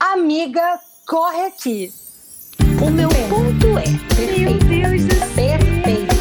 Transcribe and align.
Amiga, 0.00 0.80
corre 1.06 1.42
aqui. 1.42 1.92
O 2.80 2.90
meu 2.90 3.10
ponto 3.28 3.66
é. 3.76 3.84
Meu 4.38 4.54
Deus 4.58 5.04
do 5.04 5.14
céu. 5.14 5.28
Perfeita. 5.36 6.14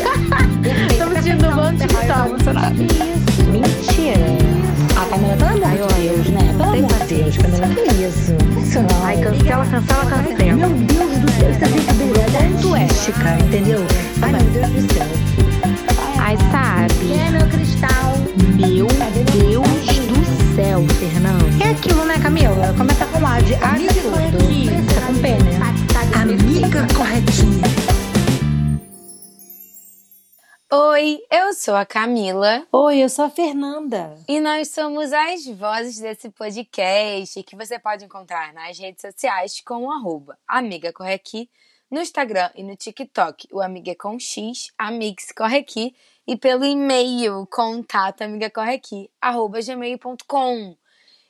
Estamos 0.92 1.14
sentindo 1.14 1.48
um 1.48 1.56
monte 1.56 1.88
de 1.88 2.08
tá 2.08 2.28
emocionada. 2.28 2.76
Mentira. 2.76 4.20
A 4.98 5.06
Camila, 5.06 5.38
pelo 5.38 5.64
amor 5.64 5.94
de 5.94 6.02
Deus, 6.02 6.28
né? 6.28 6.56
Pelo 6.58 6.74
amor 6.74 6.94
de 7.08 7.16
Deus, 7.16 7.38
Camila, 7.38 7.68
que 7.70 7.82
isso? 8.04 8.80
Não. 8.82 9.06
Ai, 9.06 9.22
cancela, 9.22 9.66
cancela, 9.66 10.06
cancela. 10.06 10.54
Meu 10.54 10.70
Deus 10.70 11.18
do 11.20 11.32
céu, 11.32 11.50
isso 11.50 11.64
é 11.64 11.68
brincadeira 11.70 12.60
doméstica, 12.62 13.38
entendeu? 13.40 13.80
Ai, 14.22 14.32
meu 14.34 14.42
Deus 14.42 14.84
do 14.84 14.94
céu. 14.94 15.08
Ai, 16.20 16.38
sabe? 16.52 16.94
Quem 17.00 17.28
é 17.28 17.32
meu 17.32 17.48
cristal? 17.48 18.14
Meu 18.58 18.88
Deus 18.88 19.86
do 19.86 19.99
céu, 20.60 20.82
Fernando. 21.00 21.64
É 21.64 21.70
aquilo, 21.70 22.04
né, 22.04 22.16
Camila? 22.22 22.74
Começa 22.78 23.06
com 23.06 23.26
A 23.26 23.40
de 23.40 23.54
A 23.56 23.80
corretinha. 24.04 24.76
Começa 24.76 25.08
com 25.08 25.22
P, 25.22 25.30
né? 25.30 25.60
Amiga 26.22 26.86
corretinha. 26.98 27.64
Oi, 30.72 31.20
eu 31.32 31.54
sou 31.54 31.76
a 31.76 31.86
Camila 31.86 32.68
Oi, 32.72 32.98
eu 33.00 33.10
sou 33.10 33.26
a 33.26 33.30
Fernanda. 33.30 34.18
e 34.28 34.40
nós 34.40 34.68
somos 34.68 35.14
as 35.14 35.48
vozes 35.48 35.98
desse 35.98 36.30
podcast 36.30 37.42
que 37.42 37.56
você 37.56 37.80
pode 37.80 38.04
encontrar 38.04 38.54
nas 38.54 38.78
redes 38.78 39.02
sociais 39.02 39.62
com 39.62 39.86
o 39.86 39.92
arroba 39.92 40.38
Amiga 40.46 40.92
Corre 40.92 41.14
Aqui, 41.14 41.50
no 41.90 42.02
Instagram 42.02 42.52
e 42.54 42.64
no 42.64 42.76
TikTok, 42.76 43.48
o 43.52 43.62
Amiga 43.62 43.92
é 43.92 43.96
com 43.96 44.20
X, 44.20 44.72
Amix 44.78 45.32
Corre 45.32 45.58
Aqui, 45.58 45.96
e 46.30 46.38
pelo 46.38 46.64
e-mail 46.64 47.48
contato 47.48 48.24
gmail.com. 49.66 50.78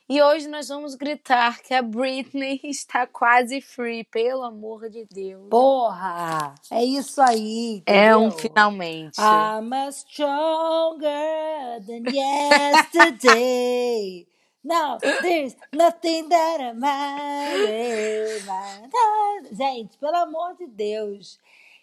E 0.06 0.22
hoje 0.22 0.46
nós 0.46 0.68
vamos 0.68 0.94
gritar 0.94 1.62
que 1.62 1.72
a 1.72 1.80
Britney 1.80 2.60
está 2.68 3.06
quase 3.06 3.62
free, 3.62 4.04
pelo 4.04 4.42
amor 4.42 4.90
de 4.90 5.06
Deus. 5.10 5.48
Porra! 5.48 6.54
É 6.70 6.84
isso 6.84 7.22
aí. 7.22 7.82
É 7.86 8.14
um 8.14 8.26
entendeu? 8.26 8.38
finalmente. 8.38 9.18
I'm 9.18 9.72
a 9.72 9.90
stronger 9.90 11.80
than 11.86 12.04
yesterday. 12.12 13.46
No, 14.62 14.98
there's 15.22 15.56
nothing 15.72 16.28
that 16.28 16.60
I'm 16.60 16.82
Gente, 19.56 19.96
pelo 19.96 20.16
amor 20.16 20.54
de 20.58 20.66
Deus. 20.66 21.38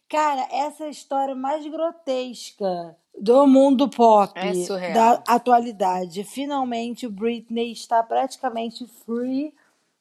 Cara, 0.08 0.48
essa 0.52 0.84
é 0.84 0.88
a 0.88 0.92
história 0.92 1.34
mais 1.34 1.66
grotesca 1.66 2.96
do 3.20 3.48
mundo 3.48 3.90
pop, 3.90 4.32
É 4.38 4.94
da 4.94 5.24
atualidade. 5.28 6.24
Finalmente, 6.24 7.08
Britney 7.08 7.72
está 7.72 8.04
praticamente 8.04 8.86
free 9.06 9.54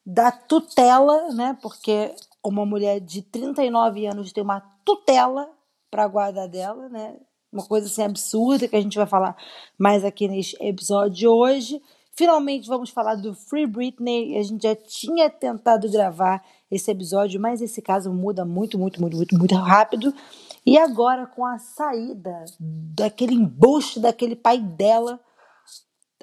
da 0.04 0.30
tutela, 0.30 1.32
né? 1.32 1.56
Porque 1.60 2.14
uma 2.44 2.64
mulher 2.66 3.00
de 3.00 3.22
39 3.22 4.06
anos 4.06 4.32
tem 4.32 4.44
uma 4.44 4.60
tutela 4.84 5.50
para 5.90 6.06
guardar 6.06 6.48
dela, 6.48 6.88
né? 6.88 7.16
Uma 7.52 7.64
coisa 7.64 7.86
assim 7.86 8.02
absurda 8.02 8.68
que 8.68 8.76
a 8.76 8.80
gente 8.80 8.98
vai 8.98 9.06
falar 9.06 9.36
mais 9.78 10.04
aqui 10.04 10.28
neste 10.28 10.56
episódio 10.62 11.10
de 11.10 11.26
hoje. 11.26 11.80
Finalmente 12.12 12.68
vamos 12.68 12.90
falar 12.90 13.14
do 13.14 13.34
Free 13.34 13.66
Britney. 13.66 14.36
A 14.36 14.42
gente 14.42 14.62
já 14.62 14.76
tinha 14.76 15.30
tentado 15.30 15.90
gravar 15.90 16.44
esse 16.70 16.90
episódio, 16.90 17.40
mas 17.40 17.60
esse 17.60 17.80
caso 17.80 18.12
muda 18.12 18.44
muito, 18.44 18.78
muito, 18.78 19.00
muito, 19.00 19.16
muito, 19.16 19.38
muito 19.38 19.54
rápido. 19.54 20.12
E 20.66 20.76
agora, 20.78 21.26
com 21.26 21.44
a 21.44 21.58
saída 21.58 22.44
daquele 22.58 23.34
embuste 23.34 24.00
daquele 24.00 24.34
pai 24.34 24.58
dela, 24.58 25.20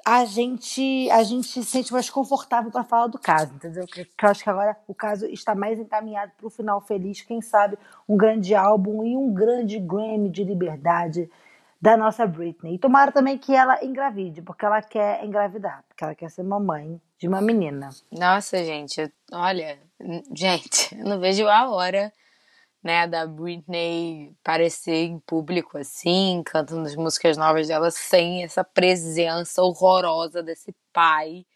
a 0.04 0.26
gente 0.26 1.10
a 1.10 1.22
gente 1.22 1.46
se 1.46 1.64
sente 1.64 1.90
mais 1.90 2.10
confortável 2.10 2.70
para 2.70 2.84
falar 2.84 3.06
do 3.06 3.18
caso, 3.18 3.54
entendeu? 3.54 3.86
Porque 3.86 4.06
eu 4.22 4.28
acho 4.28 4.44
que 4.44 4.50
agora 4.50 4.76
o 4.86 4.94
caso 4.94 5.24
está 5.26 5.54
mais 5.54 5.80
encaminhado 5.80 6.32
para 6.36 6.46
o 6.46 6.50
final 6.50 6.80
feliz, 6.82 7.22
quem 7.22 7.40
sabe 7.40 7.78
um 8.06 8.16
grande 8.16 8.54
álbum 8.54 9.02
e 9.02 9.16
um 9.16 9.32
grande 9.32 9.78
Grammy 9.78 10.28
de 10.28 10.44
liberdade 10.44 11.30
da 11.80 11.96
nossa 11.96 12.26
Britney. 12.26 12.74
E 12.74 12.78
tomara 12.78 13.12
também 13.12 13.38
que 13.38 13.54
ela 13.54 13.82
engravide, 13.82 14.42
porque 14.42 14.64
ela 14.64 14.82
quer 14.82 15.24
engravidar, 15.24 15.82
porque 15.88 16.04
ela 16.04 16.14
quer 16.14 16.30
ser 16.30 16.42
mamãe 16.42 17.00
de 17.18 17.26
uma 17.26 17.40
menina. 17.40 17.88
Nossa, 18.12 18.62
gente, 18.62 19.10
olha, 19.32 19.78
gente, 20.34 20.94
não 21.02 21.18
vejo 21.18 21.46
a 21.48 21.70
hora, 21.70 22.12
né, 22.84 23.06
da 23.08 23.26
Britney 23.26 24.34
aparecer 24.42 25.06
em 25.06 25.18
público 25.20 25.78
assim, 25.78 26.42
cantando 26.44 26.86
as 26.86 26.94
músicas 26.96 27.36
novas 27.36 27.68
dela 27.68 27.90
sem 27.90 28.44
essa 28.44 28.62
presença 28.62 29.62
horrorosa 29.62 30.42
desse 30.42 30.74
pai. 30.92 31.46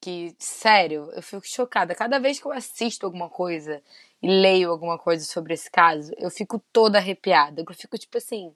Que, 0.00 0.34
sério, 0.38 1.10
eu 1.14 1.22
fico 1.22 1.46
chocada. 1.46 1.94
Cada 1.94 2.18
vez 2.18 2.40
que 2.40 2.46
eu 2.46 2.52
assisto 2.52 3.06
alguma 3.06 3.30
coisa 3.30 3.82
e 4.22 4.28
leio 4.28 4.70
alguma 4.70 4.98
coisa 4.98 5.24
sobre 5.24 5.54
esse 5.54 5.70
caso, 5.70 6.12
eu 6.18 6.30
fico 6.30 6.60
toda 6.72 6.98
arrepiada. 6.98 7.62
Eu 7.66 7.74
fico 7.74 7.98
tipo 7.98 8.18
assim, 8.18 8.54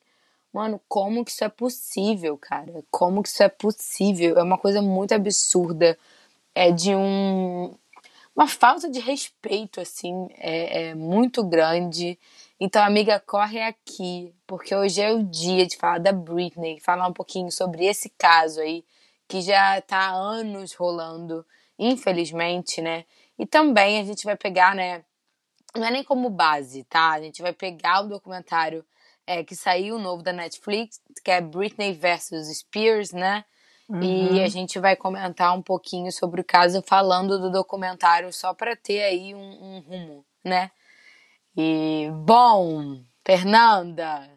Mano, 0.52 0.80
como 0.88 1.24
que 1.24 1.30
isso 1.30 1.44
é 1.44 1.48
possível, 1.48 2.36
cara? 2.38 2.82
Como 2.90 3.22
que 3.22 3.28
isso 3.28 3.42
é 3.42 3.48
possível? 3.48 4.38
É 4.38 4.42
uma 4.42 4.58
coisa 4.58 4.80
muito 4.82 5.12
absurda. 5.14 5.98
É 6.54 6.72
de 6.72 6.94
um. 6.96 7.74
Uma 8.38 8.46
falta 8.46 8.88
de 8.88 9.00
respeito, 9.00 9.80
assim, 9.80 10.28
é, 10.36 10.90
é 10.90 10.94
muito 10.94 11.42
grande. 11.42 12.16
Então, 12.60 12.80
amiga, 12.84 13.18
corre 13.18 13.60
aqui, 13.60 14.32
porque 14.46 14.72
hoje 14.72 15.02
é 15.02 15.10
o 15.12 15.24
dia 15.24 15.66
de 15.66 15.76
falar 15.76 15.98
da 15.98 16.12
Britney, 16.12 16.78
falar 16.78 17.08
um 17.08 17.12
pouquinho 17.12 17.50
sobre 17.50 17.84
esse 17.84 18.08
caso 18.10 18.60
aí, 18.60 18.84
que 19.26 19.40
já 19.40 19.80
tá 19.80 20.10
há 20.10 20.12
anos 20.12 20.72
rolando, 20.72 21.44
infelizmente, 21.76 22.80
né? 22.80 23.06
E 23.36 23.44
também 23.44 23.98
a 23.98 24.04
gente 24.04 24.24
vai 24.24 24.36
pegar, 24.36 24.72
né? 24.72 25.04
Não 25.74 25.88
é 25.88 25.90
nem 25.90 26.04
como 26.04 26.30
base, 26.30 26.84
tá? 26.84 27.10
A 27.10 27.20
gente 27.20 27.42
vai 27.42 27.52
pegar 27.52 28.02
o 28.04 28.08
documentário 28.08 28.86
é, 29.26 29.42
que 29.42 29.56
saiu 29.56 29.98
novo 29.98 30.22
da 30.22 30.32
Netflix, 30.32 31.00
que 31.24 31.32
é 31.32 31.40
Britney 31.40 31.92
versus 31.92 32.46
Spears, 32.56 33.10
né? 33.10 33.44
E 33.90 34.42
a 34.42 34.48
gente 34.48 34.78
vai 34.78 34.94
comentar 34.94 35.56
um 35.56 35.62
pouquinho 35.62 36.12
sobre 36.12 36.42
o 36.42 36.44
caso 36.44 36.82
falando 36.86 37.38
do 37.38 37.50
documentário 37.50 38.30
só 38.32 38.52
para 38.52 38.76
ter 38.76 39.02
aí 39.02 39.34
um, 39.34 39.38
um 39.40 39.80
rumo, 39.80 40.24
né? 40.44 40.70
E 41.56 42.10
bom, 42.12 43.00
Fernanda, 43.24 44.28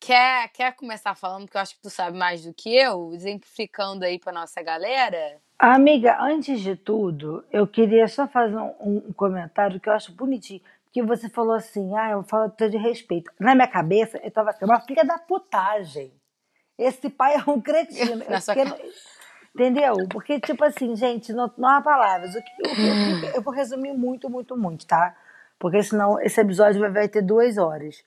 quer, 0.00 0.48
quer 0.48 0.74
começar 0.74 1.14
falando 1.14 1.46
que 1.46 1.56
eu 1.56 1.60
acho 1.60 1.74
que 1.76 1.82
tu 1.82 1.90
sabe 1.90 2.16
mais 2.16 2.42
do 2.44 2.54
que 2.54 2.74
eu, 2.74 3.12
exemplificando 3.12 4.04
aí 4.04 4.18
para 4.18 4.32
nossa 4.32 4.62
galera? 4.62 5.38
Amiga, 5.58 6.16
antes 6.18 6.60
de 6.60 6.74
tudo, 6.74 7.44
eu 7.52 7.66
queria 7.66 8.08
só 8.08 8.26
fazer 8.26 8.56
um, 8.56 9.02
um 9.08 9.12
comentário 9.12 9.78
que 9.78 9.90
eu 9.90 9.92
acho 9.92 10.12
bonitinho. 10.12 10.62
Que 10.90 11.02
você 11.02 11.28
falou 11.28 11.54
assim, 11.54 11.94
ah, 11.94 12.10
eu 12.10 12.22
falo 12.24 12.48
de 12.48 12.78
respeito. 12.78 13.30
Na 13.38 13.54
minha 13.54 13.68
cabeça, 13.68 14.18
eu 14.24 14.30
tava 14.30 14.50
assim, 14.50 14.64
uma 14.64 14.80
filha 14.80 15.04
da 15.04 15.18
putagem. 15.18 16.10
Esse 16.82 17.10
pai 17.10 17.34
é 17.36 17.50
um 17.50 17.60
cretino. 17.60 18.22
Fiquei 18.44 18.64
no- 18.64 18.76
Entendeu? 19.54 19.96
Porque, 20.08 20.38
tipo 20.40 20.64
assim, 20.64 20.94
gente, 20.94 21.32
não, 21.32 21.52
não 21.58 21.68
há 21.68 21.80
palavras. 21.82 22.34
O 22.34 22.42
que- 22.42 22.62
o 22.70 22.74
que- 22.74 22.80
o 23.26 23.32
que- 23.32 23.36
eu 23.38 23.42
vou 23.42 23.52
resumir 23.52 23.92
muito, 23.92 24.30
muito, 24.30 24.56
muito, 24.56 24.86
tá? 24.86 25.14
Porque 25.58 25.82
senão 25.82 26.20
esse 26.20 26.40
episódio 26.40 26.80
vai, 26.80 26.90
vai 26.90 27.08
ter 27.08 27.20
duas 27.22 27.58
horas. 27.58 28.02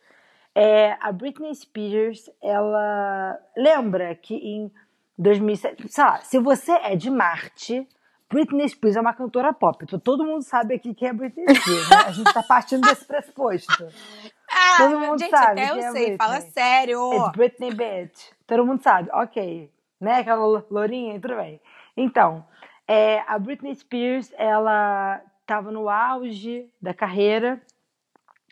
É, 0.56 0.96
a 1.02 1.12
Britney 1.12 1.54
Spears, 1.54 2.30
ela 2.42 3.38
lembra 3.58 4.14
que 4.16 4.36
em 4.36 4.72
2007, 5.18 5.88
sei 5.90 6.04
lá, 6.04 6.22
se 6.22 6.40
você 6.40 6.72
é 6.72 6.96
de 6.96 7.10
Marte, 7.10 7.88
Britney 8.30 8.68
Spears 8.70 8.96
é 8.96 9.02
uma 9.02 9.14
cantora 9.14 9.52
pop. 9.54 9.84
Então, 9.84 10.00
todo 10.00 10.24
mundo 10.24 10.42
sabe 10.44 10.76
aqui 10.76 10.94
quem 10.94 11.10
é 11.10 11.14
Britney 11.14 11.54
Spears, 11.56 11.90
né? 11.90 11.96
A 12.08 12.12
gente 12.12 12.34
tá 12.34 12.42
partindo 12.42 12.82
desse 12.88 13.06
pressuposto. 13.06 13.88
Ah, 14.50 14.78
Todo 14.78 15.00
mundo 15.00 15.20
gente, 15.20 15.30
sabe 15.32 15.62
até 15.62 15.72
eu 15.72 15.76
é 15.78 15.92
sei, 15.92 16.18
fala 16.18 16.42
sério. 16.42 17.14
It's 17.14 17.32
Britney 17.36 17.72
Bitch. 17.74 18.32
Todo 18.46 18.66
mundo 18.66 18.82
sabe, 18.82 19.10
ok. 19.14 19.72
Né? 20.00 20.16
Aquela 20.20 20.46
lo- 20.46 20.66
lourinha, 20.70 21.20
tudo 21.20 21.36
bem. 21.36 21.62
Então, 21.96 22.46
é, 22.88 23.20
a 23.28 23.38
Britney 23.40 23.74
Spears, 23.76 24.34
ela 24.38 25.22
estava 25.42 25.72
no 25.72 25.90
auge 25.90 26.70
da 26.82 26.94
carreira, 26.94 27.62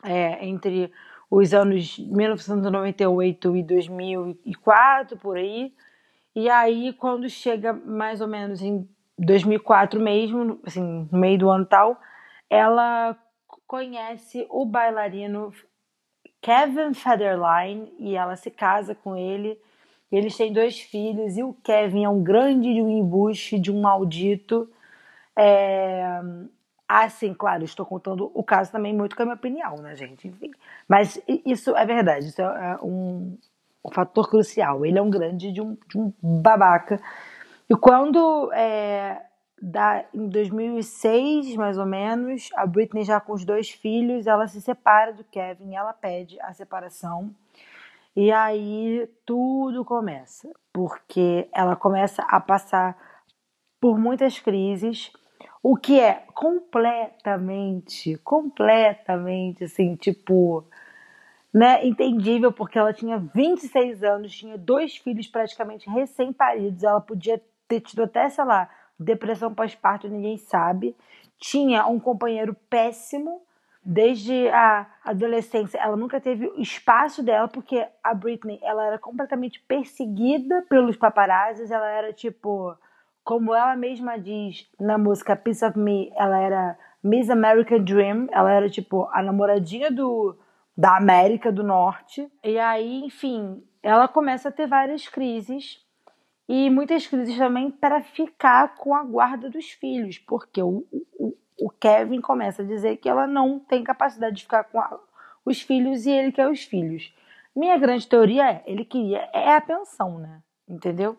é, 0.04 0.44
entre 0.44 0.92
os 1.30 1.52
anos 1.54 1.98
1998 1.98 3.56
e 3.56 3.62
2004, 3.62 5.16
por 5.18 5.36
aí. 5.36 5.72
E 6.34 6.48
aí, 6.48 6.92
quando 6.94 7.28
chega 7.28 7.72
mais 7.72 8.20
ou 8.20 8.28
menos 8.28 8.62
em 8.62 8.88
2004 9.18 10.00
mesmo, 10.00 10.60
assim, 10.66 11.08
no 11.10 11.18
meio 11.18 11.38
do 11.38 11.50
ano 11.50 11.66
tal, 11.66 12.00
ela 12.48 13.16
conhece 13.66 14.46
o 14.50 14.64
bailarino 14.64 15.52
Kevin 16.42 16.92
Federline 16.92 17.92
e 17.98 18.16
ela 18.16 18.34
se 18.34 18.50
casa 18.50 18.94
com 18.94 19.16
ele. 19.16 19.56
Eles 20.10 20.36
têm 20.36 20.52
dois 20.52 20.78
filhos 20.78 21.38
e 21.38 21.42
o 21.42 21.54
Kevin 21.62 22.04
é 22.04 22.08
um 22.08 22.22
grande 22.22 22.74
de 22.74 22.82
um 22.82 22.90
embuste, 22.90 23.58
de 23.58 23.70
um 23.70 23.80
maldito. 23.80 24.68
É... 25.36 26.20
Ah, 26.86 27.08
sim, 27.08 27.32
claro, 27.32 27.64
estou 27.64 27.86
contando 27.86 28.30
o 28.34 28.42
caso 28.42 28.70
também 28.70 28.92
muito 28.92 29.16
com 29.16 29.22
a 29.22 29.24
minha 29.24 29.36
opinião, 29.36 29.76
né, 29.76 29.96
gente? 29.96 30.28
Enfim. 30.28 30.50
Mas 30.86 31.18
isso 31.46 31.74
é 31.74 31.86
verdade, 31.86 32.26
isso 32.26 32.42
é 32.42 32.78
um, 32.82 33.38
um 33.82 33.90
fator 33.90 34.28
crucial. 34.28 34.84
Ele 34.84 34.98
é 34.98 35.02
um 35.02 35.08
grande 35.08 35.52
de 35.52 35.62
um, 35.62 35.78
de 35.88 35.96
um 35.96 36.12
babaca. 36.20 37.00
E 37.70 37.74
quando 37.74 38.52
é, 38.52 39.22
da, 39.62 40.04
em 40.12 40.28
2006, 40.28 41.54
mais 41.54 41.78
ou 41.78 41.86
menos, 41.86 42.48
a 42.56 42.66
Britney 42.66 43.04
já 43.04 43.20
com 43.20 43.32
os 43.32 43.44
dois 43.44 43.70
filhos, 43.70 44.26
ela 44.26 44.48
se 44.48 44.60
separa 44.60 45.12
do 45.12 45.22
Kevin, 45.22 45.76
ela 45.76 45.92
pede 45.92 46.36
a 46.40 46.52
separação. 46.52 47.32
E 48.16 48.32
aí 48.32 49.08
tudo 49.24 49.84
começa, 49.84 50.50
porque 50.72 51.48
ela 51.52 51.76
começa 51.76 52.22
a 52.22 52.40
passar 52.40 52.98
por 53.80 53.96
muitas 53.96 54.40
crises, 54.40 55.12
o 55.62 55.76
que 55.76 56.00
é 56.00 56.24
completamente, 56.34 58.16
completamente 58.18 59.62
assim, 59.64 59.94
tipo, 59.94 60.64
né, 61.54 61.86
entendível, 61.86 62.50
porque 62.50 62.78
ela 62.78 62.92
tinha 62.92 63.16
26 63.16 64.02
anos, 64.02 64.36
tinha 64.36 64.58
dois 64.58 64.96
filhos 64.96 65.28
praticamente 65.28 65.88
recém-paridos, 65.88 66.82
ela 66.82 67.00
podia 67.00 67.40
ter 67.68 67.80
tido 67.80 68.02
até, 68.02 68.28
sei 68.28 68.44
lá, 68.44 68.68
depressão 69.02 69.54
pós-parto, 69.54 70.08
ninguém 70.08 70.36
sabe. 70.36 70.96
Tinha 71.38 71.86
um 71.86 71.98
companheiro 71.98 72.56
péssimo, 72.70 73.42
desde 73.84 74.48
a 74.48 74.86
adolescência, 75.04 75.78
ela 75.78 75.96
nunca 75.96 76.20
teve 76.20 76.46
o 76.46 76.60
espaço 76.60 77.22
dela, 77.22 77.48
porque 77.48 77.84
a 78.02 78.14
Britney, 78.14 78.60
ela 78.62 78.86
era 78.86 78.98
completamente 78.98 79.60
perseguida 79.60 80.64
pelos 80.68 80.96
paparazzis, 80.96 81.70
ela 81.70 81.88
era 81.88 82.12
tipo, 82.12 82.76
como 83.24 83.52
ela 83.54 83.74
mesma 83.74 84.18
diz 84.18 84.70
na 84.78 84.96
música 84.96 85.34
Piece 85.34 85.64
of 85.64 85.76
Me, 85.78 86.12
ela 86.16 86.38
era 86.38 86.78
Miss 87.02 87.28
American 87.28 87.82
Dream, 87.82 88.28
ela 88.30 88.52
era 88.52 88.70
tipo 88.70 89.08
a 89.12 89.22
namoradinha 89.22 89.90
do 89.90 90.36
da 90.76 90.96
América 90.96 91.52
do 91.52 91.62
Norte. 91.62 92.30
E 92.42 92.58
aí, 92.58 93.04
enfim, 93.04 93.62
ela 93.82 94.08
começa 94.08 94.48
a 94.48 94.52
ter 94.52 94.66
várias 94.66 95.06
crises 95.06 95.84
e 96.48 96.68
muitas 96.70 97.06
crises 97.06 97.36
também 97.36 97.70
para 97.70 98.02
ficar 98.02 98.74
com 98.74 98.94
a 98.94 99.02
guarda 99.02 99.48
dos 99.48 99.70
filhos, 99.70 100.18
porque 100.18 100.62
o, 100.62 100.84
o, 101.18 101.36
o 101.58 101.70
Kevin 101.70 102.20
começa 102.20 102.62
a 102.62 102.66
dizer 102.66 102.96
que 102.96 103.08
ela 103.08 103.26
não 103.26 103.58
tem 103.58 103.84
capacidade 103.84 104.36
de 104.36 104.42
ficar 104.42 104.64
com 104.64 104.80
a, 104.80 105.00
os 105.44 105.60
filhos 105.60 106.06
e 106.06 106.10
ele 106.10 106.32
quer 106.32 106.48
os 106.48 106.64
filhos. 106.64 107.14
Minha 107.54 107.76
grande 107.78 108.08
teoria 108.08 108.50
é, 108.50 108.62
ele 108.66 108.84
queria 108.84 109.28
é 109.32 109.54
a 109.54 109.60
pensão, 109.60 110.18
né? 110.18 110.42
Entendeu? 110.68 111.18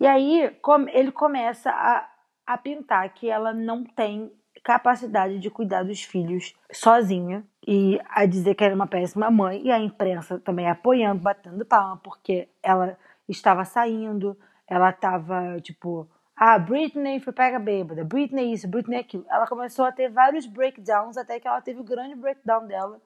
E 0.00 0.06
aí 0.06 0.50
ele 0.92 1.12
começa 1.12 1.70
a, 1.70 2.08
a 2.46 2.58
pintar 2.58 3.08
que 3.14 3.28
ela 3.28 3.52
não 3.52 3.84
tem 3.84 4.32
capacidade 4.62 5.38
de 5.38 5.50
cuidar 5.50 5.82
dos 5.84 6.02
filhos 6.02 6.54
sozinha 6.72 7.44
e 7.66 8.00
a 8.08 8.24
dizer 8.24 8.54
que 8.54 8.64
era 8.64 8.74
uma 8.74 8.86
péssima 8.86 9.30
mãe 9.30 9.62
e 9.62 9.70
a 9.70 9.78
imprensa 9.78 10.38
também 10.38 10.68
apoiando, 10.68 11.22
batendo 11.22 11.66
palma 11.66 11.98
porque 12.02 12.48
ela 12.62 12.98
estava 13.28 13.64
saindo, 13.64 14.36
ela 14.68 14.90
estava 14.90 15.60
tipo 15.60 16.08
ah, 16.36 16.58
Britney 16.58 17.20
foi 17.20 17.32
pega 17.32 17.58
bêbada, 17.58 18.04
Britney 18.04 18.52
isso, 18.52 18.66
Britney 18.66 18.98
aquilo. 18.98 19.24
Ela 19.30 19.46
começou 19.46 19.84
a 19.84 19.92
ter 19.92 20.10
vários 20.10 20.46
breakdowns 20.46 21.16
até 21.16 21.38
que 21.38 21.46
ela 21.46 21.60
teve 21.60 21.80
o 21.80 21.84
grande 21.84 22.16
breakdown 22.16 22.66
dela 22.66 23.00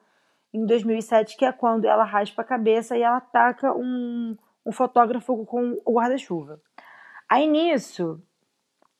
em 0.51 0.65
2007, 0.65 1.37
que 1.37 1.45
é 1.45 1.51
quando 1.51 1.85
ela 1.85 2.03
raspa 2.03 2.41
a 2.41 2.45
cabeça 2.45 2.97
e 2.97 3.03
ela 3.03 3.17
ataca 3.17 3.71
um, 3.73 4.35
um 4.65 4.71
fotógrafo 4.71 5.45
com 5.45 5.79
o 5.85 5.93
guarda-chuva. 5.93 6.59
Aí 7.29 7.47
nisso, 7.47 8.19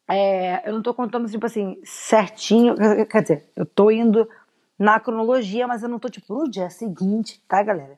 é, 0.07 0.67
eu 0.69 0.73
não 0.73 0.83
tô 0.83 0.93
contando, 0.93 1.29
tipo 1.29 1.45
assim, 1.45 1.79
certinho, 1.83 2.75
quer 3.09 3.21
dizer, 3.23 3.51
eu 3.55 3.65
tô 3.65 3.89
indo 3.89 4.29
na 4.77 4.99
cronologia, 4.99 5.67
mas 5.67 5.81
eu 5.81 5.89
não 5.89 5.99
tô, 5.99 6.07
tipo, 6.07 6.35
no 6.35 6.49
dia 6.49 6.69
seguinte, 6.69 7.43
tá, 7.47 7.63
galera? 7.63 7.97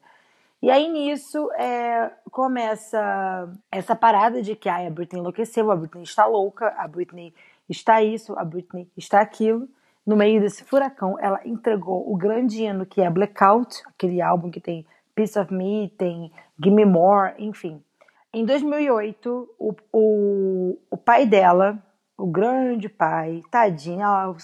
E 0.61 0.69
aí 0.69 0.87
nisso 0.87 1.51
é, 1.53 2.11
começa 2.29 3.51
essa 3.71 3.95
parada 3.95 4.43
de 4.43 4.55
que 4.55 4.69
a 4.69 4.87
Britney 4.91 5.19
enlouqueceu, 5.19 5.71
a 5.71 5.75
Britney 5.75 6.03
está 6.03 6.25
louca, 6.27 6.67
a 6.77 6.87
Britney 6.87 7.33
está 7.67 8.03
isso, 8.03 8.37
a 8.37 8.45
Britney 8.45 8.87
está 8.95 9.21
aquilo. 9.21 9.67
No 10.05 10.15
meio 10.15 10.39
desse 10.39 10.63
furacão, 10.63 11.17
ela 11.19 11.39
entregou 11.45 12.11
o 12.11 12.15
grande 12.15 12.63
hino 12.63 12.85
que 12.85 13.01
é 13.01 13.09
Blackout, 13.09 13.81
aquele 13.87 14.21
álbum 14.21 14.51
que 14.51 14.59
tem 14.59 14.85
Piece 15.15 15.39
of 15.39 15.51
Me, 15.51 15.89
tem 15.97 16.31
Gimme 16.63 16.85
More, 16.85 17.33
enfim. 17.39 17.83
Em 18.31 18.45
2008, 18.45 19.55
o, 19.57 19.75
o, 19.91 20.77
o 20.91 20.97
pai 20.97 21.25
dela, 21.25 21.77
o 22.17 22.27
grande 22.27 22.87
pai, 22.87 23.41
tadinha, 23.49 24.07
ó, 24.09 24.35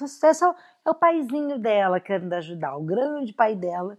é 0.86 0.90
o 0.90 0.96
paizinho 0.96 1.60
dela 1.60 2.00
querendo 2.00 2.34
ajudar, 2.34 2.76
o 2.76 2.84
grande 2.84 3.34
pai 3.34 3.56
dela, 3.56 3.98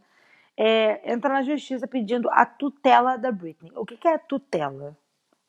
é, 0.59 1.13
entra 1.13 1.33
na 1.33 1.43
justiça 1.43 1.87
pedindo 1.87 2.29
a 2.31 2.45
tutela 2.45 3.17
da 3.17 3.31
Britney. 3.31 3.71
O 3.77 3.87
que, 3.87 3.97
que 3.97 4.09
é 4.09 4.19
tutela? 4.19 4.99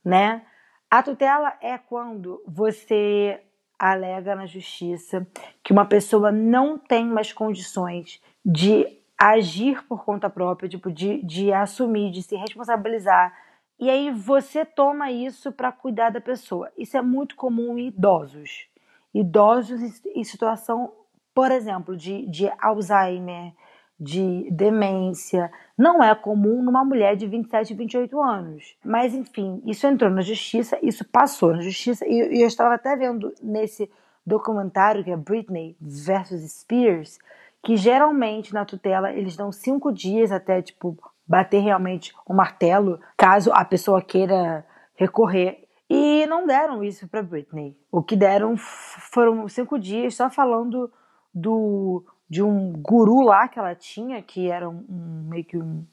Né? 0.05 0.45
A 0.89 1.01
tutela 1.01 1.57
é 1.59 1.79
quando 1.79 2.43
você 2.47 3.41
alega 3.79 4.35
na 4.35 4.45
justiça 4.45 5.25
que 5.63 5.73
uma 5.73 5.85
pessoa 5.85 6.31
não 6.31 6.77
tem 6.77 7.05
mais 7.05 7.33
condições 7.33 8.21
de 8.45 8.85
agir 9.17 9.83
por 9.87 10.05
conta 10.05 10.29
própria, 10.29 10.69
tipo, 10.69 10.91
de, 10.91 11.23
de 11.23 11.51
assumir, 11.51 12.11
de 12.11 12.21
se 12.21 12.35
responsabilizar. 12.35 13.35
E 13.79 13.89
aí 13.89 14.11
você 14.11 14.63
toma 14.63 15.11
isso 15.11 15.51
para 15.51 15.71
cuidar 15.71 16.11
da 16.11 16.21
pessoa. 16.21 16.71
Isso 16.77 16.95
é 16.95 17.01
muito 17.01 17.35
comum 17.35 17.79
em 17.79 17.87
idosos. 17.87 18.67
Idosos 19.11 20.05
em 20.05 20.23
situação, 20.23 20.93
por 21.33 21.51
exemplo, 21.51 21.97
de, 21.97 22.27
de 22.27 22.51
Alzheimer, 22.59 23.53
de 23.99 24.47
demência. 24.51 25.51
Não 25.77 26.01
é 26.03 26.15
comum 26.15 26.63
numa 26.63 26.85
mulher 26.85 27.15
de 27.15 27.27
27, 27.27 27.73
28 27.73 28.21
anos. 28.21 28.75
Mas, 28.83 29.13
enfim, 29.13 29.61
isso 29.65 29.85
entrou 29.85 30.09
na 30.09 30.21
justiça, 30.21 30.77
isso 30.81 31.03
passou 31.03 31.53
na 31.53 31.61
justiça. 31.61 32.05
E, 32.07 32.41
eu 32.41 32.47
estava 32.47 32.75
até 32.75 32.95
vendo 32.95 33.33
nesse 33.41 33.89
documentário 34.25 35.03
que 35.03 35.11
é 35.11 35.17
Britney 35.17 35.75
versus 35.81 36.41
Spears, 36.51 37.19
que 37.63 37.75
geralmente 37.75 38.53
na 38.53 38.63
tutela 38.63 39.11
eles 39.11 39.35
dão 39.35 39.51
cinco 39.51 39.91
dias 39.91 40.31
até, 40.31 40.61
tipo, 40.61 40.97
bater 41.27 41.59
realmente 41.59 42.13
o 42.25 42.33
martelo, 42.33 42.99
caso 43.17 43.51
a 43.51 43.65
pessoa 43.65 44.01
queira 44.01 44.65
recorrer. 44.95 45.67
E 45.89 46.25
não 46.27 46.45
deram 46.45 46.83
isso 46.83 47.07
para 47.07 47.23
Britney. 47.23 47.75
O 47.91 48.03
que 48.03 48.15
deram 48.15 48.55
foram 48.55 49.47
cinco 49.47 49.77
dias 49.79 50.15
só 50.15 50.29
falando 50.29 50.91
do 51.33 52.05
de 52.29 52.43
um 52.43 52.71
guru 52.73 53.21
lá 53.21 53.47
que 53.47 53.57
ela 53.57 53.73
tinha, 53.73 54.21
que 54.21 54.49
era 54.49 54.69
um, 54.69 54.85
um, 54.87 55.27
meio 55.29 55.43
que 55.43 55.57
um. 55.57 55.83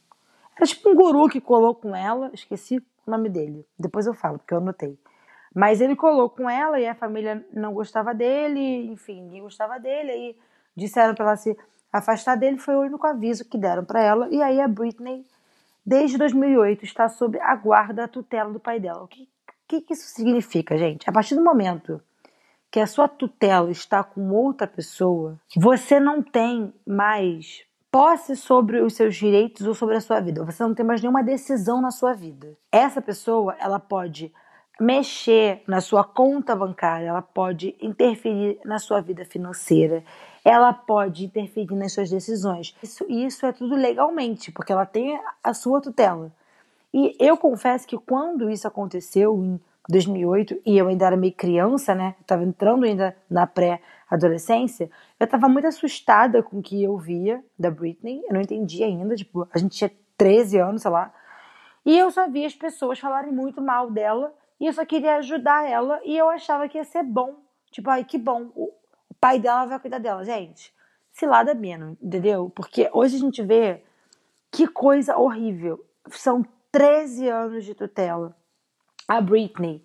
Era 0.55 0.67
tipo 0.67 0.91
um 0.91 0.94
guru 0.94 1.29
que 1.29 1.41
colou 1.41 1.75
com 1.75 1.97
ela, 1.97 2.31
esqueci 2.35 2.79
o 3.06 3.11
nome 3.11 3.29
dele. 3.29 3.67
Depois 3.79 4.06
eu 4.06 4.15
falo, 4.15 4.38
porque 4.38 4.53
eu 4.53 4.59
anotei. 4.59 4.99
Mas 5.55 5.81
ele 5.81 5.97
colou 5.97 6.29
com 6.29 6.50
ela 6.50 6.79
e 6.79 6.87
a 6.87 6.94
família 6.94 7.47
não 7.53 7.73
gostava 7.73 8.15
dele, 8.15 8.87
enfim, 8.88 9.23
ninguém 9.23 9.43
gostava 9.43 9.81
dele. 9.81 10.11
Aí 10.11 10.37
disseram 10.77 11.15
para 11.15 11.25
ela 11.25 11.37
se 11.37 11.56
afastar 11.91 12.37
dele, 12.37 12.58
foi 12.58 12.75
o 12.75 12.81
único 12.81 13.06
aviso 13.06 13.49
que 13.49 13.56
deram 13.56 13.84
para 13.84 14.03
ela. 14.03 14.29
E 14.29 14.43
aí 14.43 14.60
a 14.60 14.69
Britney, 14.69 15.25
desde 15.84 16.19
2008, 16.19 16.84
está 16.84 17.08
sob 17.08 17.41
a 17.41 17.56
guarda, 17.56 18.05
a 18.05 18.08
tutela 18.08 18.53
do 18.53 18.60
pai 18.60 18.79
dela. 18.79 19.03
O 19.03 19.08
que, 19.08 19.27
que, 19.67 19.81
que 19.81 19.94
isso 19.94 20.08
significa, 20.08 20.77
gente? 20.77 21.08
A 21.08 21.13
partir 21.13 21.34
do 21.34 21.43
momento 21.43 22.03
que 22.70 22.81
a 22.81 22.87
sua 22.87 23.08
tutela 23.08 23.70
está 23.70 24.03
com 24.03 24.31
outra 24.31 24.67
pessoa, 24.67 25.39
você 25.56 25.99
não 25.99 26.23
tem 26.23 26.73
mais 26.87 27.65
posse 27.91 28.37
sobre 28.37 28.81
os 28.82 28.94
seus 28.94 29.17
direitos 29.17 29.67
ou 29.67 29.75
sobre 29.75 29.96
a 29.96 30.01
sua 30.01 30.20
vida. 30.20 30.44
Você 30.44 30.63
não 30.63 30.75
tem 30.75 30.85
mais 30.85 31.01
nenhuma 31.01 31.23
decisão 31.23 31.81
na 31.81 31.91
sua 31.91 32.13
vida. 32.13 32.56
Essa 32.70 33.01
pessoa, 33.01 33.56
ela 33.58 33.79
pode 33.79 34.32
mexer 34.79 35.63
na 35.67 35.81
sua 35.81 36.05
conta 36.05 36.55
bancária, 36.55 37.08
ela 37.08 37.23
pode 37.23 37.75
interferir 37.81 38.58
na 38.65 38.79
sua 38.79 39.01
vida 39.01 39.25
financeira, 39.25 40.05
ela 40.44 40.73
pode 40.73 41.25
interferir 41.25 41.75
nas 41.75 41.93
suas 41.93 42.11
decisões. 42.11 42.77
Isso, 42.82 43.05
isso 43.08 43.46
é 43.46 43.53
tudo 43.53 43.75
legalmente, 43.75 44.53
porque 44.53 44.73
ela 44.73 44.85
tem 44.85 45.19
a 45.43 45.55
sua 45.55 45.81
tutela. 45.81 46.31
E 46.93 47.17
eu 47.19 47.37
confesso 47.37 47.87
que 47.87 47.99
quando 47.99 48.51
isso 48.51 48.69
aconteceu 48.69 49.43
em 49.43 49.61
2008 49.88 50.60
e 50.66 50.76
eu 50.76 50.88
ainda 50.88 51.06
era 51.06 51.16
meio 51.16 51.32
criança, 51.32 51.94
né? 51.94 52.14
Estava 52.20 52.43
entrando 52.43 52.84
ainda 52.84 53.16
na 53.31 53.46
pré-adolescência. 53.46 54.90
Eu 55.19 55.24
estava 55.24 55.48
muito 55.48 55.66
assustada 55.66 56.43
com 56.43 56.58
o 56.58 56.62
que 56.62 56.82
eu 56.82 56.96
via 56.98 57.43
da 57.58 57.70
Britney. 57.70 58.22
Eu 58.26 58.34
não 58.34 58.40
entendia 58.40 58.86
ainda, 58.86 59.14
tipo, 59.14 59.48
a 59.52 59.58
gente 59.58 59.76
tinha 59.76 59.90
13 60.16 60.58
anos, 60.58 60.82
sei 60.82 60.90
lá. 60.90 61.12
E 61.84 61.96
eu 61.96 62.10
só 62.10 62.28
via 62.28 62.46
as 62.46 62.55
pessoas 62.55 62.98
falarem 62.98 63.32
muito 63.32 63.62
mal 63.62 63.90
dela 63.90 64.34
e 64.58 64.66
eu 64.66 64.72
só 64.72 64.84
queria 64.84 65.16
ajudar 65.16 65.69
ela 65.69 66.00
e 66.05 66.16
eu 66.16 66.28
achava 66.28 66.69
que 66.69 66.78
ia 66.78 66.84
ser 66.84 67.05
bom. 67.05 67.36
Tipo, 67.70 67.90
ai, 67.90 68.05
que 68.05 68.19
bom, 68.19 68.50
o 68.55 68.72
pai 69.20 69.38
dela 69.38 69.66
vai 69.66 69.78
cuidar 69.78 69.98
dela. 69.98 70.24
Gente, 70.24 70.74
se 71.12 71.26
lá 71.26 71.44
da 71.44 71.55
menos, 71.55 71.96
entendeu? 72.02 72.50
Porque 72.50 72.90
hoje 72.93 73.16
a 73.16 73.20
gente 73.20 73.43
vê 73.43 73.82
que 74.50 74.66
coisa 74.66 75.16
horrível. 75.16 75.84
São 76.10 76.44
13 76.72 77.28
anos 77.28 77.64
de 77.64 77.74
tutela 77.74 78.36
a 79.08 79.20
Britney, 79.20 79.82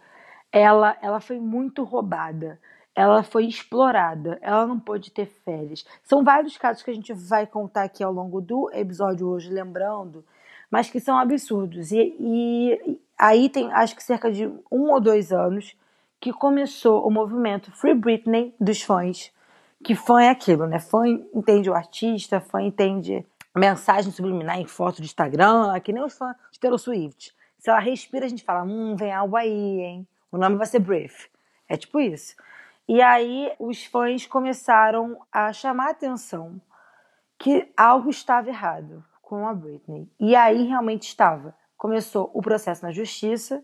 ela, 0.51 0.97
ela 1.01 1.19
foi 1.19 1.39
muito 1.39 1.83
roubada, 1.83 2.59
ela 2.93 3.23
foi 3.23 3.45
explorada, 3.45 4.37
ela 4.41 4.67
não 4.67 4.79
pôde 4.79 5.11
ter 5.11 5.25
férias. 5.25 5.85
São 6.03 6.23
vários 6.23 6.57
casos 6.57 6.83
que 6.83 6.91
a 6.91 6.93
gente 6.93 7.13
vai 7.13 7.47
contar 7.47 7.83
aqui 7.83 8.03
ao 8.03 8.11
longo 8.11 8.41
do 8.41 8.69
episódio 8.73 9.27
hoje, 9.27 9.49
lembrando, 9.49 10.25
mas 10.69 10.89
que 10.89 10.99
são 10.99 11.17
absurdos. 11.17 11.91
E, 11.91 12.15
e 12.19 12.99
aí 13.17 13.49
tem, 13.49 13.71
acho 13.71 13.95
que 13.95 14.03
cerca 14.03 14.31
de 14.31 14.47
um 14.71 14.91
ou 14.91 14.99
dois 14.99 15.31
anos, 15.31 15.75
que 16.19 16.31
começou 16.31 17.05
o 17.07 17.09
movimento 17.09 17.71
Free 17.71 17.95
Britney 17.95 18.53
dos 18.59 18.81
fãs. 18.81 19.31
Que 19.83 19.95
fã 19.95 20.21
é 20.21 20.29
aquilo, 20.29 20.67
né? 20.67 20.79
Fã 20.79 21.07
entende 21.07 21.69
o 21.69 21.73
artista, 21.73 22.39
fã 22.39 22.61
entende 22.61 23.25
mensagem 23.55 24.11
subliminar 24.11 24.59
em 24.59 24.67
foto 24.67 24.97
de 24.97 25.05
Instagram, 25.05 25.79
que 25.79 25.91
nem 25.91 26.03
os 26.03 26.13
fãs 26.15 26.35
de 26.51 26.59
Taylor 26.59 26.77
Swift. 26.77 27.33
Se 27.61 27.69
ela 27.69 27.79
respira, 27.79 28.25
a 28.25 28.27
gente 28.27 28.43
fala, 28.43 28.63
hum, 28.63 28.95
vem 28.95 29.13
algo 29.13 29.35
aí, 29.35 29.81
hein? 29.81 30.07
O 30.31 30.37
nome 30.37 30.55
vai 30.55 30.65
ser 30.65 30.79
Brief. 30.79 31.29
É 31.69 31.77
tipo 31.77 31.99
isso. 31.99 32.35
E 32.87 32.99
aí 32.99 33.53
os 33.59 33.85
fãs 33.85 34.25
começaram 34.25 35.21
a 35.31 35.53
chamar 35.53 35.89
a 35.89 35.91
atenção 35.91 36.59
que 37.37 37.71
algo 37.77 38.09
estava 38.09 38.49
errado 38.49 39.05
com 39.21 39.47
a 39.47 39.53
Britney. 39.53 40.09
E 40.19 40.35
aí 40.35 40.63
realmente 40.63 41.03
estava. 41.03 41.55
Começou 41.77 42.31
o 42.33 42.41
processo 42.41 42.83
na 42.83 42.91
justiça. 42.91 43.63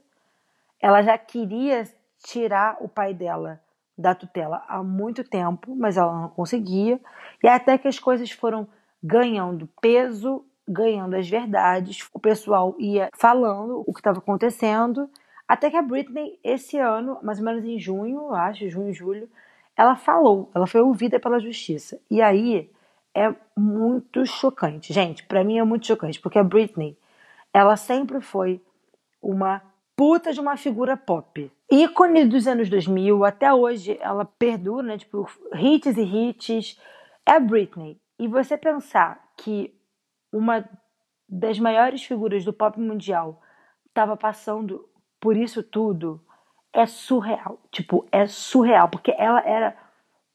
Ela 0.80 1.02
já 1.02 1.18
queria 1.18 1.84
tirar 2.20 2.78
o 2.80 2.88
pai 2.88 3.16
dela 3.16 3.60
da 3.98 4.14
tutela 4.14 4.64
há 4.68 4.84
muito 4.84 5.24
tempo, 5.24 5.76
mas 5.76 5.98
ela 5.98 6.14
não 6.22 6.30
conseguia. 6.30 7.02
E 7.44 7.48
até 7.48 7.80
que 7.80 7.88
as 7.88 7.98
coisas 7.98 8.30
foram 8.30 8.68
ganhando 9.02 9.68
peso, 9.82 10.46
ganhando 10.68 11.16
as 11.16 11.30
verdades, 11.30 12.08
o 12.14 12.20
pessoal 12.20 12.76
ia 12.78 13.10
falando 13.16 13.84
o 13.86 13.94
que 13.94 14.00
estava 14.00 14.20
acontecendo, 14.20 15.10
até 15.48 15.70
que 15.70 15.78
a 15.78 15.82
Britney, 15.82 16.38
esse 16.44 16.78
ano, 16.78 17.18
mais 17.24 17.40
ou 17.40 17.46
menos 17.46 17.64
em 17.64 17.80
junho, 17.80 18.34
acho, 18.34 18.70
junho, 18.70 18.94
julho, 18.94 19.30
ela 19.78 19.96
falou, 19.96 20.52
ela 20.54 20.68
foi 20.68 20.82
ouvida 20.82 21.20
pela 21.20 21.40
justiça. 21.40 22.00
E 22.12 22.22
aí 22.22 22.70
é 23.16 23.34
muito 23.56 24.26
chocante. 24.26 24.92
Gente, 24.92 25.24
para 25.24 25.44
mim 25.44 25.58
é 25.58 25.64
muito 25.64 25.88
chocante, 25.88 26.20
porque 26.20 26.38
a 26.38 26.44
Britney, 26.44 26.98
ela 27.54 27.78
sempre 27.78 28.20
foi 28.20 28.62
uma 29.22 29.62
puta 29.96 30.34
de 30.34 30.40
uma 30.40 30.58
figura 30.58 30.98
pop. 30.98 31.52
Ícone 31.72 32.26
dos 32.26 32.48
anos 32.48 32.70
2000, 32.70 33.24
até 33.24 33.54
hoje 33.54 33.98
ela 34.02 34.26
perdura, 34.26 34.84
né? 34.84 34.98
Tipo, 34.98 35.30
hits 35.54 35.98
e 35.98 36.02
hits. 36.02 36.80
É 37.26 37.34
a 37.34 37.40
Britney. 37.40 37.98
E 38.20 38.28
você 38.28 38.58
pensar 38.58 39.22
que 39.36 39.74
uma 40.32 40.68
das 41.28 41.60
maiores 41.60 42.04
figuras 42.04 42.46
do 42.46 42.54
pop 42.54 42.80
mundial 42.80 43.42
estava 43.88 44.16
passando 44.16 44.88
por 45.20 45.36
isso 45.36 45.64
tudo 45.64 46.22
é 46.72 46.86
surreal. 46.86 47.60
Tipo, 47.72 48.06
é 48.12 48.28
surreal, 48.28 48.90
porque 48.90 49.14
ela 49.18 49.42
era 49.46 49.76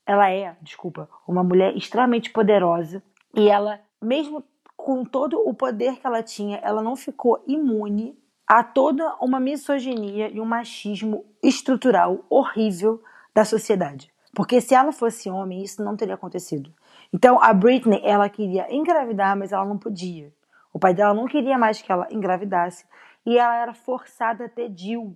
ela 0.04 0.28
é, 0.28 0.56
desculpa, 0.60 1.08
uma 1.26 1.44
mulher 1.44 1.76
extremamente 1.76 2.30
poderosa 2.30 3.02
e 3.34 3.48
ela, 3.48 3.80
mesmo 4.02 4.44
com 4.76 5.04
todo 5.04 5.40
o 5.48 5.54
poder 5.54 6.00
que 6.00 6.06
ela 6.06 6.22
tinha, 6.22 6.58
ela 6.58 6.82
não 6.82 6.96
ficou 6.96 7.42
imune 7.46 8.18
a 8.46 8.64
toda 8.64 9.14
uma 9.20 9.38
misoginia 9.38 10.28
e 10.28 10.40
um 10.40 10.44
machismo 10.44 11.24
estrutural 11.42 12.24
horrível 12.28 13.00
da 13.32 13.44
sociedade. 13.44 14.12
Porque 14.34 14.60
se 14.60 14.74
ela 14.74 14.92
fosse 14.92 15.30
homem, 15.30 15.62
isso 15.62 15.82
não 15.84 15.96
teria 15.96 16.14
acontecido. 16.14 16.74
Então 17.12 17.38
a 17.42 17.52
Britney, 17.52 18.00
ela 18.02 18.28
queria 18.28 18.74
engravidar, 18.74 19.36
mas 19.36 19.52
ela 19.52 19.66
não 19.66 19.76
podia. 19.76 20.32
O 20.72 20.78
pai 20.78 20.94
dela 20.94 21.12
não 21.12 21.26
queria 21.26 21.58
mais 21.58 21.82
que 21.82 21.92
ela 21.92 22.08
engravidasse 22.10 22.86
e 23.26 23.38
ela 23.38 23.54
era 23.54 23.74
forçada 23.74 24.46
a 24.46 24.48
ter 24.48 24.70
DIL. 24.70 25.14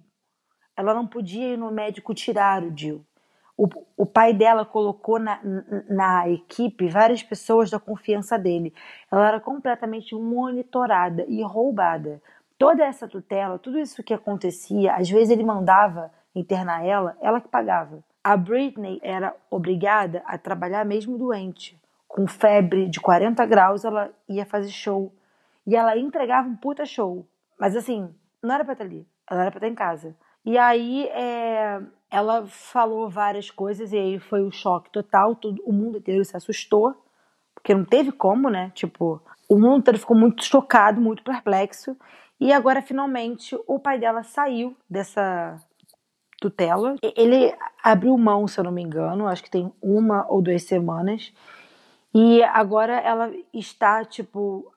Ela 0.77 0.93
não 0.93 1.07
podia 1.07 1.55
ir 1.55 1.57
no 1.57 1.71
médico 1.71 2.13
tirar 2.13 2.63
o 2.63 2.71
DIL. 2.71 3.03
O, 3.57 3.67
o 3.97 4.05
pai 4.05 4.35
dela 4.35 4.67
colocou 4.67 5.19
na, 5.19 5.41
na 5.89 6.29
equipe 6.29 6.87
várias 6.89 7.23
pessoas 7.23 7.71
da 7.71 7.81
confiança 7.81 8.39
dele. 8.39 8.75
Ela 9.11 9.29
era 9.29 9.41
completamente 9.41 10.15
monitorada 10.15 11.25
e 11.27 11.43
roubada. 11.43 12.21
Toda 12.59 12.85
essa 12.85 13.09
tutela, 13.09 13.59
tudo 13.59 13.79
isso 13.79 14.03
que 14.03 14.13
acontecia, 14.13 14.95
às 14.95 15.09
vezes 15.09 15.31
ele 15.31 15.43
mandava 15.43 16.13
internar 16.35 16.85
ela, 16.85 17.17
ela 17.23 17.41
que 17.41 17.49
pagava. 17.49 18.05
A 18.23 18.37
Britney 18.37 19.01
era 19.03 19.35
obrigada 19.51 20.23
a 20.27 20.37
trabalhar 20.37 20.85
mesmo 20.85 21.17
doente 21.17 21.81
com 22.07 22.27
febre 22.27 22.89
de 22.89 23.01
40 23.01 23.45
graus, 23.47 23.85
ela 23.85 24.11
ia 24.29 24.47
fazer 24.47 24.71
show. 24.71 25.15
E 25.67 25.75
ela 25.75 25.97
entregava 25.99 26.49
um 26.49 26.57
puta 26.57 26.85
show. 26.85 27.27
Mas 27.59 27.75
assim, 27.75 28.15
não 28.43 28.55
era 28.55 28.65
pra 28.65 28.75
estar 28.75 28.85
ali, 28.85 29.07
ela 29.29 29.43
era 29.43 29.51
pra 29.51 29.59
estar 29.59 29.69
em 29.69 29.75
casa. 29.75 30.17
E 30.45 30.57
aí 30.57 31.07
é, 31.09 31.81
ela 32.11 32.47
falou 32.47 33.11
várias 33.11 33.51
coisas 33.51 33.93
e 33.93 33.99
aí 33.99 34.19
foi 34.21 34.45
um 34.45 34.51
choque 34.51 34.91
total, 34.91 35.35
todo, 35.35 35.61
o 35.67 35.73
mundo 35.73 35.99
inteiro 35.99 36.25
se 36.25 36.37
assustou, 36.37 36.95
porque 37.55 37.75
não 37.75 37.85
teve 37.85 38.13
como, 38.13 38.49
né? 38.49 38.71
Tipo, 38.75 39.21
o 39.49 39.59
mundo 39.59 39.79
inteiro 39.79 39.99
ficou 39.99 40.17
muito 40.17 40.45
chocado, 40.45 41.01
muito 41.01 41.25
perplexo. 41.25 41.97
E 42.39 42.53
agora, 42.53 42.83
finalmente, 42.83 43.59
o 43.67 43.79
pai 43.79 43.99
dela 43.99 44.23
saiu 44.23 44.77
dessa 44.89 45.57
tutela. 46.41 46.95
Ele 47.03 47.53
abriu 47.83 48.17
mão, 48.17 48.47
se 48.47 48.61
eu 48.61 48.65
não 48.65 48.71
me 48.71 48.83
engano, 48.83 49.27
acho 49.27 49.43
que 49.43 49.51
tem 49.51 49.73
uma 49.83 50.27
ou 50.29 50.43
duas 50.43 50.63
semanas. 50.63 51.33
E 52.19 52.43
agora 52.45 52.95
ela 52.95 53.31
está, 53.53 54.03
tipo, 54.03 54.73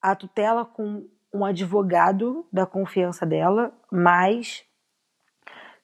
a 0.00 0.16
tutela 0.16 0.64
com 0.64 1.06
um 1.34 1.44
advogado 1.44 2.46
da 2.50 2.64
confiança 2.64 3.26
dela, 3.26 3.70
mas, 3.92 4.64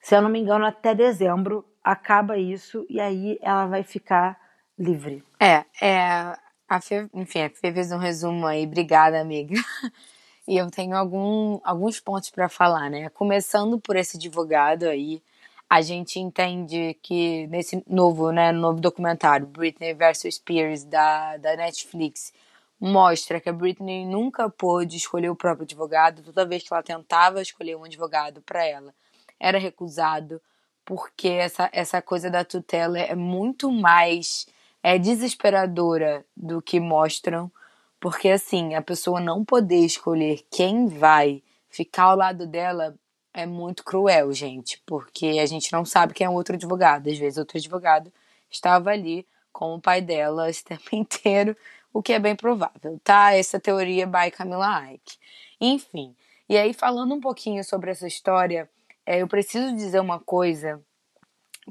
se 0.00 0.16
eu 0.16 0.23
não 0.23 0.30
me 0.30 0.38
engano, 0.38 0.64
até 0.64 0.94
dezembro 0.94 1.62
acaba 1.84 2.38
isso 2.38 2.87
e 2.88 2.99
aí 2.99 3.38
ela 3.42 3.66
vai 3.66 3.82
ficar 3.82 4.40
livre. 4.78 5.23
É, 5.38 5.66
é. 5.82 6.38
A 6.66 6.80
Fê, 6.80 7.06
enfim, 7.12 7.42
a 7.42 7.50
Fê 7.50 7.70
fez 7.70 7.92
um 7.92 7.99
resumo 7.99 8.46
aí, 8.46 8.64
obrigada, 8.64 9.20
amiga. 9.20 9.54
E 10.46 10.58
eu 10.58 10.70
tenho 10.70 10.94
algum, 10.94 11.58
alguns 11.64 11.99
pontos 12.00 12.28
para 12.28 12.50
falar, 12.50 12.90
né? 12.90 13.08
Começando 13.08 13.80
por 13.80 13.96
esse 13.96 14.18
advogado 14.18 14.84
aí, 14.84 15.23
a 15.68 15.80
gente 15.80 16.18
entende 16.18 16.97
que 17.02 17.47
nesse 17.49 17.83
novo, 17.88 18.30
né, 18.30 18.52
novo 18.52 18.80
documentário, 18.80 19.47
Britney 19.47 19.94
vs 19.94 20.37
Spears, 20.37 20.85
da, 20.85 21.37
da 21.38 21.56
Netflix, 21.56 22.33
mostra 22.78 23.40
que 23.40 23.49
a 23.49 23.52
Britney 23.52 24.04
nunca 24.04 24.49
pôde 24.49 24.97
escolher 24.97 25.30
o 25.30 25.37
próprio 25.37 25.64
advogado. 25.64 26.23
Toda 26.23 26.47
vez 26.47 26.62
que 26.62 26.73
ela 26.73 26.83
tentava 26.83 27.40
escolher 27.40 27.76
um 27.76 27.85
advogado 27.85 28.42
para 28.42 28.64
ela, 28.64 28.94
era 29.40 29.59
recusado, 29.59 30.40
porque 30.85 31.28
essa, 31.28 31.68
essa 31.73 32.02
coisa 32.02 32.30
da 32.30 32.44
tutela 32.44 32.99
é 32.99 33.14
muito 33.14 33.71
mais 33.71 34.47
é 34.83 34.99
desesperadora 34.99 36.26
do 36.37 36.61
que 36.61 36.78
mostram, 36.78 37.50
porque 37.99 38.28
assim, 38.28 38.75
a 38.75 38.83
pessoa 38.83 39.18
não 39.18 39.42
poder 39.42 39.80
escolher 39.80 40.47
quem 40.50 40.87
vai 40.87 41.42
ficar 41.71 42.04
ao 42.04 42.16
lado 42.16 42.47
dela 42.47 42.94
é 43.34 43.44
muito 43.44 43.84
cruel, 43.84 44.32
gente, 44.32 44.80
porque 44.86 45.38
a 45.42 45.46
gente 45.46 45.72
não 45.72 45.84
sabe 45.84 46.14
quem 46.14 46.24
é 46.24 46.30
outro 46.30 46.54
advogado. 46.54 47.10
Às 47.10 47.18
vezes, 47.18 47.36
outro 47.36 47.58
advogado 47.58 48.12
estava 48.48 48.90
ali 48.90 49.26
com 49.52 49.74
o 49.74 49.80
pai 49.80 50.00
dela 50.00 50.48
esse 50.48 50.62
tempo 50.64 50.94
inteiro, 50.94 51.56
o 51.92 52.00
que 52.02 52.12
é 52.12 52.18
bem 52.18 52.36
provável, 52.36 53.00
tá? 53.02 53.34
Essa 53.34 53.58
teoria 53.58 54.06
by 54.06 54.30
Camila 54.30 54.92
Ike. 54.92 55.18
Enfim, 55.60 56.14
e 56.48 56.56
aí 56.56 56.72
falando 56.72 57.14
um 57.14 57.20
pouquinho 57.20 57.64
sobre 57.64 57.90
essa 57.90 58.06
história, 58.06 58.70
é, 59.04 59.22
eu 59.22 59.28
preciso 59.28 59.74
dizer 59.74 60.00
uma 60.00 60.20
coisa 60.20 60.80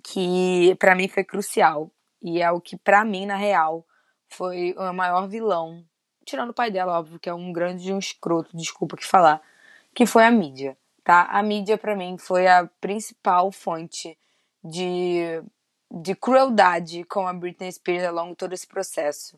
que 0.04 0.76
para 0.80 0.96
mim 0.96 1.08
foi 1.08 1.24
crucial 1.24 1.92
e 2.22 2.42
é 2.42 2.52
o 2.52 2.62
que 2.62 2.78
para 2.78 3.06
mim 3.06 3.26
na 3.26 3.36
real 3.36 3.86
foi 4.30 4.74
o 4.78 4.94
maior 4.94 5.28
vilão, 5.28 5.84
tirando 6.26 6.50
o 6.50 6.54
pai 6.54 6.72
dela, 6.72 6.98
óbvio 7.00 7.20
que 7.20 7.30
é 7.30 7.34
um 7.34 7.54
grande 7.54 7.94
um 7.94 8.00
escroto, 8.00 8.56
desculpa 8.56 8.98
que 8.98 9.06
falar, 9.06 9.42
que 9.94 10.06
foi 10.06 10.26
a 10.26 10.32
mídia 10.32 10.78
tá? 11.04 11.24
A 11.24 11.44
mídia 11.44 11.78
para 11.78 11.96
mim 11.96 12.18
foi 12.18 12.48
a 12.48 12.70
principal 12.80 13.52
fonte 13.52 14.18
de, 14.64 15.44
de 15.92 16.16
crueldade 16.16 17.04
com 17.04 17.28
a 17.28 17.34
Britney 17.34 17.72
Spears 17.72 18.06
ao 18.06 18.14
longo 18.14 18.32
de 18.32 18.38
todo 18.38 18.54
esse 18.54 18.66
processo. 18.66 19.38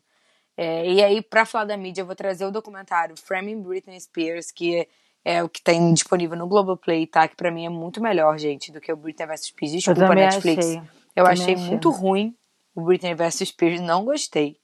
É, 0.56 0.88
e 0.90 1.02
aí, 1.02 1.20
para 1.20 1.44
falar 1.44 1.64
da 1.64 1.76
mídia, 1.76 2.02
eu 2.02 2.06
vou 2.06 2.14
trazer 2.14 2.46
o 2.46 2.50
documentário 2.50 3.14
Framing 3.16 3.60
Britney 3.60 4.00
Spears, 4.00 4.50
que 4.50 4.76
é, 4.76 4.86
é 5.24 5.42
o 5.42 5.48
que 5.48 5.60
tem 5.60 5.92
disponível 5.92 6.36
no 6.36 6.46
Globoplay, 6.46 7.06
tá? 7.06 7.28
Que 7.28 7.36
para 7.36 7.50
mim 7.50 7.66
é 7.66 7.68
muito 7.68 8.00
melhor, 8.00 8.38
gente, 8.38 8.72
do 8.72 8.80
que 8.80 8.90
o 8.90 8.96
Britney 8.96 9.26
vs 9.26 9.46
Spears. 9.46 9.72
Desculpa, 9.72 10.14
Netflix. 10.14 10.66
Achei. 10.66 10.82
Eu 11.14 11.26
achei, 11.26 11.54
achei 11.54 11.66
muito 11.66 11.90
ruim 11.90 12.34
o 12.74 12.82
Britney 12.82 13.14
vs 13.14 13.48
Spears, 13.48 13.80
não 13.80 14.04
gostei. 14.04 14.58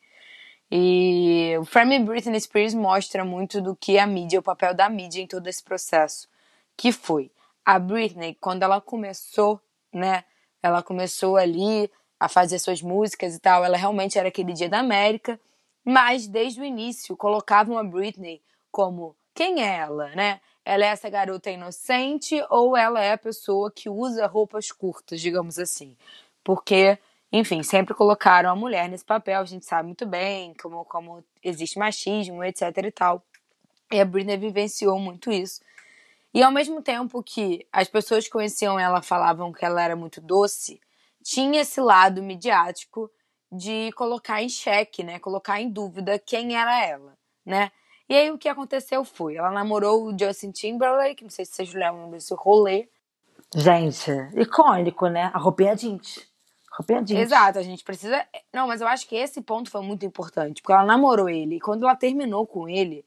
E 0.71 1.55
o 1.61 1.65
Framing 1.67 2.05
Britney 2.05 2.41
Spears 2.41 2.73
mostra 2.73 3.25
muito 3.25 3.61
do 3.61 3.77
que 3.77 3.99
a 3.99 4.07
mídia, 4.07 4.41
o 4.41 4.43
papel 4.43 4.75
da 4.75 4.89
mídia 4.89 5.21
em 5.21 5.27
todo 5.27 5.47
esse 5.47 5.63
processo 5.63 6.32
que 6.83 6.91
foi 6.91 7.31
a 7.65 7.79
Britney, 7.79 8.37
quando 8.41 8.65
ela 8.65 8.81
começou, 8.81 9.61
né? 9.95 10.25
Ela 10.61 10.83
começou 10.83 11.37
ali 11.37 11.89
a 12.19 12.29
fazer 12.29 12.59
suas 12.59 12.83
músicas 12.83 13.37
e 13.37 13.39
tal, 13.39 13.65
ela 13.65 13.77
realmente 13.77 14.19
era 14.19 14.27
aquele 14.27 14.53
dia 14.53 14.69
da 14.69 14.81
América, 14.81 15.39
mas 15.85 16.27
desde 16.27 16.61
o 16.61 16.65
início 16.65 17.17
colocavam 17.17 17.79
a 17.79 17.85
Britney 17.85 18.43
como 18.73 19.15
quem 19.33 19.63
é 19.63 19.77
ela, 19.77 20.09
né? 20.17 20.41
Ela 20.65 20.87
é 20.87 20.89
essa 20.89 21.09
garota 21.09 21.53
inocente 21.53 22.45
ou 22.51 22.77
ela 22.77 23.01
é 23.01 23.13
a 23.13 23.19
pessoa 23.19 23.71
que 23.71 23.89
usa 23.89 24.27
roupas 24.27 24.73
curtas, 24.73 25.21
digamos 25.21 25.61
assim. 25.61 25.97
Porque, 26.43 26.99
enfim, 27.31 27.63
sempre 27.63 27.95
colocaram 27.95 28.51
a 28.51 28.57
mulher 28.57 28.89
nesse 28.89 29.05
papel, 29.05 29.41
a 29.41 29.45
gente 29.45 29.67
sabe 29.67 29.87
muito 29.87 30.05
bem 30.05 30.53
como, 30.61 30.85
como 30.87 31.23
existe 31.45 31.79
machismo, 31.79 32.43
etc 32.43 32.77
e 32.79 32.91
tal. 32.91 33.23
E 33.93 34.01
a 34.01 34.05
Britney 34.05 34.37
vivenciou 34.37 34.99
muito 34.99 35.31
isso. 35.31 35.61
E 36.35 36.43
ao 36.43 36.51
mesmo 36.51 36.81
tempo 36.81 37.23
que 37.23 37.67
as 37.71 37.89
pessoas 37.89 38.25
que 38.25 38.31
conheciam 38.31 38.79
ela 38.79 39.03
falavam 39.03 39.53
que 39.53 39.65
ela 39.65 39.83
era 39.83 39.95
muito 39.95 40.21
doce, 40.21 40.81
tinha 41.23 41.61
esse 41.61 41.81
lado 41.81 42.23
midiático 42.23 43.11
de 43.51 43.93
colocar 43.93 44.43
em 44.43 44.49
xeque, 44.49 45.05
né? 45.05 45.19
Colocar 45.19 45.61
em 45.61 45.69
dúvida 45.69 46.19
quem 46.19 46.57
era 46.57 46.85
ela, 46.85 47.17
né? 47.45 47.71
E 48.09 48.15
aí 48.15 48.31
o 48.31 48.39
que 48.39 48.49
aconteceu 48.49 49.05
foi, 49.05 49.37
ela 49.37 49.51
namorou 49.51 50.07
o 50.07 50.19
Justin 50.19 50.51
Timberlake, 50.51 51.23
não 51.23 51.31
sei 51.31 51.45
se 51.45 51.53
vocês 51.53 51.73
lembram 51.73 52.11
desse 52.11 52.35
rolê. 52.35 52.89
Gente, 53.55 54.11
icônico, 54.35 55.07
né? 55.09 55.31
A 55.35 55.39
roupinha 55.39 55.77
jeans. 55.77 56.27
Roupinha 56.73 57.03
jeans. 57.03 57.21
Exato, 57.21 57.59
a 57.59 57.63
gente 57.63 57.85
precisa. 57.85 58.27
Não, 58.53 58.67
mas 58.67 58.81
eu 58.81 58.89
acho 58.89 59.07
que 59.07 59.15
esse 59.15 59.43
ponto 59.43 59.71
foi 59.71 59.83
muito 59.83 60.07
importante, 60.07 60.63
porque 60.63 60.73
ela 60.73 60.85
namorou 60.85 61.29
ele, 61.29 61.57
e 61.57 61.61
quando 61.61 61.85
ela 61.85 61.95
terminou 61.95 62.47
com 62.47 62.69
ele, 62.69 63.05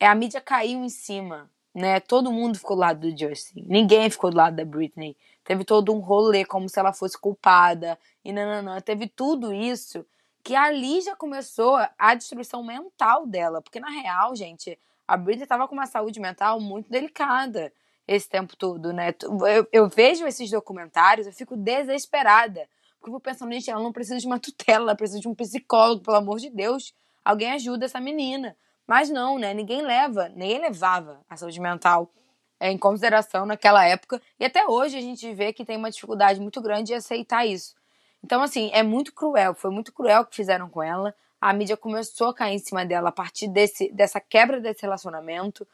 é, 0.00 0.06
a 0.06 0.14
mídia 0.14 0.40
caiu 0.40 0.82
em 0.82 0.88
cima, 0.88 1.50
né? 1.76 2.00
Todo 2.00 2.32
mundo 2.32 2.56
ficou 2.56 2.74
do 2.74 2.80
lado 2.80 3.00
do 3.00 3.10
Justin. 3.10 3.66
Ninguém 3.68 4.08
ficou 4.08 4.30
do 4.30 4.36
lado 4.38 4.56
da 4.56 4.64
Britney. 4.64 5.14
Teve 5.44 5.62
todo 5.62 5.92
um 5.92 5.98
rolê 5.98 6.42
como 6.42 6.70
se 6.70 6.80
ela 6.80 6.90
fosse 6.90 7.20
culpada. 7.20 7.98
E 8.24 8.32
não. 8.32 8.80
Teve 8.80 9.06
tudo 9.06 9.52
isso 9.52 10.06
que 10.42 10.54
ali 10.54 11.02
já 11.02 11.14
começou 11.14 11.76
a 11.98 12.14
destruição 12.14 12.64
mental 12.64 13.26
dela. 13.26 13.60
Porque, 13.60 13.78
na 13.78 13.90
real, 13.90 14.34
gente, 14.34 14.78
a 15.06 15.18
Britney 15.18 15.42
estava 15.42 15.68
com 15.68 15.74
uma 15.74 15.84
saúde 15.84 16.18
mental 16.18 16.58
muito 16.58 16.90
delicada 16.90 17.70
esse 18.08 18.26
tempo 18.26 18.56
todo, 18.56 18.90
né? 18.90 19.14
Eu, 19.46 19.68
eu 19.70 19.88
vejo 19.88 20.26
esses 20.26 20.50
documentários, 20.50 21.26
eu 21.26 21.32
fico 21.32 21.58
desesperada. 21.58 22.66
Porque 22.98 23.10
eu 23.10 23.12
vou 23.12 23.20
pensando, 23.20 23.52
gente, 23.52 23.70
ela 23.70 23.82
não 23.82 23.92
precisa 23.92 24.18
de 24.18 24.26
uma 24.26 24.38
tutela, 24.40 24.84
ela 24.84 24.94
precisa 24.94 25.20
de 25.20 25.28
um 25.28 25.34
psicólogo, 25.34 26.02
pelo 26.02 26.16
amor 26.16 26.38
de 26.38 26.48
Deus. 26.48 26.94
Alguém 27.22 27.52
ajuda 27.52 27.84
essa 27.84 28.00
menina. 28.00 28.56
Mas 28.86 29.10
não, 29.10 29.38
né? 29.38 29.52
Ninguém 29.52 29.82
leva, 29.82 30.28
ninguém 30.28 30.60
levava 30.60 31.20
a 31.28 31.36
saúde 31.36 31.60
mental 31.60 32.10
é, 32.60 32.70
em 32.70 32.78
consideração 32.78 33.44
naquela 33.44 33.84
época. 33.84 34.20
E 34.38 34.44
até 34.44 34.66
hoje 34.66 34.96
a 34.96 35.00
gente 35.00 35.32
vê 35.34 35.52
que 35.52 35.64
tem 35.64 35.76
uma 35.76 35.90
dificuldade 35.90 36.40
muito 36.40 36.60
grande 36.60 36.88
de 36.88 36.94
aceitar 36.94 37.46
isso. 37.46 37.74
Então, 38.24 38.42
assim, 38.42 38.70
é 38.72 38.82
muito 38.82 39.12
cruel. 39.12 39.54
Foi 39.54 39.70
muito 39.70 39.92
cruel 39.92 40.22
o 40.22 40.26
que 40.26 40.36
fizeram 40.36 40.68
com 40.68 40.82
ela. 40.82 41.14
A 41.40 41.52
mídia 41.52 41.76
começou 41.76 42.28
a 42.28 42.34
cair 42.34 42.54
em 42.54 42.58
cima 42.58 42.84
dela 42.84 43.10
a 43.10 43.12
partir 43.12 43.48
desse, 43.48 43.90
dessa 43.92 44.20
quebra 44.20 44.60
desse 44.60 44.82
relacionamento. 44.82 45.66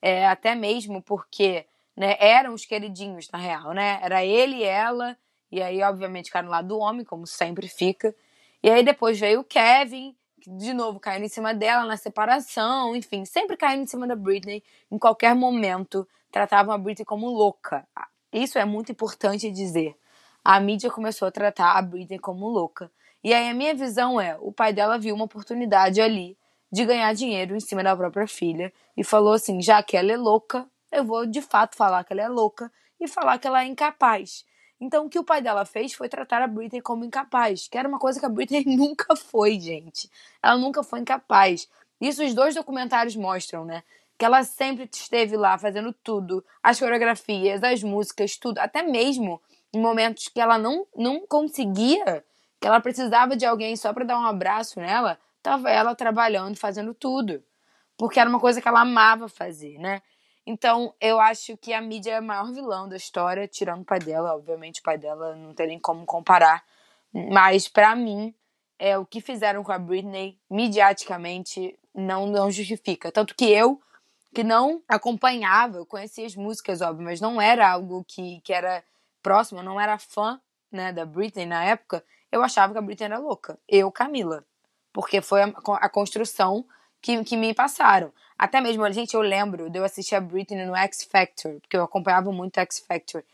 É, 0.00 0.26
até 0.26 0.54
mesmo 0.54 1.02
porque 1.02 1.66
né, 1.96 2.16
eram 2.20 2.54
os 2.54 2.64
queridinhos, 2.64 3.28
na 3.30 3.38
real, 3.38 3.72
né? 3.72 3.98
Era 4.02 4.24
ele 4.24 4.56
e 4.56 4.62
ela. 4.62 5.16
E 5.50 5.60
aí, 5.60 5.82
obviamente, 5.82 6.26
ficaram 6.26 6.48
lá 6.48 6.62
do 6.62 6.78
homem, 6.78 7.04
como 7.04 7.26
sempre 7.26 7.66
fica. 7.66 8.14
E 8.62 8.70
aí 8.70 8.82
depois 8.82 9.18
veio 9.18 9.40
o 9.40 9.44
Kevin, 9.44 10.14
de 10.46 10.72
novo 10.72 11.00
caindo 11.00 11.24
em 11.24 11.28
cima 11.28 11.54
dela 11.54 11.84
na 11.84 11.96
separação, 11.96 12.94
enfim, 12.94 13.24
sempre 13.24 13.56
caindo 13.56 13.82
em 13.82 13.86
cima 13.86 14.06
da 14.06 14.16
Britney 14.16 14.62
em 14.90 14.98
qualquer 14.98 15.34
momento. 15.34 16.06
Tratavam 16.30 16.74
a 16.74 16.78
Britney 16.78 17.04
como 17.04 17.28
louca. 17.28 17.86
Isso 18.32 18.58
é 18.58 18.64
muito 18.64 18.92
importante 18.92 19.50
dizer. 19.50 19.96
A 20.44 20.60
mídia 20.60 20.90
começou 20.90 21.26
a 21.26 21.30
tratar 21.30 21.72
a 21.72 21.82
Britney 21.82 22.18
como 22.18 22.48
louca. 22.48 22.90
E 23.22 23.34
aí 23.34 23.48
a 23.48 23.54
minha 23.54 23.74
visão 23.74 24.20
é, 24.20 24.36
o 24.40 24.52
pai 24.52 24.72
dela 24.72 24.98
viu 24.98 25.14
uma 25.14 25.24
oportunidade 25.24 26.00
ali 26.00 26.38
de 26.70 26.84
ganhar 26.84 27.12
dinheiro 27.14 27.56
em 27.56 27.60
cima 27.60 27.82
da 27.82 27.96
própria 27.96 28.26
filha 28.26 28.72
e 28.96 29.02
falou 29.02 29.32
assim, 29.32 29.60
já 29.60 29.82
que 29.82 29.96
ela 29.96 30.12
é 30.12 30.16
louca, 30.16 30.66
eu 30.92 31.04
vou 31.04 31.26
de 31.26 31.42
fato 31.42 31.76
falar 31.76 32.04
que 32.04 32.12
ela 32.12 32.22
é 32.22 32.28
louca 32.28 32.70
e 33.00 33.08
falar 33.08 33.38
que 33.38 33.46
ela 33.46 33.62
é 33.62 33.66
incapaz. 33.66 34.44
Então, 34.80 35.06
o 35.06 35.10
que 35.10 35.18
o 35.18 35.24
pai 35.24 35.42
dela 35.42 35.64
fez 35.64 35.92
foi 35.92 36.08
tratar 36.08 36.40
a 36.40 36.46
Britney 36.46 36.80
como 36.80 37.04
incapaz, 37.04 37.66
que 37.68 37.76
era 37.76 37.88
uma 37.88 37.98
coisa 37.98 38.20
que 38.20 38.26
a 38.26 38.28
Britney 38.28 38.64
nunca 38.76 39.16
foi, 39.16 39.58
gente. 39.58 40.10
Ela 40.42 40.56
nunca 40.56 40.82
foi 40.82 41.00
incapaz. 41.00 41.68
Isso 42.00 42.24
os 42.24 42.32
dois 42.32 42.54
documentários 42.54 43.16
mostram, 43.16 43.64
né? 43.64 43.82
Que 44.16 44.24
ela 44.24 44.44
sempre 44.44 44.88
esteve 44.92 45.36
lá 45.36 45.58
fazendo 45.58 45.92
tudo, 45.92 46.44
as 46.62 46.78
coreografias, 46.78 47.62
as 47.62 47.82
músicas, 47.82 48.36
tudo, 48.36 48.58
até 48.58 48.82
mesmo 48.82 49.40
em 49.72 49.80
momentos 49.80 50.28
que 50.28 50.40
ela 50.40 50.58
não, 50.58 50.86
não 50.96 51.26
conseguia, 51.26 52.24
que 52.60 52.66
ela 52.66 52.80
precisava 52.80 53.36
de 53.36 53.44
alguém 53.44 53.76
só 53.76 53.92
para 53.92 54.04
dar 54.04 54.18
um 54.18 54.26
abraço 54.26 54.80
nela, 54.80 55.18
tava 55.42 55.70
ela 55.70 55.94
trabalhando, 55.94 56.56
fazendo 56.56 56.94
tudo. 56.94 57.42
Porque 57.96 58.18
era 58.20 58.30
uma 58.30 58.40
coisa 58.40 58.60
que 58.60 58.68
ela 58.68 58.80
amava 58.80 59.28
fazer, 59.28 59.76
né? 59.78 60.02
Então, 60.50 60.94
eu 60.98 61.20
acho 61.20 61.58
que 61.58 61.74
a 61.74 61.80
mídia 61.82 62.12
é 62.12 62.20
o 62.20 62.22
maior 62.22 62.50
vilão 62.50 62.88
da 62.88 62.96
história, 62.96 63.46
tirando 63.46 63.82
o 63.82 63.84
pai 63.84 63.98
dela. 63.98 64.34
Obviamente, 64.34 64.80
o 64.80 64.82
pai 64.82 64.96
dela 64.96 65.36
não 65.36 65.52
tem 65.52 65.66
nem 65.66 65.78
como 65.78 66.06
comparar. 66.06 66.64
Mas, 67.12 67.68
para 67.68 67.94
mim, 67.94 68.34
é 68.78 68.96
o 68.96 69.04
que 69.04 69.20
fizeram 69.20 69.62
com 69.62 69.72
a 69.72 69.78
Britney, 69.78 70.38
midiaticamente, 70.50 71.78
não, 71.94 72.26
não 72.26 72.50
justifica. 72.50 73.12
Tanto 73.12 73.34
que 73.34 73.44
eu, 73.44 73.78
que 74.34 74.42
não 74.42 74.82
acompanhava, 74.88 75.76
eu 75.76 75.84
conhecia 75.84 76.24
as 76.24 76.34
músicas, 76.34 76.80
óbvio, 76.80 77.04
mas 77.04 77.20
não 77.20 77.38
era 77.38 77.70
algo 77.70 78.02
que, 78.08 78.40
que 78.40 78.54
era 78.54 78.82
próximo, 79.22 79.60
eu 79.60 79.64
não 79.64 79.78
era 79.78 79.98
fã 79.98 80.40
né, 80.72 80.94
da 80.94 81.04
Britney 81.04 81.44
na 81.44 81.62
época, 81.62 82.02
eu 82.32 82.42
achava 82.42 82.72
que 82.72 82.78
a 82.78 82.82
Britney 82.82 83.04
era 83.04 83.18
louca. 83.18 83.58
Eu, 83.68 83.92
Camila. 83.92 84.46
Porque 84.94 85.20
foi 85.20 85.42
a, 85.42 85.52
a 85.74 85.90
construção 85.90 86.64
que, 87.02 87.22
que 87.22 87.36
me 87.36 87.52
passaram. 87.52 88.10
Até 88.38 88.60
mesmo, 88.60 88.88
gente, 88.92 89.14
eu 89.14 89.20
lembro 89.20 89.68
de 89.68 89.78
eu 89.78 89.84
assistir 89.84 90.14
a 90.14 90.20
Britney 90.20 90.64
no 90.64 90.76
X 90.76 91.02
Factor, 91.02 91.60
porque 91.60 91.76
eu 91.76 91.82
acompanhava 91.82 92.30
muito 92.30 92.58
X 92.60 92.78
Factor. 92.78 93.24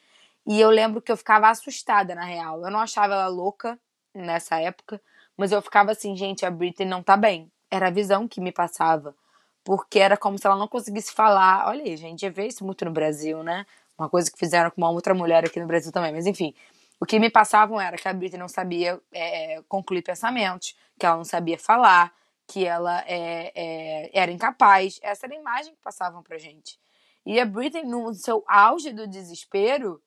E 0.47 0.59
eu 0.59 0.71
lembro 0.71 1.03
que 1.03 1.13
eu 1.13 1.17
ficava 1.17 1.49
assustada, 1.49 2.15
na 2.15 2.25
real. 2.25 2.65
Eu 2.65 2.71
não 2.71 2.81
achava 2.81 3.13
ela 3.13 3.29
louca 3.29 3.79
nessa 4.15 4.59
época, 4.59 5.01
mas 5.37 5.53
eu 5.53 5.61
ficava 5.61 5.93
assim, 5.93 6.17
gente, 6.17 6.47
a 6.47 6.51
Britney 6.51 6.89
não 6.89 7.03
tá 7.03 7.17
bem. 7.17 7.51
Era 7.71 7.89
a 7.89 7.91
visão 7.91 8.27
que 8.27 8.41
me 8.41 8.51
passava. 8.51 9.15
Porque 9.63 9.99
era 9.99 10.17
como 10.17 10.39
se 10.39 10.47
ela 10.47 10.57
não 10.57 10.69
conseguisse 10.69 11.13
falar. 11.13 11.69
Olha 11.69 11.83
aí, 11.83 11.97
gente, 11.97 12.21
já 12.21 12.31
vê 12.31 12.47
isso 12.47 12.65
muito 12.65 12.85
no 12.85 12.91
Brasil, 12.91 13.43
né? 13.43 13.67
Uma 13.99 14.09
coisa 14.09 14.31
que 14.31 14.39
fizeram 14.39 14.71
com 14.71 14.81
uma 14.81 14.91
outra 14.91 15.15
mulher 15.15 15.45
aqui 15.45 15.61
no 15.61 15.67
Brasil 15.67 15.93
também. 15.93 16.13
Mas 16.13 16.27
enfim, 16.27 16.55
o 16.99 17.07
que 17.07 17.19
me 17.19 17.29
passavam 17.29 17.81
era 17.81 17.97
que 17.97 18.09
a 18.09 18.13
Britney 18.13 18.39
não 18.39 18.49
sabia 18.49 19.01
é, 19.13 19.63
concluir 19.69 20.03
pensamentos, 20.03 20.75
que 20.99 21.05
ela 21.05 21.17
não 21.17 21.25
sabia 21.25 21.59
falar, 21.59 22.13
que 22.47 22.65
ela 22.65 23.03
é, 23.07 23.53
é, 23.55 24.11
era 24.13 24.31
incapaz. 24.31 24.99
Essa 25.03 25.27
era 25.27 25.35
a 25.35 25.39
imagem 25.39 25.75
que 25.75 25.83
passavam 25.83 26.23
pra 26.23 26.39
gente. 26.39 26.79
E 27.25 27.41
a 27.41 27.47
Britney, 27.47 27.85
no 27.85 28.13
seu 28.15 28.45
auge 28.47 28.93
do 28.93 29.07
desespero, 29.07 30.03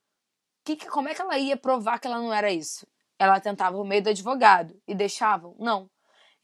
que, 0.64 0.76
como 0.88 1.10
é 1.10 1.16
que 1.16 1.22
ela 1.22 1.38
ia 1.38 1.58
provar 1.58 2.00
que 2.00 2.08
ela 2.08 2.20
não 2.20 2.34
era 2.34 2.52
isso? 2.52 2.86
Ela 3.18 3.40
tentava 3.40 3.78
o 3.78 3.86
meio 3.86 4.04
do 4.04 4.10
advogado 4.10 4.80
e 4.88 4.94
deixavam? 4.94 5.56
Não. 5.58 5.90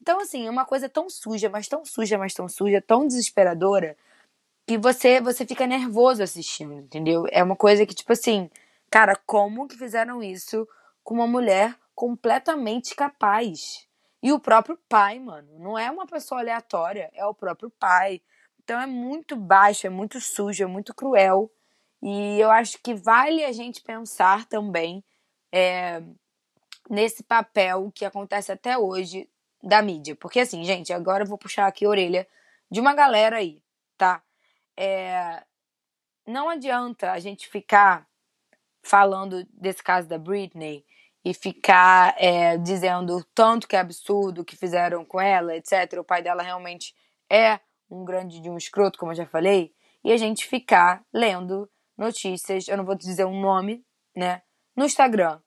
Então, 0.00 0.20
assim, 0.20 0.46
é 0.46 0.50
uma 0.50 0.64
coisa 0.64 0.88
tão 0.88 1.08
suja, 1.08 1.48
mas 1.48 1.68
tão 1.68 1.84
suja, 1.84 2.18
mas 2.18 2.34
tão 2.34 2.48
suja, 2.48 2.82
tão 2.82 3.06
desesperadora, 3.06 3.96
que 4.66 4.76
você, 4.78 5.20
você 5.20 5.46
fica 5.46 5.66
nervoso 5.66 6.22
assistindo, 6.22 6.74
entendeu? 6.74 7.26
É 7.30 7.42
uma 7.42 7.56
coisa 7.56 7.86
que, 7.86 7.94
tipo 7.94 8.12
assim, 8.12 8.50
cara, 8.90 9.14
como 9.26 9.68
que 9.68 9.76
fizeram 9.76 10.22
isso 10.22 10.66
com 11.02 11.14
uma 11.14 11.26
mulher 11.26 11.76
completamente 11.94 12.94
capaz? 12.94 13.86
E 14.24 14.32
o 14.32 14.40
próprio 14.40 14.78
pai, 14.88 15.18
mano, 15.18 15.58
não 15.58 15.78
é 15.78 15.90
uma 15.90 16.06
pessoa 16.06 16.40
aleatória, 16.40 17.10
é 17.12 17.26
o 17.26 17.34
próprio 17.34 17.68
pai. 17.68 18.22
Então 18.62 18.80
é 18.80 18.86
muito 18.86 19.36
baixo, 19.36 19.86
é 19.86 19.90
muito 19.90 20.18
sujo, 20.18 20.64
é 20.64 20.66
muito 20.66 20.94
cruel. 20.94 21.52
E 22.02 22.40
eu 22.40 22.50
acho 22.50 22.78
que 22.82 22.94
vale 22.94 23.44
a 23.44 23.52
gente 23.52 23.82
pensar 23.82 24.46
também 24.46 25.04
é, 25.52 26.02
nesse 26.88 27.22
papel 27.22 27.92
que 27.94 28.02
acontece 28.02 28.50
até 28.50 28.78
hoje 28.78 29.28
da 29.62 29.82
mídia. 29.82 30.16
Porque 30.16 30.40
assim, 30.40 30.64
gente, 30.64 30.90
agora 30.90 31.24
eu 31.24 31.28
vou 31.28 31.36
puxar 31.36 31.66
aqui 31.66 31.84
a 31.84 31.90
orelha 31.90 32.26
de 32.70 32.80
uma 32.80 32.94
galera 32.94 33.36
aí, 33.36 33.62
tá? 33.98 34.22
É, 34.74 35.44
não 36.26 36.48
adianta 36.48 37.12
a 37.12 37.18
gente 37.18 37.46
ficar 37.46 38.08
falando 38.82 39.46
desse 39.50 39.82
caso 39.82 40.08
da 40.08 40.16
Britney 40.16 40.82
e 41.24 41.32
ficar 41.32 42.14
é, 42.18 42.58
dizendo 42.58 43.24
tanto 43.34 43.66
que 43.66 43.76
é 43.76 43.78
absurdo 43.78 44.44
que 44.44 44.56
fizeram 44.56 45.04
com 45.04 45.20
ela, 45.20 45.56
etc. 45.56 45.98
O 45.98 46.04
pai 46.04 46.22
dela 46.22 46.42
realmente 46.42 46.94
é 47.30 47.58
um 47.90 48.04
grande 48.04 48.40
de 48.40 48.50
um 48.50 48.56
escroto, 48.56 48.98
como 48.98 49.12
eu 49.12 49.16
já 49.16 49.26
falei, 49.26 49.72
e 50.02 50.12
a 50.12 50.16
gente 50.16 50.46
ficar 50.46 51.02
lendo 51.12 51.68
notícias, 51.96 52.68
eu 52.68 52.76
não 52.76 52.84
vou 52.84 52.94
dizer 52.94 53.24
um 53.24 53.40
nome, 53.40 53.84
né, 54.14 54.42
no 54.76 54.84
Instagram, 54.84 55.40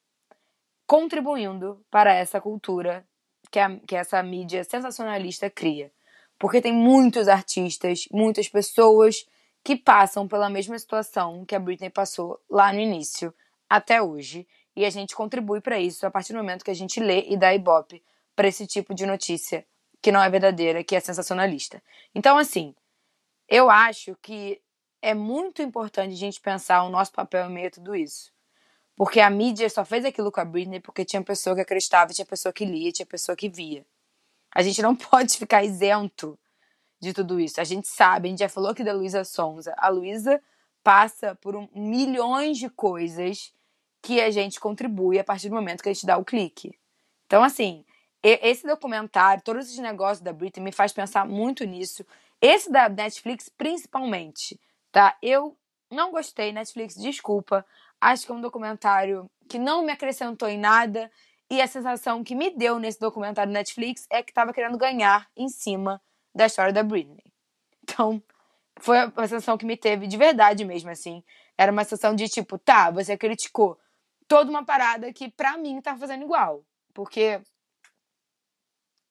contribuindo 0.86 1.86
para 1.92 2.14
essa 2.14 2.40
cultura 2.42 3.06
que, 3.52 3.60
a, 3.60 3.78
que 3.80 3.96
essa 3.96 4.22
mídia 4.24 4.64
sensacionalista 4.64 5.50
cria. 5.50 5.92
Porque 6.40 6.62
tem 6.62 6.74
muitos 6.74 7.28
artistas, 7.28 8.08
muitas 8.12 8.48
pessoas 8.48 9.28
que 9.64 9.76
passam 9.76 10.28
pela 10.28 10.50
mesma 10.50 10.78
situação 10.80 11.44
que 11.46 11.56
a 11.56 11.60
Britney 11.60 11.90
passou 11.90 12.40
lá 12.50 12.72
no 12.72 12.80
início, 12.80 13.34
até 13.70 14.02
hoje, 14.02 14.48
e 14.78 14.86
a 14.86 14.92
gente 14.92 15.16
contribui 15.16 15.60
para 15.60 15.80
isso 15.80 16.06
a 16.06 16.12
partir 16.12 16.34
do 16.34 16.38
momento 16.38 16.64
que 16.64 16.70
a 16.70 16.76
gente 16.76 17.00
lê 17.00 17.26
e 17.28 17.36
dá 17.36 17.52
ibope 17.52 18.04
para 18.36 18.48
esse 18.48 18.68
tipo 18.68 18.94
de 18.94 19.08
notícia 19.08 19.66
que 20.00 20.12
não 20.12 20.22
é 20.22 20.30
verdadeira, 20.30 20.84
que 20.84 20.96
é 20.96 21.00
sensacionalista. 21.00 21.82
Então, 22.14 22.38
assim, 22.38 22.76
eu 23.50 23.72
acho 23.72 24.16
que 24.22 24.62
é 25.02 25.16
muito 25.16 25.64
importante 25.64 26.14
a 26.14 26.18
gente 26.18 26.40
pensar 26.40 26.84
o 26.84 26.92
nosso 26.92 27.12
papel 27.12 27.50
em 27.50 27.54
meio 27.54 27.68
a 27.70 27.72
tudo 27.72 27.96
isso. 27.96 28.32
Porque 28.96 29.20
a 29.20 29.32
mídia 29.32 29.68
só 29.68 29.84
fez 29.84 30.06
aquilo 30.06 30.32
com 30.32 30.42
a 30.42 30.46
Britney 30.46 30.80
porque 30.80 31.04
tinha 31.04 31.24
pessoa 31.24 31.56
que 31.56 31.62
acreditava, 31.64 32.14
tinha 32.14 32.26
pessoa 32.26 32.54
que 32.54 32.64
lia, 32.64 32.92
tinha 32.92 33.06
pessoa 33.08 33.36
que 33.36 33.50
via. 33.50 33.84
A 34.54 34.62
gente 34.62 34.80
não 34.84 34.94
pode 34.96 35.36
ficar 35.38 35.64
isento 35.64 36.38
de 37.00 37.14
tudo 37.14 37.40
isso. 37.40 37.60
A 37.60 37.64
gente 37.64 37.88
sabe, 37.88 38.28
a 38.28 38.30
gente 38.30 38.40
já 38.42 38.50
falou 38.50 38.70
aqui 38.70 38.84
da 38.84 38.94
Luísa 38.94 39.24
Sonza. 39.24 39.74
A 39.76 39.90
Luísa 39.90 40.40
passa 40.84 41.34
por 41.34 41.56
um, 41.56 41.68
milhões 41.74 42.60
de 42.60 42.70
coisas 42.70 43.57
que 44.02 44.22
a 44.22 44.30
gente 44.32 44.60
contribui 44.60 45.20
a 45.20 45.24
partir 45.24 45.50
do 45.50 45.56
momento 45.56 45.84
que 45.84 45.90
a 45.90 45.94
gente 45.94 46.06
dá 46.06 46.18
o 46.18 46.26
clique. 46.26 46.78
Então, 47.26 47.44
assim, 47.44 47.84
esse 48.24 48.66
documentário, 48.66 49.44
todos 49.44 49.66
esses 49.66 49.80
negócios 49.80 50.22
da 50.22 50.34
Britney 50.34 50.64
me 50.64 50.72
faz 50.72 50.92
pensar 50.94 51.26
muito 51.26 51.66
nisso. 51.66 52.06
Esse 52.42 52.72
da 52.72 52.88
Netflix, 52.90 53.50
principalmente, 53.50 54.60
tá? 54.92 55.18
Eu 55.22 55.58
não 55.90 56.12
gostei, 56.12 56.52
Netflix, 56.52 56.96
desculpa. 56.96 57.66
Acho 58.00 58.26
que 58.26 58.32
é 58.32 58.36
um 58.36 58.42
documentário 58.42 59.30
que 59.48 59.58
não 59.58 59.84
me 59.84 59.92
acrescentou 59.92 60.48
em 60.48 60.58
nada. 60.58 61.12
E 61.50 61.62
a 61.62 61.68
sensação 61.68 62.24
que 62.24 62.36
me 62.36 62.50
deu 62.50 62.78
nesse 62.78 63.00
documentário 63.00 63.52
Netflix 63.52 64.06
é 64.10 64.22
que 64.22 64.32
estava 64.32 64.54
querendo 64.54 64.78
ganhar 64.78 65.30
em 65.36 65.48
cima 65.48 66.02
da 66.36 66.46
história 66.46 66.74
da 66.74 66.84
Britney. 66.84 67.24
Então, 67.84 68.22
foi 68.80 68.98
a 68.98 69.12
sensação 69.28 69.58
que 69.58 69.66
me 69.66 69.78
teve 69.78 70.08
de 70.08 70.18
verdade 70.18 70.66
mesmo, 70.66 70.90
assim. 70.90 71.24
Era 71.58 71.72
uma 71.72 71.84
sensação 71.84 72.14
de 72.14 72.28
tipo, 72.28 72.58
tá, 72.58 72.92
você 72.92 73.18
criticou 73.18 73.80
toda 74.28 74.50
uma 74.50 74.66
parada 74.66 75.12
que 75.14 75.30
pra 75.30 75.58
mim 75.58 75.82
tá 75.82 75.96
fazendo 75.98 76.24
igual. 76.24 76.66
Porque 76.94 77.42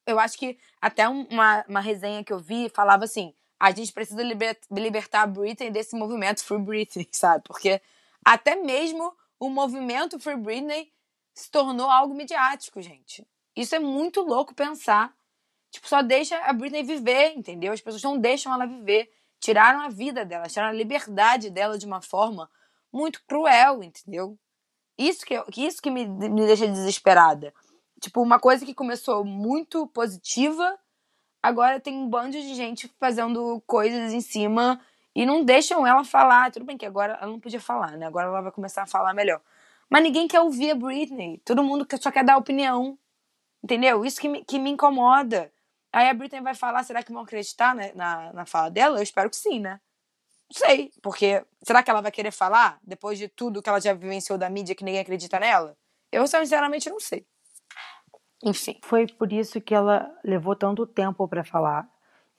eu 0.05 0.19
acho 0.19 0.37
que 0.37 0.57
até 0.81 1.07
uma, 1.07 1.65
uma 1.67 1.79
resenha 1.81 2.23
que 2.23 2.31
eu 2.31 2.39
vi 2.39 2.69
falava 2.69 3.03
assim: 3.03 3.33
a 3.59 3.71
gente 3.71 3.91
precisa 3.91 4.23
liber, 4.23 4.57
libertar 4.71 5.23
a 5.23 5.27
Britney 5.27 5.69
desse 5.69 5.95
movimento 5.95 6.43
Free 6.43 6.59
Britney, 6.59 7.07
sabe? 7.11 7.43
Porque 7.43 7.81
até 8.23 8.55
mesmo 8.55 9.15
o 9.39 9.49
movimento 9.49 10.19
Free 10.19 10.37
Britney 10.37 10.91
se 11.33 11.51
tornou 11.51 11.89
algo 11.89 12.13
midiático, 12.13 12.81
gente. 12.81 13.27
Isso 13.55 13.75
é 13.75 13.79
muito 13.79 14.21
louco 14.21 14.53
pensar. 14.53 15.13
Tipo, 15.69 15.87
só 15.87 16.01
deixa 16.01 16.37
a 16.39 16.53
Britney 16.53 16.83
viver, 16.83 17.33
entendeu? 17.35 17.73
As 17.73 17.81
pessoas 17.81 18.03
não 18.03 18.17
deixam 18.17 18.53
ela 18.53 18.65
viver. 18.65 19.11
Tiraram 19.39 19.81
a 19.81 19.89
vida 19.89 20.25
dela, 20.25 20.47
tiraram 20.47 20.71
a 20.71 20.77
liberdade 20.77 21.49
dela 21.49 21.77
de 21.77 21.85
uma 21.85 22.01
forma 22.01 22.49
muito 22.91 23.23
cruel, 23.27 23.83
entendeu? 23.83 24.37
Isso 24.97 25.25
que, 25.25 25.35
isso 25.57 25.81
que 25.81 25.91
me, 25.91 26.05
me 26.07 26.45
deixa 26.45 26.67
desesperada. 26.67 27.53
Tipo, 28.01 28.21
uma 28.21 28.39
coisa 28.39 28.65
que 28.65 28.73
começou 28.73 29.23
muito 29.23 29.87
positiva, 29.87 30.77
agora 31.41 31.79
tem 31.79 31.95
um 31.95 32.09
bando 32.09 32.31
de 32.31 32.53
gente 32.55 32.87
fazendo 32.99 33.61
coisas 33.65 34.13
em 34.13 34.21
cima 34.21 34.79
e 35.15 35.25
não 35.25 35.43
deixam 35.43 35.85
ela 35.85 36.03
falar. 36.03 36.51
Tudo 36.51 36.65
bem 36.65 36.77
que 36.77 36.85
agora 36.85 37.17
ela 37.21 37.31
não 37.31 37.39
podia 37.39 37.59
falar, 37.59 37.91
né? 37.91 38.05
Agora 38.05 38.27
ela 38.27 38.41
vai 38.41 38.51
começar 38.51 38.83
a 38.83 38.87
falar 38.87 39.13
melhor. 39.13 39.41
Mas 39.89 40.03
ninguém 40.03 40.27
quer 40.27 40.41
ouvir 40.41 40.71
a 40.71 40.75
Britney. 40.75 41.41
Todo 41.45 41.63
mundo 41.63 41.87
só 41.99 42.11
quer 42.11 42.23
dar 42.23 42.37
opinião. 42.37 42.97
Entendeu? 43.63 44.05
Isso 44.05 44.19
que 44.21 44.27
me, 44.27 44.43
que 44.43 44.59
me 44.59 44.69
incomoda. 44.69 45.51
Aí 45.91 46.09
a 46.09 46.13
Britney 46.13 46.41
vai 46.41 46.53
falar, 46.53 46.83
será 46.83 47.01
que 47.01 47.11
vão 47.11 47.23
acreditar 47.23 47.73
né, 47.73 47.91
na, 47.95 48.31
na 48.33 48.45
fala 48.45 48.69
dela? 48.69 48.99
Eu 48.99 49.03
espero 49.03 49.29
que 49.29 49.35
sim, 49.35 49.59
né? 49.59 49.79
Não 50.49 50.65
sei, 50.65 50.91
porque 51.01 51.43
será 51.61 51.83
que 51.83 51.89
ela 51.89 52.01
vai 52.01 52.11
querer 52.11 52.31
falar 52.31 52.79
depois 52.81 53.17
de 53.19 53.27
tudo 53.27 53.61
que 53.61 53.69
ela 53.69 53.81
já 53.81 53.93
vivenciou 53.93 54.37
da 54.37 54.49
mídia 54.49 54.73
que 54.73 54.83
ninguém 54.83 55.01
acredita 55.01 55.39
nela? 55.39 55.75
Eu 56.11 56.25
sinceramente 56.25 56.89
não 56.89 56.99
sei. 56.99 57.25
Enfim. 58.43 58.79
Foi 58.83 59.07
por 59.07 59.31
isso 59.33 59.59
que 59.59 59.73
ela 59.73 60.09
levou 60.23 60.55
tanto 60.55 60.85
tempo 60.85 61.27
para 61.27 61.43
falar. 61.43 61.87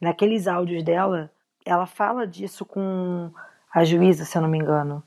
Naqueles 0.01 0.47
áudios 0.47 0.83
dela, 0.83 1.31
ela 1.65 1.87
fala 1.87 2.27
disso 2.27 2.65
com 2.65 3.31
a 3.75 3.85
juíza, 3.85 4.25
se 4.25 4.39
eu 4.39 4.43
não 4.43 4.49
me 4.49 4.59
engano. 4.59 5.03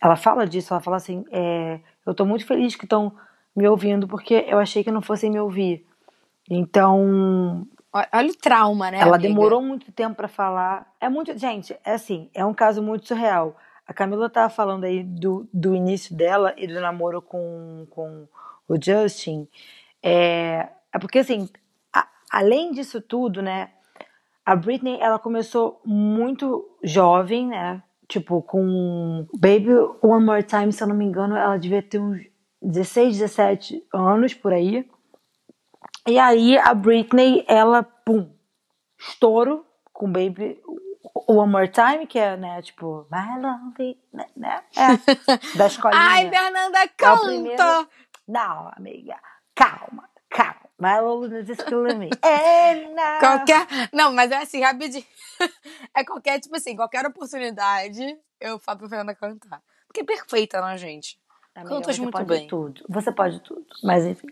Ela 0.00 0.16
fala 0.16 0.46
disso, 0.46 0.72
ela 0.72 0.80
fala 0.80 0.96
assim: 0.96 1.24
é, 1.30 1.80
eu 2.06 2.14
tô 2.14 2.24
muito 2.24 2.46
feliz 2.46 2.74
que 2.74 2.84
estão 2.84 3.12
me 3.54 3.68
ouvindo 3.68 4.08
porque 4.08 4.46
eu 4.48 4.58
achei 4.58 4.82
que 4.82 4.90
não 4.90 5.02
fossem 5.02 5.30
me 5.30 5.40
ouvir. 5.40 5.84
Então. 6.48 7.66
Olha 7.92 8.30
o 8.30 8.34
trauma, 8.34 8.90
né? 8.90 8.98
Ela 8.98 9.16
amiga? 9.16 9.28
demorou 9.28 9.60
muito 9.60 9.92
tempo 9.92 10.16
para 10.16 10.28
falar. 10.28 10.90
É 10.98 11.08
muito. 11.10 11.36
Gente, 11.36 11.76
é 11.84 11.92
assim, 11.92 12.30
é 12.32 12.44
um 12.44 12.54
caso 12.54 12.82
muito 12.82 13.06
surreal. 13.06 13.56
A 13.86 13.92
Camila 13.92 14.30
tava 14.30 14.48
falando 14.48 14.84
aí 14.84 15.02
do, 15.02 15.46
do 15.52 15.74
início 15.74 16.16
dela 16.16 16.54
e 16.56 16.66
do 16.66 16.80
namoro 16.80 17.20
com, 17.20 17.86
com 17.90 18.26
o 18.66 18.82
Justin. 18.82 19.46
É, 20.02 20.68
é 20.92 20.98
porque, 20.98 21.18
assim, 21.18 21.48
a, 21.92 22.08
além 22.30 22.72
disso 22.72 23.00
tudo, 23.00 23.42
né? 23.42 23.70
A 24.44 24.56
Britney, 24.56 24.98
ela 24.98 25.18
começou 25.18 25.80
muito 25.84 26.76
jovem, 26.82 27.48
né? 27.48 27.82
Tipo, 28.08 28.40
com 28.40 29.26
Baby 29.34 29.74
One 30.00 30.24
More 30.24 30.42
Time, 30.42 30.72
se 30.72 30.82
eu 30.82 30.88
não 30.88 30.96
me 30.96 31.04
engano, 31.04 31.36
ela 31.36 31.58
devia 31.58 31.82
ter 31.82 31.98
uns 31.98 32.20
16, 32.62 33.18
17 33.18 33.84
anos 33.92 34.34
por 34.34 34.52
aí. 34.52 34.88
E 36.06 36.18
aí 36.18 36.58
a 36.58 36.74
Britney, 36.74 37.44
ela, 37.48 37.82
pum, 37.82 38.32
estouro 38.98 39.64
com 39.92 40.10
Baby 40.10 40.60
One 41.28 41.50
More 41.52 41.68
Time, 41.68 42.06
que 42.06 42.18
é, 42.18 42.36
né, 42.36 42.60
tipo, 42.62 43.06
My 43.10 43.40
Love, 43.40 43.98
né, 44.12 44.26
né? 44.36 44.62
É, 44.76 44.96
da 45.56 45.66
escolinha. 45.66 46.00
Ai, 46.02 46.28
Fernanda, 46.28 46.78
É 46.78 46.88
canta! 46.88 47.24
primeiro- 47.24 47.88
Não, 48.26 48.70
amiga, 48.76 49.16
calma, 49.54 50.08
calma. 50.28 50.60
My 50.80 50.98
Love 51.00 51.38
is 51.48 51.62
killing 51.62 51.94
me. 51.96 52.10
É, 52.22 52.88
não. 52.88 53.18
Qualquer. 53.20 53.66
Não, 53.92 54.12
mas 54.12 54.32
é 54.32 54.38
assim, 54.38 54.60
rapidinho. 54.60 55.04
É 55.94 56.04
qualquer, 56.04 56.40
tipo 56.40 56.56
assim, 56.56 56.74
qualquer 56.76 57.04
oportunidade 57.06 58.16
eu 58.40 58.58
falo 58.58 58.78
pra 58.78 58.88
Fernanda 58.88 59.14
cantar. 59.14 59.60
Porque 59.86 60.00
é 60.00 60.04
perfeita, 60.04 60.60
né, 60.64 60.76
gente? 60.78 61.18
Amiga, 61.54 61.74
Cantas 61.74 61.96
você 61.96 62.02
muito 62.02 62.12
pode 62.14 62.26
bem. 62.26 62.46
tudo. 62.46 62.84
Você 62.88 63.12
pode 63.12 63.40
tudo. 63.40 63.66
Mas 63.82 64.06
enfim. 64.06 64.28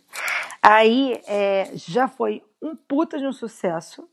Aí 0.62 1.20
é, 1.26 1.70
já 1.74 2.09
foi 2.09 2.42
um 2.62 2.74
puta 2.74 3.18
de 3.18 3.26
um 3.26 3.33
sucesso, 3.33 4.09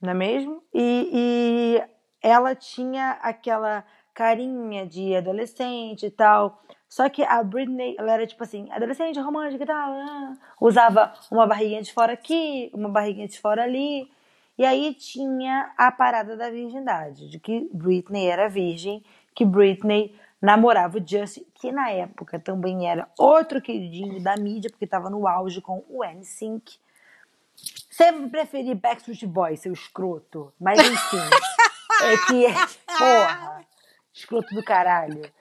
não 0.00 0.10
é 0.10 0.14
mesmo? 0.14 0.62
E, 0.72 1.10
e 1.12 1.82
ela 2.22 2.54
tinha 2.54 3.12
aquela 3.22 3.84
carinha 4.12 4.86
de 4.86 5.14
adolescente 5.14 6.06
e 6.06 6.10
tal. 6.10 6.62
Só 6.88 7.08
que 7.08 7.22
a 7.24 7.42
Britney, 7.42 7.96
ela 7.98 8.12
era 8.12 8.26
tipo 8.26 8.42
assim, 8.44 8.70
adolescente, 8.70 9.18
romântica 9.18 9.64
e 9.64 9.66
tal. 9.66 9.92
ah, 9.92 10.36
Usava 10.60 11.12
uma 11.30 11.46
barriguinha 11.46 11.82
de 11.82 11.92
fora 11.92 12.12
aqui, 12.12 12.70
uma 12.72 12.88
barriguinha 12.88 13.26
de 13.26 13.40
fora 13.40 13.64
ali. 13.64 14.08
E 14.56 14.64
aí 14.64 14.94
tinha 14.94 15.72
a 15.76 15.90
parada 15.90 16.36
da 16.36 16.48
virgindade, 16.50 17.28
de 17.28 17.40
que 17.40 17.68
Britney 17.72 18.26
era 18.28 18.48
virgem, 18.48 19.02
que 19.34 19.44
Britney 19.44 20.14
namorava 20.44 20.98
o 20.98 21.04
Justin, 21.04 21.46
que 21.54 21.72
na 21.72 21.90
época 21.90 22.38
também 22.38 22.86
era 22.86 23.08
outro 23.18 23.62
queridinho 23.62 24.22
da 24.22 24.36
mídia, 24.36 24.70
porque 24.70 24.84
estava 24.84 25.08
no 25.08 25.26
auge 25.26 25.62
com 25.62 25.82
o 25.88 26.04
NSYNC. 26.04 26.78
Sempre 27.90 28.28
preferi 28.28 28.74
Backstreet 28.74 29.24
Boys, 29.24 29.60
seu 29.60 29.72
escroto. 29.72 30.52
Mas 30.60 30.78
enfim, 30.78 31.16
é 32.02 32.16
que, 32.26 32.44
porra, 32.98 33.64
escroto 34.12 34.54
do 34.54 34.62
caralho. 34.62 35.32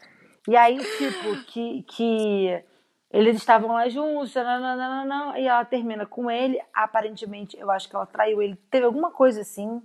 E 0.47 0.55
aí, 0.55 0.77
tipo, 0.97 1.43
que, 1.47 1.83
que 1.83 2.63
eles 3.11 3.35
estavam 3.35 3.73
lá 3.73 3.89
juntos, 3.89 4.33
nananana, 4.33 5.37
e 5.37 5.45
ela 5.45 5.65
termina 5.65 6.05
com 6.05 6.31
ele. 6.31 6.61
Aparentemente, 6.73 7.57
eu 7.57 7.69
acho 7.69 7.89
que 7.89 7.95
ela 7.95 8.05
traiu 8.05 8.41
ele. 8.41 8.55
Teve 8.71 8.85
alguma 8.85 9.11
coisa 9.11 9.41
assim. 9.41 9.81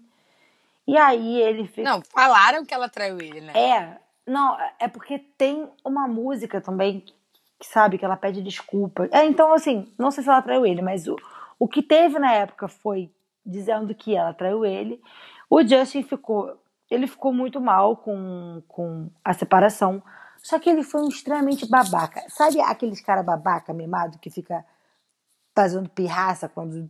E 0.87 0.97
aí 0.97 1.43
ele 1.43 1.67
fica. 1.67 1.91
Não, 1.91 2.03
falaram 2.03 2.65
que 2.65 2.73
ela 2.73 2.89
traiu 2.89 3.21
ele, 3.21 3.41
né? 3.41 3.53
É, 3.55 3.99
não, 4.29 4.57
é 4.79 4.87
porque 4.87 5.19
tem 5.19 5.69
uma 5.85 6.07
música 6.07 6.61
também 6.61 7.01
que 7.59 7.67
sabe 7.67 7.99
que 7.99 8.05
ela 8.05 8.17
pede 8.17 8.43
desculpa. 8.43 9.09
É, 9.11 9.25
então, 9.25 9.53
assim, 9.53 9.93
não 9.99 10.11
sei 10.11 10.23
se 10.23 10.31
ela 10.31 10.43
traiu 10.43 10.65
ele, 10.65 10.83
mas 10.83 11.09
o, 11.09 11.17
o 11.59 11.67
que 11.67 11.83
teve 11.83 12.19
na 12.19 12.33
época 12.33 12.69
foi 12.69 13.11
dizendo 13.45 13.95
que 13.95 14.15
ela 14.15 14.33
traiu 14.33 14.65
ele. 14.65 15.01
O 15.51 15.63
Justin 15.63 16.03
ficou. 16.03 16.61
Ele 16.91 17.07
ficou 17.07 17.33
muito 17.33 17.61
mal 17.61 17.97
com, 17.97 18.63
com 18.69 19.11
a 19.25 19.33
separação. 19.35 20.03
Só 20.43 20.59
que 20.59 20.71
ele 20.71 20.83
foi 20.83 21.03
um 21.03 21.09
extremamente 21.09 21.69
babaca. 21.69 22.23
Sabe 22.29 22.61
aqueles 22.61 23.01
cara 23.01 23.23
babaca, 23.23 23.75
mimado, 23.75 24.19
que 24.19 24.31
fica 24.31 24.65
fazendo 25.55 25.89
pirraça 25.89 26.49
quando 26.49 26.89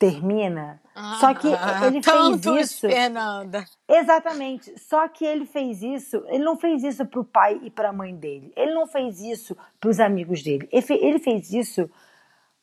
termina? 0.00 0.80
Só 1.20 1.32
que 1.34 1.46
Ah, 1.54 1.86
ele 1.86 2.02
fez 2.02 2.06
tantos, 2.06 2.60
isso. 2.72 2.88
Fernanda. 2.88 3.64
Exatamente. 3.86 4.76
Só 4.80 5.06
que 5.08 5.24
ele 5.24 5.44
fez 5.46 5.82
isso, 5.82 6.24
ele 6.26 6.42
não 6.42 6.56
fez 6.56 6.82
isso 6.82 7.04
pro 7.06 7.22
pai 7.24 7.60
e 7.62 7.70
pra 7.70 7.92
mãe 7.92 8.16
dele. 8.16 8.52
Ele 8.56 8.72
não 8.74 8.86
fez 8.86 9.20
isso 9.20 9.56
pros 9.78 10.00
amigos 10.00 10.42
dele. 10.42 10.68
Ele 10.72 10.82
fe- 10.82 10.98
Ele 11.00 11.18
fez 11.18 11.52
isso 11.52 11.88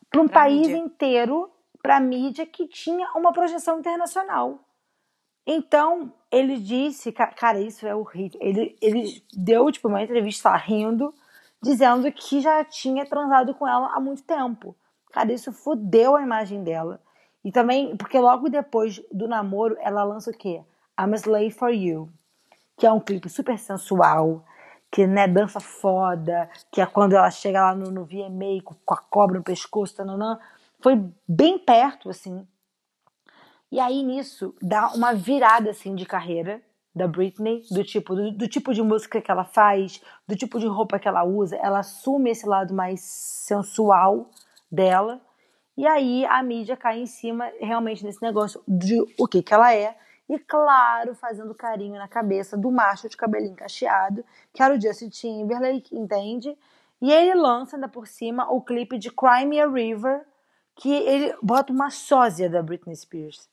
para 0.10 0.22
um 0.22 0.28
Pra 0.28 0.42
país 0.42 0.68
mídia. 0.68 0.78
inteiro, 0.78 1.50
pra 1.82 2.00
mídia 2.00 2.46
que 2.46 2.68
tinha 2.68 3.08
uma 3.16 3.32
projeção 3.32 3.80
internacional. 3.80 4.60
Então, 5.46 6.12
ele 6.32 6.58
disse, 6.58 7.12
ca- 7.12 7.28
cara, 7.28 7.60
isso 7.62 7.88
é 7.88 7.96
horrível. 7.96 8.40
Ele, 8.42 8.76
ele 8.82 9.24
deu 9.34 9.72
tipo 9.72 9.88
uma 9.88 10.02
entrevista 10.02 10.54
rindo, 10.56 11.14
dizendo 11.64 12.12
que 12.12 12.42
já 12.42 12.64
tinha 12.66 13.06
transado 13.06 13.54
com 13.54 13.68
ela 13.68 13.88
há 13.94 14.00
muito 14.00 14.24
tempo. 14.24 14.76
Cara, 15.12 15.32
isso 15.32 15.52
fudeu 15.54 16.16
a 16.16 16.22
imagem 16.22 16.64
dela. 16.64 17.00
E 17.48 17.52
também, 17.54 17.96
porque 17.96 18.20
logo 18.20 18.50
depois 18.50 19.02
do 19.10 19.26
namoro, 19.26 19.78
ela 19.80 20.04
lança 20.04 20.32
o 20.32 20.34
quê? 20.34 20.62
I'm 21.00 21.14
a 21.14 21.16
Slave 21.16 21.52
for 21.52 21.70
You, 21.70 22.10
que 22.76 22.86
é 22.86 22.92
um 22.92 23.00
clipe 23.00 23.30
super 23.30 23.58
sensual, 23.58 24.44
que 24.92 25.08
né, 25.08 25.30
dança 25.30 25.62
foda, 25.62 26.50
que 26.70 26.82
é 26.82 26.86
quando 26.86 27.14
ela 27.14 27.32
chega 27.32 27.62
lá 27.62 27.74
no, 27.74 27.90
no 27.90 28.04
VMA 28.04 28.62
com, 28.62 28.94
a 28.94 28.98
cobra 28.98 29.38
no 29.38 29.46
pescoço, 29.46 29.96
tananã. 29.96 30.38
foi 30.82 31.02
bem 31.26 31.58
perto, 31.58 32.10
assim. 32.10 32.46
E 33.72 33.80
aí 33.80 34.04
nisso 34.04 34.54
dá 34.62 34.90
uma 34.90 35.14
virada 35.14 35.70
assim 35.70 35.96
de 35.96 36.06
carreira, 36.06 36.62
da 36.94 37.08
Britney, 37.08 37.64
do 37.72 37.82
tipo, 37.82 38.14
do, 38.14 38.30
do 38.30 38.48
tipo 38.50 38.74
de 38.74 38.82
música 38.82 39.22
que 39.22 39.32
ela 39.32 39.46
faz, 39.46 40.02
do 40.28 40.36
tipo 40.36 40.60
de 40.60 40.68
roupa 40.68 41.00
que 41.00 41.08
ela 41.08 41.24
usa. 41.24 41.56
Ela 41.56 41.80
assume 41.80 42.30
esse 42.30 42.46
lado 42.46 42.74
mais 42.74 43.00
sensual 43.00 44.30
dela. 44.70 45.22
E 45.78 45.86
aí 45.86 46.26
a 46.26 46.42
mídia 46.42 46.76
cai 46.76 47.00
em 47.00 47.06
cima 47.06 47.52
realmente 47.60 48.04
nesse 48.04 48.22
negócio 48.22 48.62
de 48.68 49.00
o 49.18 49.28
que 49.28 49.44
que 49.44 49.54
ela 49.54 49.74
é. 49.74 49.96
E 50.28 50.40
claro, 50.40 51.14
fazendo 51.14 51.54
carinho 51.54 51.96
na 51.96 52.08
cabeça 52.08 52.58
do 52.58 52.72
macho 52.72 53.08
de 53.08 53.16
cabelinho 53.16 53.56
cacheado, 53.56 54.26
que 54.52 54.62
era 54.62 54.74
o 54.74 54.82
Justin 54.82 55.10
Timberlake, 55.10 55.96
entende? 55.96 56.58
E 57.02 57.12
ele 57.12 57.36
lança 57.36 57.78
ainda 57.78 57.88
por 57.88 58.08
cima 58.08 58.52
o 58.52 58.60
clipe 58.62 58.98
de 58.98 59.12
Cry 59.12 59.46
Me 59.46 59.62
a 59.62 59.68
River, 59.68 60.26
que 60.76 60.92
ele 60.92 61.34
bota 61.42 61.72
uma 61.72 61.92
sósia 61.92 62.50
da 62.50 62.62
Britney 62.62 62.96
Spears 62.96 63.48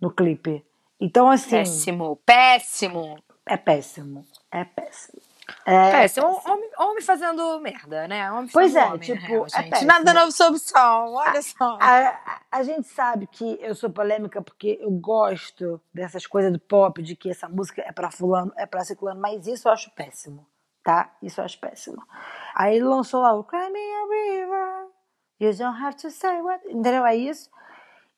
no 0.00 0.10
clipe. 0.10 0.64
Então, 1.00 1.30
assim. 1.30 1.56
Péssimo, 1.56 2.16
péssimo. 2.24 3.18
É 3.46 3.56
péssimo. 3.56 4.24
É 4.50 4.64
péssimo. 4.64 5.31
É 5.66 5.90
péssimo. 5.90 6.40
Homem, 6.44 6.70
homem 6.78 7.02
fazendo 7.02 7.58
merda, 7.60 8.06
né? 8.06 8.30
Homem 8.30 8.48
pois 8.52 8.74
é, 8.74 8.84
homem, 8.84 9.00
tipo, 9.00 9.20
real, 9.20 9.46
é. 9.54 9.84
Nada 9.84 10.14
novo 10.14 10.30
sob 10.30 10.56
o 10.56 10.58
sol, 10.58 11.14
olha 11.14 11.42
só. 11.42 11.78
A, 11.80 12.08
a, 12.08 12.40
a, 12.50 12.62
gente 12.62 12.86
sabe 12.88 13.26
que 13.26 13.58
eu 13.60 13.74
sou 13.74 13.90
polêmica 13.90 14.40
porque 14.40 14.78
eu 14.80 14.90
gosto 14.90 15.80
dessas 15.92 16.26
coisas 16.26 16.52
do 16.52 16.60
pop, 16.60 17.02
de 17.02 17.16
que 17.16 17.30
essa 17.30 17.48
música 17.48 17.82
é 17.82 17.92
pra 17.92 18.10
fulano, 18.10 18.52
é 18.56 18.66
pra 18.66 18.84
ciclano, 18.84 19.20
mas 19.20 19.46
isso 19.46 19.68
eu 19.68 19.72
acho 19.72 19.90
péssimo, 19.94 20.46
tá? 20.82 21.12
Isso 21.20 21.40
eu 21.40 21.44
acho 21.44 21.58
péssimo. 21.58 22.02
Aí 22.54 22.76
ele 22.76 22.84
lançou 22.84 23.20
lá 23.20 23.32
o 23.32 23.44
Cry 23.44 23.70
Me 23.70 23.80
a 23.80 24.04
River, 24.10 24.86
you 25.40 25.56
don't 25.56 25.82
have 25.82 25.96
to 25.96 26.10
say 26.10 26.40
what... 26.40 26.64
Entendeu? 26.68 27.04
É 27.04 27.16
isso. 27.16 27.50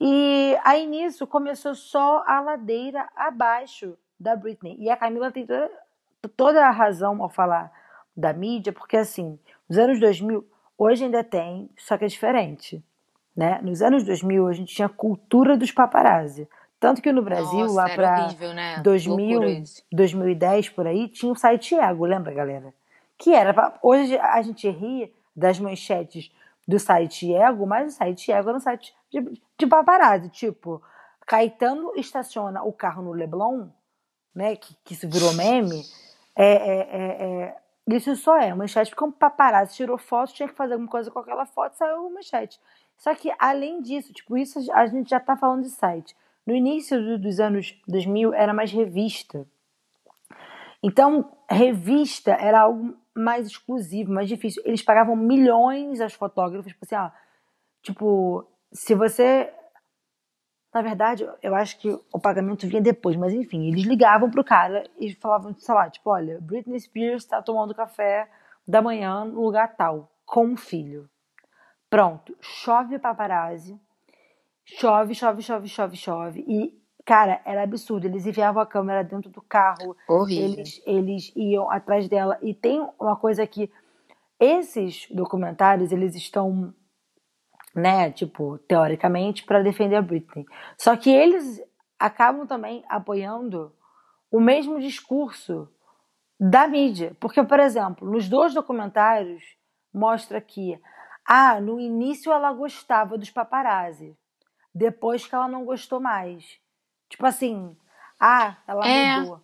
E 0.00 0.58
aí 0.64 0.86
nisso 0.86 1.26
começou 1.26 1.74
só 1.74 2.22
a 2.26 2.40
ladeira 2.40 3.08
abaixo 3.16 3.96
da 4.18 4.36
Britney. 4.36 4.76
E 4.78 4.90
a 4.90 4.96
Camila 4.96 5.30
tem 5.30 5.46
toda, 5.46 5.70
toda 6.28 6.66
a 6.66 6.70
razão 6.70 7.22
ao 7.22 7.28
falar 7.28 7.72
da 8.16 8.32
mídia, 8.32 8.72
porque 8.72 8.96
assim, 8.96 9.38
nos 9.68 9.78
anos 9.78 10.00
2000, 10.00 10.46
hoje 10.78 11.04
ainda 11.04 11.24
tem, 11.24 11.70
só 11.76 11.96
que 11.96 12.04
é 12.04 12.08
diferente. 12.08 12.84
Né? 13.36 13.60
Nos 13.62 13.82
anos 13.82 14.04
2000 14.04 14.46
a 14.46 14.52
gente 14.52 14.74
tinha 14.74 14.88
cultura 14.88 15.56
dos 15.56 15.72
paparazzi. 15.72 16.48
Tanto 16.78 17.00
que 17.00 17.10
no 17.10 17.22
Brasil, 17.22 17.60
Nossa, 17.60 17.74
lá 17.74 17.88
para 17.88 18.28
né? 18.54 18.80
2000, 18.82 19.64
2010 19.90 20.68
por 20.68 20.86
aí, 20.86 21.08
tinha 21.08 21.32
o 21.32 21.36
site 21.36 21.74
Ego, 21.74 22.04
lembra, 22.04 22.32
galera? 22.34 22.74
Que 23.16 23.32
era. 23.34 23.78
Hoje 23.82 24.18
a 24.18 24.40
gente 24.42 24.68
ri 24.68 25.12
das 25.34 25.58
manchetes 25.58 26.30
do 26.68 26.78
site 26.78 27.32
Ego, 27.32 27.66
mas 27.66 27.94
o 27.94 27.96
site 27.96 28.30
Ego 28.30 28.50
era 28.50 28.58
um 28.58 28.60
site 28.60 28.94
de, 29.10 29.22
de 29.58 29.66
paparazzi. 29.66 30.28
Tipo, 30.28 30.82
Caetano 31.26 31.92
estaciona 31.96 32.62
o 32.62 32.72
carro 32.72 33.02
no 33.02 33.12
Leblon, 33.12 33.68
né? 34.34 34.54
Que, 34.56 34.76
que 34.84 34.92
isso 34.92 35.08
virou 35.08 35.32
meme. 35.32 35.82
É, 36.36 36.46
é, 36.46 36.78
é, 36.78 37.24
é, 37.24 37.56
isso 37.94 38.14
só 38.16 38.36
é 38.36 38.52
manchete, 38.54 38.90
porque 38.90 39.04
um 39.04 39.12
paparazzi 39.12 39.76
tirou 39.76 39.98
foto, 39.98 40.32
tinha 40.32 40.48
que 40.48 40.54
fazer 40.54 40.74
alguma 40.74 40.90
coisa 40.90 41.10
com 41.10 41.18
aquela 41.18 41.46
foto, 41.46 41.74
saiu 41.74 42.10
manchete. 42.10 42.60
Só 42.96 43.14
que, 43.14 43.32
além 43.38 43.82
disso, 43.82 44.12
tipo, 44.12 44.36
isso 44.36 44.58
a 44.72 44.86
gente 44.86 45.10
já 45.10 45.20
tá 45.20 45.36
falando 45.36 45.62
de 45.62 45.70
site. 45.70 46.16
No 46.46 46.54
início 46.54 47.18
dos 47.18 47.40
anos 47.40 47.78
2000, 47.86 48.34
era 48.34 48.52
mais 48.52 48.70
revista. 48.70 49.46
Então, 50.82 51.32
revista 51.48 52.32
era 52.32 52.60
algo 52.60 52.96
mais 53.14 53.46
exclusivo, 53.46 54.12
mais 54.12 54.28
difícil. 54.28 54.62
Eles 54.66 54.82
pagavam 54.82 55.16
milhões 55.16 56.00
aos 56.00 56.14
fotógrafos, 56.14 56.72
tipo 56.72 56.84
assim, 56.84 56.96
ó, 56.96 57.10
tipo, 57.82 58.46
se 58.72 58.94
você 58.94 59.52
na 60.74 60.82
verdade, 60.82 61.24
eu 61.40 61.54
acho 61.54 61.78
que 61.78 61.88
o 62.12 62.18
pagamento 62.18 62.66
vinha 62.66 62.82
depois, 62.82 63.14
mas 63.14 63.32
enfim, 63.32 63.68
eles 63.68 63.84
ligavam 63.84 64.28
pro 64.28 64.42
cara 64.42 64.84
e 64.98 65.14
falavam, 65.14 65.54
sei 65.56 65.72
lá, 65.72 65.88
tipo, 65.88 66.10
olha, 66.10 66.40
Britney 66.40 66.80
Spears 66.80 67.22
está 67.22 67.40
tomando 67.40 67.72
café 67.72 68.28
da 68.66 68.82
manhã 68.82 69.24
no 69.24 69.40
lugar 69.40 69.76
tal, 69.76 70.10
com 70.26 70.46
um 70.46 70.56
filho. 70.56 71.08
Pronto, 71.88 72.36
chove 72.40 72.98
paparazzi, 72.98 73.80
chove, 74.64 75.14
chove, 75.14 75.42
chove, 75.42 75.68
chove, 75.68 75.96
chove. 75.96 76.44
E, 76.48 76.76
cara, 77.04 77.40
era 77.44 77.62
absurdo. 77.62 78.06
Eles 78.06 78.26
enviavam 78.26 78.60
a 78.60 78.66
câmera 78.66 79.04
dentro 79.04 79.30
do 79.30 79.40
carro. 79.40 79.96
Horrível. 80.08 80.58
Eles, 80.58 80.82
eles 80.84 81.32
iam 81.36 81.70
atrás 81.70 82.08
dela. 82.08 82.36
E 82.42 82.52
tem 82.52 82.84
uma 82.98 83.14
coisa 83.14 83.46
que 83.46 83.70
esses 84.40 85.06
documentários, 85.08 85.92
eles 85.92 86.16
estão 86.16 86.74
né, 87.74 88.10
tipo, 88.10 88.58
teoricamente, 88.58 89.44
para 89.44 89.62
defender 89.62 89.96
a 89.96 90.02
Britney. 90.02 90.46
Só 90.78 90.96
que 90.96 91.10
eles 91.10 91.60
acabam 91.98 92.46
também 92.46 92.84
apoiando 92.88 93.72
o 94.30 94.40
mesmo 94.40 94.80
discurso 94.80 95.68
da 96.38 96.66
mídia. 96.68 97.16
Porque, 97.18 97.42
por 97.42 97.60
exemplo, 97.60 98.08
nos 98.08 98.28
dois 98.28 98.54
documentários 98.54 99.42
mostra 99.92 100.40
que, 100.40 100.80
ah, 101.26 101.60
no 101.60 101.80
início 101.80 102.32
ela 102.32 102.52
gostava 102.52 103.16
dos 103.16 103.30
paparazzi, 103.30 104.16
depois 104.74 105.26
que 105.26 105.34
ela 105.34 105.48
não 105.48 105.64
gostou 105.64 106.00
mais. 106.00 106.58
Tipo 107.08 107.26
assim, 107.26 107.76
ah, 108.20 108.56
ela 108.66 108.86
é. 108.86 109.20
mudou. 109.20 109.40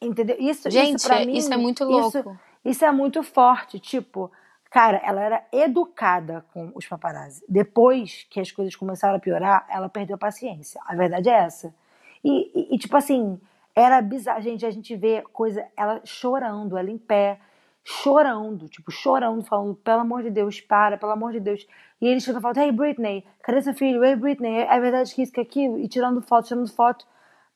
Entendeu? 0.00 0.36
Isso, 0.38 0.70
Gente, 0.70 0.96
isso 0.96 1.06
pra 1.06 1.24
mim, 1.24 1.32
isso 1.36 1.52
é 1.52 1.56
muito 1.56 1.84
louco. 1.84 2.18
Isso, 2.18 2.38
isso 2.64 2.84
é 2.84 2.90
muito 2.90 3.22
forte. 3.22 3.78
Tipo, 3.78 4.30
Cara, 4.70 4.98
ela 5.04 5.20
era 5.20 5.46
educada 5.52 6.44
com 6.52 6.70
os 6.76 6.86
paparazzi. 6.86 7.44
Depois 7.48 8.24
que 8.30 8.38
as 8.38 8.52
coisas 8.52 8.76
começaram 8.76 9.16
a 9.16 9.20
piorar, 9.20 9.66
ela 9.68 9.88
perdeu 9.88 10.14
a 10.14 10.18
paciência. 10.18 10.80
A 10.86 10.94
verdade 10.94 11.28
é 11.28 11.32
essa. 11.32 11.74
E, 12.22 12.50
e, 12.54 12.74
e, 12.74 12.78
tipo 12.78 12.96
assim, 12.96 13.40
era 13.74 14.00
bizarro. 14.00 14.40
Gente, 14.40 14.64
a 14.64 14.70
gente 14.70 14.94
vê 14.94 15.22
coisa, 15.32 15.66
ela 15.76 16.00
chorando, 16.04 16.78
ela 16.78 16.88
em 16.88 16.98
pé, 16.98 17.40
chorando, 17.82 18.68
tipo, 18.68 18.92
chorando, 18.92 19.42
falando, 19.42 19.74
pelo 19.74 20.00
amor 20.00 20.22
de 20.22 20.30
Deus, 20.30 20.60
para, 20.60 20.96
pelo 20.96 21.12
amor 21.12 21.32
de 21.32 21.40
Deus. 21.40 21.66
E 22.00 22.06
eles 22.06 22.24
ficam 22.24 22.40
falando, 22.40 22.58
hey 22.58 22.70
Britney, 22.70 23.26
cadê 23.42 23.62
seu 23.62 23.74
filho? 23.74 24.04
Hey 24.04 24.14
Britney, 24.14 24.58
é 24.60 24.78
verdade 24.80 25.12
que 25.12 25.22
isso, 25.22 25.32
que 25.32 25.40
aquilo? 25.40 25.78
E 25.78 25.88
tirando 25.88 26.22
foto, 26.22 26.46
tirando 26.46 26.72
foto. 26.72 27.04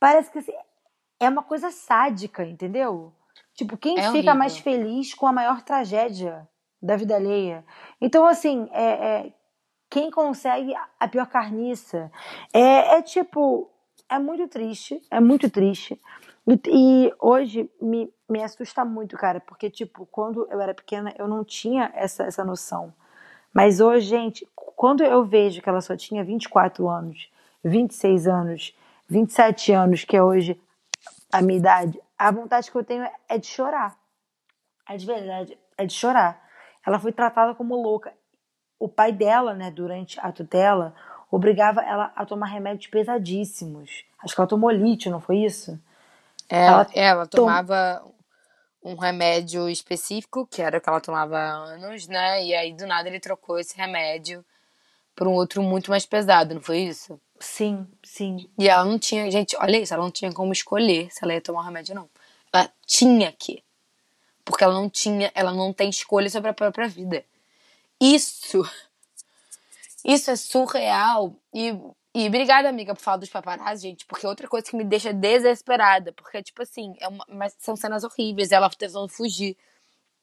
Parece 0.00 0.32
que 0.32 0.38
assim, 0.38 0.52
é 1.20 1.28
uma 1.28 1.42
coisa 1.44 1.70
sádica, 1.70 2.44
entendeu? 2.44 3.12
Tipo, 3.54 3.76
quem 3.76 3.94
É 3.98 4.02
fica 4.02 4.10
horrível. 4.10 4.34
mais 4.34 4.58
feliz 4.58 5.14
com 5.14 5.26
a 5.28 5.32
maior 5.32 5.62
tragédia? 5.62 6.48
Da 6.84 6.96
vida 6.96 7.16
alheia. 7.16 7.64
Então, 7.98 8.26
assim, 8.26 8.68
é, 8.70 8.84
é, 8.84 9.32
quem 9.88 10.10
consegue 10.10 10.74
a 11.00 11.08
pior 11.08 11.26
carniça 11.26 12.12
é, 12.52 12.96
é, 12.96 13.02
tipo, 13.02 13.70
é 14.08 14.18
muito 14.18 14.46
triste, 14.48 15.00
é 15.10 15.18
muito 15.18 15.48
triste. 15.48 15.98
E, 16.46 16.60
e, 16.66 17.12
hoje 17.18 17.70
me, 17.80 18.12
me 18.28 18.42
assusta 18.42 18.84
muito, 18.84 19.16
cara, 19.16 19.40
porque, 19.40 19.70
tipo, 19.70 20.04
quando 20.06 20.46
eu 20.50 20.60
era 20.60 20.74
pequena 20.74 21.14
eu 21.18 21.26
não 21.26 21.42
tinha 21.42 21.90
essa, 21.94 22.24
essa 22.24 22.44
noção. 22.44 22.92
Mas 23.52 23.80
hoje, 23.80 24.08
gente, 24.08 24.46
quando 24.54 25.02
eu 25.02 25.24
vejo 25.24 25.62
que 25.62 25.68
ela 25.68 25.80
só 25.80 25.96
tinha 25.96 26.22
24 26.22 26.86
anos, 26.86 27.30
26 27.64 28.28
anos, 28.28 28.76
27 29.08 29.72
anos, 29.72 30.04
que 30.04 30.16
é 30.16 30.22
hoje 30.22 30.60
a 31.32 31.40
minha 31.40 31.58
idade, 31.58 31.98
a 32.18 32.30
vontade 32.30 32.70
que 32.70 32.76
eu 32.76 32.84
tenho 32.84 33.08
é 33.26 33.38
de 33.38 33.46
chorar. 33.46 33.96
É 34.86 34.98
de 34.98 35.06
verdade, 35.06 35.58
é 35.78 35.86
de 35.86 35.94
chorar 35.94 36.43
ela 36.86 36.98
foi 36.98 37.12
tratada 37.12 37.54
como 37.54 37.74
louca. 37.74 38.12
O 38.78 38.88
pai 38.88 39.12
dela, 39.12 39.54
né, 39.54 39.70
durante 39.70 40.18
a 40.20 40.30
tutela, 40.32 40.94
obrigava 41.30 41.82
ela 41.82 42.12
a 42.14 42.24
tomar 42.26 42.46
remédios 42.46 42.86
pesadíssimos. 42.88 44.04
Acho 44.22 44.34
que 44.34 44.40
ela 44.40 44.48
tomou 44.48 44.70
lítio, 44.70 45.10
não 45.10 45.20
foi 45.20 45.38
isso? 45.38 45.78
É, 46.48 46.66
Ela 46.66 46.86
ela, 46.94 47.26
tom- 47.26 47.38
tomava 47.38 48.04
um 48.82 48.96
remédio 48.96 49.68
específico, 49.68 50.46
que 50.46 50.60
era 50.60 50.76
o 50.76 50.80
que 50.80 50.88
ela 50.88 51.00
tomava 51.00 51.38
há 51.38 51.52
anos, 51.54 52.06
né? 52.06 52.44
E 52.44 52.54
aí, 52.54 52.74
do 52.74 52.86
nada, 52.86 53.08
ele 53.08 53.18
trocou 53.20 53.58
esse 53.58 53.74
remédio 53.76 54.44
por 55.16 55.26
um 55.26 55.32
outro 55.32 55.62
muito 55.62 55.90
mais 55.90 56.04
pesado, 56.04 56.54
não 56.54 56.60
foi 56.60 56.80
isso? 56.80 57.18
Sim, 57.40 57.86
sim. 58.04 58.48
E 58.58 58.68
ela 58.68 58.84
não 58.84 58.98
tinha, 58.98 59.30
gente, 59.30 59.56
olha 59.56 59.78
isso, 59.78 59.94
ela 59.94 60.02
não 60.02 60.10
tinha 60.10 60.32
como 60.32 60.52
escolher 60.52 61.10
se 61.10 61.22
ela 61.22 61.32
ia 61.34 61.40
tomar 61.40 61.64
remédio 61.64 61.94
ou 61.94 62.02
não. 62.02 62.10
Ela 62.52 62.70
tinha 62.86 63.32
que. 63.32 63.62
Porque 64.44 64.62
ela 64.62 64.74
não 64.74 64.90
tinha, 64.90 65.32
ela 65.34 65.52
não 65.52 65.72
tem 65.72 65.88
escolha 65.88 66.28
sobre 66.28 66.50
a 66.50 66.54
própria 66.54 66.88
vida. 66.88 67.24
Isso, 68.00 68.62
isso 70.04 70.30
é 70.30 70.36
surreal. 70.36 71.34
E, 71.52 71.74
e 72.14 72.26
obrigada, 72.26 72.68
amiga, 72.68 72.94
por 72.94 73.00
falar 73.00 73.16
dos 73.16 73.30
paparazzi, 73.30 73.82
gente, 73.82 74.04
porque 74.06 74.26
é 74.26 74.28
outra 74.28 74.46
coisa 74.46 74.66
que 74.66 74.76
me 74.76 74.84
deixa 74.84 75.12
desesperada, 75.12 76.12
porque, 76.12 76.42
tipo 76.42 76.62
assim, 76.62 76.94
é 77.00 77.08
uma, 77.08 77.48
são 77.58 77.74
cenas 77.74 78.04
horríveis, 78.04 78.52
ela 78.52 78.68
tentando 78.70 79.08
fugir. 79.08 79.56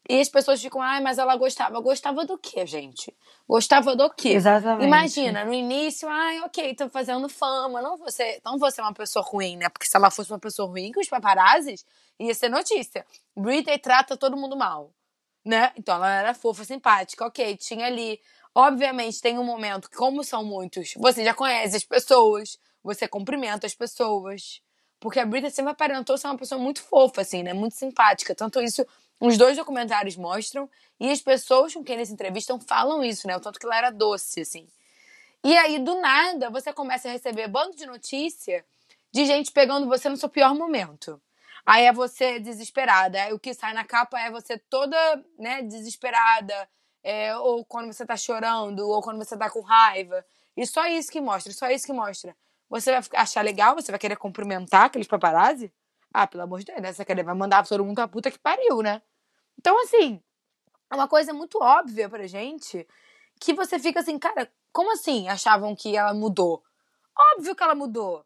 E 0.09 0.19
as 0.19 0.29
pessoas 0.29 0.61
ficam, 0.61 0.81
ai, 0.81 0.99
mas 0.99 1.17
ela 1.17 1.35
gostava. 1.35 1.79
Gostava 1.79 2.25
do 2.25 2.37
quê, 2.37 2.65
gente? 2.65 3.15
Gostava 3.47 3.95
do 3.95 4.09
quê? 4.09 4.29
Exatamente. 4.29 4.85
Imagina, 4.85 5.45
no 5.45 5.53
início, 5.53 6.09
ai, 6.09 6.41
ok, 6.41 6.73
tô 6.75 6.89
fazendo 6.89 7.29
fama. 7.29 7.81
Não 7.81 7.97
vou, 7.97 8.09
ser, 8.11 8.41
não 8.43 8.57
vou 8.57 8.71
ser 8.71 8.81
uma 8.81 8.93
pessoa 8.93 9.23
ruim, 9.23 9.57
né? 9.57 9.69
Porque 9.69 9.85
se 9.85 9.95
ela 9.95 10.09
fosse 10.09 10.31
uma 10.31 10.39
pessoa 10.39 10.67
ruim 10.67 10.91
com 10.91 10.99
os 10.99 11.07
paparazzis, 11.07 11.85
ia 12.21 12.33
ser 12.33 12.49
notícia. 12.49 13.05
Britney 13.35 13.77
trata 13.79 14.15
todo 14.17 14.37
mundo 14.37 14.55
mal, 14.55 14.91
né? 15.43 15.71
Então 15.75 15.95
ela 15.95 16.11
era 16.11 16.33
fofa, 16.33 16.63
simpática, 16.63 17.25
ok, 17.25 17.57
tinha 17.57 17.85
ali. 17.85 18.19
Obviamente 18.53 19.21
tem 19.21 19.39
um 19.39 19.45
momento, 19.45 19.89
que, 19.89 19.95
como 19.95 20.23
são 20.23 20.43
muitos, 20.43 20.93
você 20.97 21.23
já 21.23 21.33
conhece 21.33 21.77
as 21.77 21.85
pessoas, 21.85 22.59
você 22.83 23.07
cumprimenta 23.07 23.65
as 23.65 23.73
pessoas. 23.73 24.61
Porque 24.99 25.19
a 25.19 25.25
Britney 25.25 25.49
sempre 25.49 25.71
aparentou 25.71 26.17
ser 26.17 26.27
uma 26.27 26.37
pessoa 26.37 26.61
muito 26.61 26.81
fofa, 26.83 27.21
assim, 27.21 27.41
né? 27.41 27.53
Muito 27.53 27.75
simpática. 27.75 28.35
Tanto 28.35 28.61
isso, 28.61 28.85
os 29.19 29.37
dois 29.37 29.57
documentários 29.57 30.15
mostram, 30.15 30.69
e 30.99 31.09
as 31.09 31.21
pessoas 31.21 31.73
com 31.73 31.83
quem 31.83 31.95
eles 31.95 32.11
entrevistam 32.11 32.59
falam 32.59 33.03
isso, 33.03 33.25
né? 33.25 33.35
O 33.35 33.39
tanto 33.39 33.59
que 33.59 33.65
ela 33.65 33.77
era 33.77 33.89
doce, 33.89 34.41
assim. 34.41 34.67
E 35.43 35.57
aí, 35.57 35.79
do 35.79 35.99
nada, 35.99 36.51
você 36.51 36.71
começa 36.71 37.09
a 37.09 37.11
receber 37.11 37.47
bando 37.47 37.75
de 37.75 37.87
notícia 37.87 38.63
de 39.11 39.25
gente 39.25 39.51
pegando 39.51 39.87
você 39.87 40.07
no 40.07 40.17
seu 40.17 40.29
pior 40.29 40.53
momento. 40.53 41.19
Aí 41.65 41.85
é 41.85 41.93
você 41.93 42.39
desesperada. 42.39 43.33
O 43.33 43.39
que 43.39 43.53
sai 43.53 43.73
na 43.73 43.83
capa 43.83 44.19
é 44.19 44.31
você 44.31 44.57
toda, 44.57 44.97
né, 45.37 45.61
desesperada. 45.61 46.69
É, 47.03 47.35
ou 47.37 47.65
quando 47.65 47.91
você 47.91 48.05
tá 48.05 48.15
chorando, 48.15 48.87
ou 48.87 49.01
quando 49.01 49.17
você 49.17 49.37
tá 49.37 49.49
com 49.49 49.61
raiva. 49.61 50.23
E 50.55 50.65
só 50.67 50.85
isso 50.85 51.11
que 51.11 51.19
mostra, 51.21 51.51
só 51.51 51.69
isso 51.69 51.85
que 51.85 51.93
mostra. 51.93 52.35
Você 52.69 52.91
vai 52.91 53.01
achar 53.15 53.43
legal, 53.43 53.75
você 53.75 53.91
vai 53.91 53.99
querer 53.99 54.15
cumprimentar 54.15 54.85
aqueles 54.85 55.07
paparazzi? 55.07 55.73
Ah, 56.13 56.27
pelo 56.27 56.43
amor 56.43 56.59
de 56.59 56.65
Deus, 56.65 56.81
né? 56.81 56.93
Você 56.93 57.03
querer, 57.03 57.23
vai 57.23 57.35
mandar 57.35 57.65
todo 57.67 57.83
mundo 57.83 57.95
pra 57.95 58.07
puta 58.07 58.29
que 58.29 58.39
pariu, 58.39 58.81
né? 58.81 59.01
Então, 59.57 59.81
assim, 59.83 60.21
é 60.91 60.95
uma 60.95 61.07
coisa 61.07 61.33
muito 61.33 61.57
óbvia 61.61 62.09
pra 62.09 62.27
gente 62.27 62.87
que 63.39 63.53
você 63.53 63.79
fica 63.79 64.01
assim, 64.01 64.19
cara, 64.19 64.51
como 64.71 64.93
assim 64.93 65.27
achavam 65.27 65.75
que 65.75 65.95
ela 65.97 66.13
mudou? 66.13 66.63
Óbvio 67.35 67.55
que 67.55 67.63
ela 67.63 67.75
mudou. 67.75 68.25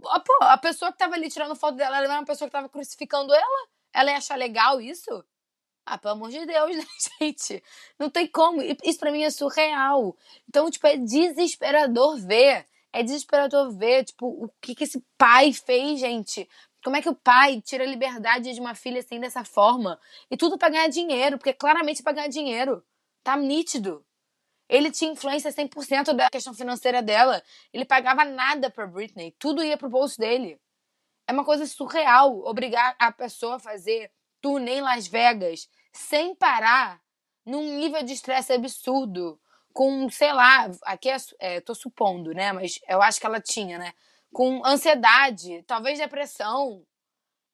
Pô, 0.00 0.44
a 0.44 0.58
pessoa 0.58 0.92
que 0.92 0.98
tava 0.98 1.14
ali 1.14 1.28
tirando 1.28 1.54
foto 1.54 1.76
dela 1.76 1.98
era 1.98 2.08
uma 2.08 2.24
pessoa 2.24 2.48
que 2.48 2.52
tava 2.52 2.68
crucificando 2.68 3.32
ela? 3.34 3.68
Ela 3.92 4.10
ia 4.12 4.16
achar 4.18 4.36
legal 4.36 4.80
isso? 4.80 5.24
Ah, 5.84 5.98
pelo 5.98 6.14
amor 6.14 6.30
de 6.30 6.44
Deus, 6.46 6.76
né, 6.76 6.84
gente? 7.20 7.62
Não 7.98 8.08
tem 8.10 8.26
como. 8.26 8.62
Isso 8.62 8.98
pra 8.98 9.10
mim 9.12 9.22
é 9.24 9.30
surreal. 9.30 10.16
Então, 10.48 10.70
tipo, 10.70 10.86
é 10.86 10.96
desesperador 10.96 12.18
ver. 12.18 12.66
É 12.92 13.02
desesperador 13.02 13.70
ver, 13.72 14.04
tipo, 14.04 14.26
o 14.26 14.50
que 14.60 14.74
que 14.74 14.84
esse 14.84 15.02
pai 15.16 15.52
fez, 15.52 15.98
gente. 15.98 16.48
Como 16.84 16.96
é 16.96 17.02
que 17.02 17.08
o 17.08 17.14
pai 17.14 17.60
tira 17.62 17.84
a 17.84 17.86
liberdade 17.86 18.52
de 18.52 18.60
uma 18.60 18.74
filha 18.74 19.00
assim 19.00 19.18
dessa 19.20 19.44
forma? 19.44 19.98
E 20.30 20.36
tudo 20.36 20.58
pra 20.58 20.68
ganhar 20.68 20.88
dinheiro, 20.88 21.38
porque 21.38 21.52
claramente 21.54 22.00
é 22.00 22.02
pra 22.02 22.12
ganhar 22.12 22.28
dinheiro. 22.28 22.84
Tá 23.22 23.36
nítido. 23.36 24.04
Ele 24.72 24.90
tinha 24.90 25.12
influência 25.12 25.52
100% 25.52 26.14
da 26.14 26.30
questão 26.30 26.54
financeira 26.54 27.02
dela. 27.02 27.42
Ele 27.74 27.84
pagava 27.84 28.24
nada 28.24 28.70
pra 28.70 28.86
Britney. 28.86 29.30
Tudo 29.38 29.62
ia 29.62 29.76
pro 29.76 29.90
bolso 29.90 30.18
dele. 30.18 30.58
É 31.26 31.32
uma 31.32 31.44
coisa 31.44 31.66
surreal 31.66 32.38
obrigar 32.46 32.96
a 32.98 33.12
pessoa 33.12 33.56
a 33.56 33.58
fazer 33.58 34.10
turnê 34.40 34.76
em 34.76 34.80
Las 34.80 35.06
Vegas 35.06 35.68
sem 35.92 36.34
parar 36.34 37.02
num 37.44 37.78
nível 37.78 38.02
de 38.02 38.14
estresse 38.14 38.54
absurdo. 38.54 39.38
Com, 39.74 40.08
sei 40.08 40.32
lá, 40.32 40.70
aqui 40.84 41.10
é, 41.10 41.16
é, 41.38 41.60
tô 41.60 41.74
supondo, 41.74 42.32
né? 42.32 42.50
Mas 42.52 42.80
eu 42.88 43.02
acho 43.02 43.20
que 43.20 43.26
ela 43.26 43.42
tinha, 43.42 43.76
né? 43.76 43.92
Com 44.32 44.64
ansiedade, 44.64 45.62
talvez 45.66 45.98
depressão. 45.98 46.82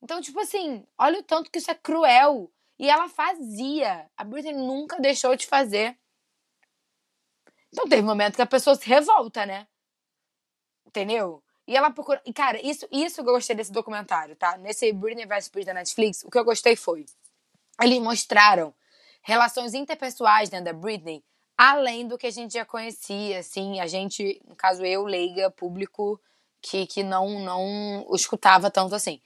Então, 0.01 0.21
tipo 0.21 0.39
assim, 0.39 0.87
olha 0.97 1.19
o 1.19 1.25
tanto 1.25 1.51
que 1.51 1.59
isso 1.59 1.71
é 1.71 1.75
cruel. 1.75 2.49
E 2.79 2.89
ela 2.89 3.09
fazia. 3.09 4.09
A 4.17 4.23
Britney 4.23 4.55
nunca 4.55 5.01
deixou 5.01 5.35
de 5.35 5.49
fazer. 5.49 5.99
Então 7.73 7.89
teve 7.89 8.03
um 8.03 8.07
momento 8.07 8.37
que 8.37 8.43
a 8.43 8.47
pessoa 8.47 8.77
se 8.77 8.87
revolta, 8.89 9.45
né? 9.45 9.67
Entendeu? 10.87 11.43
E 11.67 11.77
ela 11.77 11.91
procura. 11.91 12.21
E, 12.25 12.33
cara, 12.33 12.59
isso, 12.67 12.89
isso 12.91 13.23
que 13.23 13.29
eu 13.29 13.35
gostei 13.35 13.55
desse 13.55 13.71
documentário, 13.71 14.35
tá? 14.35 14.57
Nesse 14.57 14.91
Britney 14.93 15.27
vs. 15.27 15.45
Spears 15.45 15.67
da 15.67 15.75
Netflix, 15.75 16.25
o 16.25 16.31
que 16.31 16.39
eu 16.39 16.45
gostei 16.45 16.75
foi. 16.75 17.05
Eles 17.81 18.01
mostraram 18.01 18.75
relações 19.23 19.75
interpessoais 19.75 20.49
dentro 20.49 20.67
da 20.67 20.73
Britney, 20.73 21.23
além 21.57 22.09
do 22.09 22.17
que 22.17 22.27
a 22.27 22.31
gente 22.31 22.55
já 22.55 22.65
conhecia, 22.65 23.41
assim, 23.41 23.81
a 23.81 23.87
gente, 23.87 24.41
no 24.47 24.57
caso 24.57 24.83
eu, 24.85 25.05
leiga, 25.05 25.51
público, 25.51 26.19
que, 26.63 26.87
que 26.87 27.03
não, 27.03 27.41
não 27.41 28.07
escutava 28.15 28.71
tanto 28.71 28.95
assim. 28.95 29.21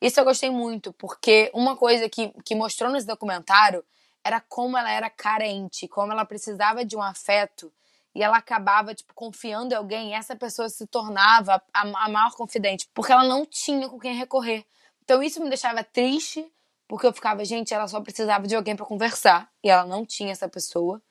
Isso 0.00 0.20
eu 0.20 0.24
gostei 0.24 0.50
muito, 0.50 0.92
porque 0.92 1.50
uma 1.52 1.76
coisa 1.76 2.08
que, 2.08 2.28
que 2.44 2.54
mostrou 2.54 2.92
nesse 2.92 3.06
documentário 3.06 3.84
era 4.22 4.40
como 4.40 4.76
ela 4.78 4.92
era 4.92 5.10
carente, 5.10 5.88
como 5.88 6.12
ela 6.12 6.24
precisava 6.24 6.84
de 6.84 6.96
um 6.96 7.02
afeto 7.02 7.72
e 8.14 8.22
ela 8.22 8.36
acabava, 8.36 8.94
tipo, 8.94 9.14
confiando 9.14 9.74
em 9.74 9.76
alguém, 9.76 10.10
e 10.10 10.12
essa 10.14 10.34
pessoa 10.34 10.68
se 10.68 10.86
tornava 10.86 11.62
a, 11.72 11.80
a 11.80 12.08
maior 12.08 12.34
confidente, 12.34 12.88
porque 12.94 13.12
ela 13.12 13.24
não 13.24 13.44
tinha 13.44 13.88
com 13.88 13.98
quem 13.98 14.14
recorrer. 14.14 14.64
Então 15.04 15.22
isso 15.22 15.42
me 15.42 15.48
deixava 15.48 15.84
triste, 15.84 16.46
porque 16.86 17.06
eu 17.06 17.12
ficava, 17.12 17.44
gente, 17.44 17.72
ela 17.72 17.86
só 17.86 18.00
precisava 18.00 18.46
de 18.46 18.54
alguém 18.54 18.74
para 18.74 18.86
conversar, 18.86 19.50
e 19.62 19.70
ela 19.70 19.84
não 19.86 20.04
tinha 20.04 20.32
essa 20.32 20.48
pessoa. 20.48 21.02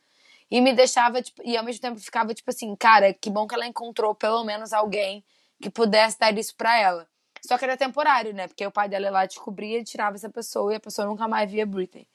E 0.50 0.62
me 0.62 0.74
deixava, 0.74 1.22
tipo, 1.22 1.42
e 1.44 1.58
ao 1.58 1.64
mesmo 1.64 1.82
tempo 1.82 2.00
ficava, 2.00 2.34
tipo 2.34 2.50
assim, 2.50 2.76
cara, 2.76 3.14
que 3.14 3.30
bom 3.30 3.46
que 3.46 3.54
ela 3.54 3.68
encontrou 3.68 4.16
pelo 4.16 4.44
menos 4.44 4.72
alguém 4.72 5.24
que 5.62 5.70
pudesse 5.70 6.18
dar 6.18 6.36
isso 6.38 6.56
pra 6.56 6.78
ela. 6.80 7.08
Só 7.46 7.58
que 7.58 7.66
era 7.66 7.78
temporário, 7.78 8.34
né? 8.34 8.48
Porque 8.48 8.66
o 8.66 8.72
pai 8.72 8.90
dela 8.90 9.10
lá 9.10 9.26
descobria 9.26 9.84
tirava 9.84 10.16
essa 10.16 10.30
pessoa 10.30 10.74
e 10.74 10.76
a 10.78 10.80
pessoa 10.80 11.08
nunca 11.08 11.28
mais 11.28 11.50
via 11.52 11.66
Britney. 11.66 12.08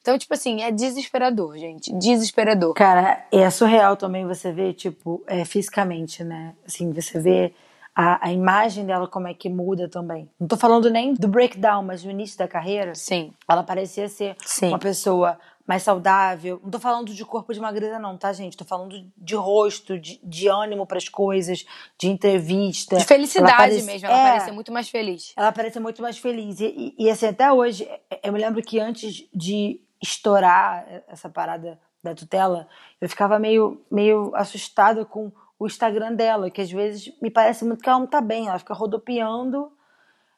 Então, 0.00 0.16
tipo 0.16 0.32
assim, 0.32 0.62
é 0.62 0.70
desesperador, 0.70 1.56
gente. 1.58 1.92
Desesperador. 1.92 2.72
Cara, 2.74 3.24
é 3.30 3.48
surreal 3.50 3.96
também 3.96 4.26
você 4.26 4.50
ver, 4.50 4.72
tipo, 4.74 5.22
é, 5.26 5.44
fisicamente, 5.44 6.24
né? 6.24 6.54
Assim, 6.66 6.90
você 6.92 7.20
vê 7.20 7.52
a, 7.94 8.28
a 8.28 8.32
imagem 8.32 8.86
dela 8.86 9.06
como 9.06 9.28
é 9.28 9.34
que 9.34 9.48
muda 9.50 9.88
também. 9.88 10.28
Não 10.40 10.48
tô 10.48 10.56
falando 10.56 10.88
nem 10.88 11.12
do 11.12 11.28
breakdown, 11.28 11.82
mas 11.82 12.02
no 12.02 12.10
início 12.10 12.38
da 12.38 12.48
carreira. 12.48 12.94
Sim. 12.94 13.32
Ela 13.48 13.62
parecia 13.62 14.08
ser 14.08 14.36
Sim. 14.44 14.68
uma 14.68 14.78
pessoa 14.78 15.38
mais 15.66 15.82
saudável. 15.82 16.58
Não 16.64 16.70
tô 16.70 16.80
falando 16.80 17.12
de 17.14 17.24
corpo 17.24 17.52
de 17.52 17.60
magreza, 17.60 17.98
não, 17.98 18.16
tá, 18.16 18.32
gente? 18.32 18.56
Tô 18.56 18.64
falando 18.64 19.06
de 19.16 19.36
rosto, 19.36 19.98
de, 19.98 20.18
de 20.24 20.48
ânimo 20.48 20.86
para 20.86 20.96
as 20.98 21.08
coisas, 21.08 21.64
de 21.98 22.08
entrevista. 22.08 22.96
De 22.96 23.04
felicidade 23.04 23.56
parece- 23.56 23.86
mesmo. 23.86 24.06
Ela 24.08 24.18
é, 24.18 24.30
parecia 24.30 24.52
muito 24.52 24.72
mais 24.72 24.88
feliz. 24.88 25.32
ela 25.36 25.52
parece 25.52 25.78
muito 25.78 26.00
mais 26.02 26.16
feliz. 26.18 26.58
E, 26.58 26.94
e, 26.98 27.04
e, 27.04 27.10
assim, 27.10 27.26
até 27.26 27.52
hoje, 27.52 27.86
eu 28.22 28.32
me 28.32 28.40
lembro 28.40 28.62
que 28.62 28.80
antes 28.80 29.28
de 29.32 29.80
estourar 30.02 30.86
essa 31.08 31.28
parada 31.28 31.78
da 32.02 32.14
tutela, 32.14 32.66
eu 33.00 33.08
ficava 33.08 33.38
meio, 33.38 33.80
meio 33.90 34.34
assustada 34.34 35.04
com 35.04 35.30
o 35.58 35.66
Instagram 35.66 36.14
dela, 36.14 36.50
que 36.50 36.62
às 36.62 36.70
vezes 36.70 37.12
me 37.20 37.30
parece 37.30 37.64
muito 37.64 37.82
que 37.82 37.88
ela 37.88 37.98
não 37.98 38.06
tá 38.06 38.20
bem, 38.20 38.48
ela 38.48 38.58
fica 38.58 38.72
rodopiando, 38.72 39.70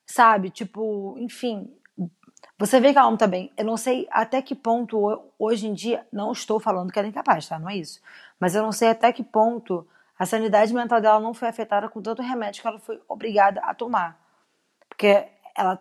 sabe? 0.05 0.51
Tipo, 0.51 1.15
enfim. 1.19 1.73
Você 2.59 2.81
vê 2.81 2.93
que 2.93 2.99
ela 2.99 3.11
não 3.11 3.17
tá 3.17 3.27
bem. 3.27 3.53
Eu 3.57 3.65
não 3.65 3.77
sei 3.77 4.09
até 4.11 4.43
que 4.43 4.55
ponto, 4.55 4.99
ho- 4.99 5.33
hoje 5.39 5.67
em 5.67 5.75
dia, 5.75 6.07
não 6.13 6.33
estou 6.33 6.59
falando 6.61 6.93
que 6.93 6.99
ela 6.99 7.07
é 7.07 7.11
incapaz, 7.11 7.49
tá? 7.49 7.59
Não 7.59 7.69
é 7.69 7.77
isso. 7.77 8.01
Mas 8.39 8.55
eu 8.55 8.63
não 8.63 8.73
sei 8.73 8.89
até 8.89 9.13
que 9.13 9.23
ponto 9.23 9.87
a 10.19 10.27
sanidade 10.27 10.73
mental 10.75 11.01
dela 11.01 11.19
não 11.21 11.35
foi 11.35 11.49
afetada 11.49 11.89
com 11.89 12.03
tanto 12.03 12.23
remédio 12.23 12.61
que 12.63 12.69
ela 12.69 12.79
foi 12.79 13.01
obrigada 13.09 13.61
a 13.61 13.75
tomar. 13.75 14.21
Porque 14.89 15.27
ela 15.57 15.81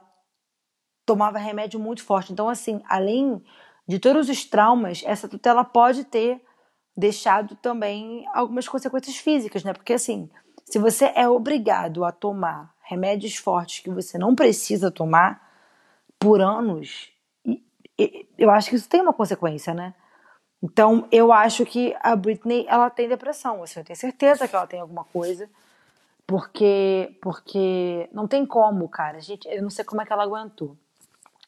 tomava 1.05 1.37
remédio 1.37 1.79
muito 1.79 2.03
forte. 2.03 2.31
Então, 2.31 2.47
assim, 2.49 2.81
além 2.87 3.43
de 3.87 3.99
todos 3.99 4.29
os 4.29 4.45
traumas, 4.45 5.03
essa 5.05 5.27
tutela 5.27 5.63
pode 5.63 6.03
ter 6.05 6.41
deixado 6.95 7.55
também 7.55 8.25
algumas 8.33 8.67
consequências 8.67 9.17
físicas, 9.17 9.63
né? 9.63 9.73
Porque, 9.73 9.93
assim, 9.93 10.29
se 10.65 10.79
você 10.79 11.11
é 11.15 11.27
obrigado 11.27 12.05
a 12.05 12.11
tomar 12.11 12.73
remédios 12.83 13.35
fortes 13.35 13.79
que 13.79 13.89
você 13.89 14.17
não 14.17 14.35
precisa 14.35 14.91
tomar 14.91 15.49
por 16.19 16.41
anos, 16.41 17.11
eu 18.37 18.51
acho 18.51 18.69
que 18.69 18.75
isso 18.75 18.89
tem 18.89 19.01
uma 19.01 19.13
consequência, 19.13 19.73
né? 19.73 19.93
Então, 20.63 21.07
eu 21.11 21.33
acho 21.33 21.65
que 21.65 21.95
a 22.01 22.15
Britney, 22.15 22.65
ela 22.67 22.89
tem 22.89 23.09
depressão, 23.09 23.63
assim, 23.63 23.79
eu 23.79 23.85
tenho 23.85 23.97
certeza 23.97 24.47
que 24.47 24.55
ela 24.55 24.67
tem 24.67 24.79
alguma 24.79 25.03
coisa, 25.05 25.49
porque, 26.27 27.17
porque 27.21 28.07
não 28.13 28.27
tem 28.27 28.45
como, 28.45 28.87
cara, 28.87 29.19
gente, 29.19 29.47
eu 29.47 29.63
não 29.63 29.71
sei 29.71 29.83
como 29.83 30.01
é 30.01 30.05
que 30.05 30.13
ela 30.13 30.23
aguentou. 30.23 30.77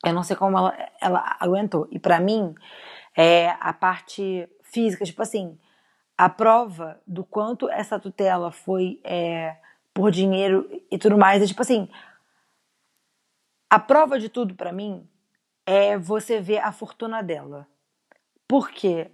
Eu 0.04 0.14
não 0.14 0.24
sei 0.24 0.36
como 0.36 0.58
ela, 0.58 0.78
ela 1.00 1.38
aguentou. 1.40 1.88
E 1.92 1.98
pra 1.98 2.20
mim, 2.20 2.54
é 3.16 3.56
a 3.60 3.72
parte 3.72 4.50
física, 4.62 5.06
tipo 5.06 5.22
assim, 5.22 5.58
a 6.18 6.30
prova 6.30 7.00
do 7.08 7.24
quanto 7.24 7.70
essa 7.70 8.00
tutela 8.00 8.52
foi 8.52 9.00
é, 9.04 9.56
por 9.94 10.12
dinheiro 10.12 10.70
e 10.92 10.98
tudo 10.98 11.18
mais, 11.18 11.42
é 11.42 11.46
tipo 11.46 11.62
assim, 11.62 11.88
a 13.70 13.80
prova 13.80 14.20
de 14.20 14.30
tudo 14.30 14.56
pra 14.56 14.72
mim 14.72 15.08
é 15.66 15.98
você 15.98 16.40
ver 16.40 16.60
a 16.60 16.72
fortuna 16.72 17.22
dela. 17.22 17.68
Porque 18.48 19.10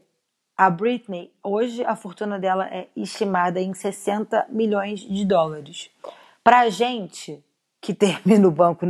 a 0.57 0.70
Britney, 0.70 1.34
hoje 1.41 1.86
a 1.86 1.95
fortuna 1.95 2.38
dela 2.38 2.68
é 2.68 2.89
estimada 2.95 3.61
em 3.61 3.74
60 3.74 4.47
milhões 4.49 4.99
de 4.99 5.24
dólares. 5.24 5.89
Pra 6.43 6.70
gente 6.70 7.43
que 7.82 7.93
termina 7.93 8.47
o, 8.47 8.51
banco, 8.51 8.86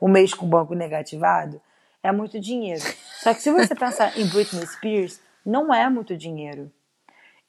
o 0.00 0.08
mês 0.08 0.32
com 0.32 0.46
o 0.46 0.48
banco 0.48 0.74
negativado, 0.74 1.60
é 2.02 2.12
muito 2.12 2.40
dinheiro. 2.40 2.82
Só 3.20 3.34
que 3.34 3.42
se 3.42 3.50
você 3.50 3.74
pensar 3.76 4.16
em 4.18 4.28
Britney 4.28 4.66
Spears, 4.66 5.20
não 5.44 5.72
é 5.72 5.88
muito 5.88 6.16
dinheiro. 6.16 6.70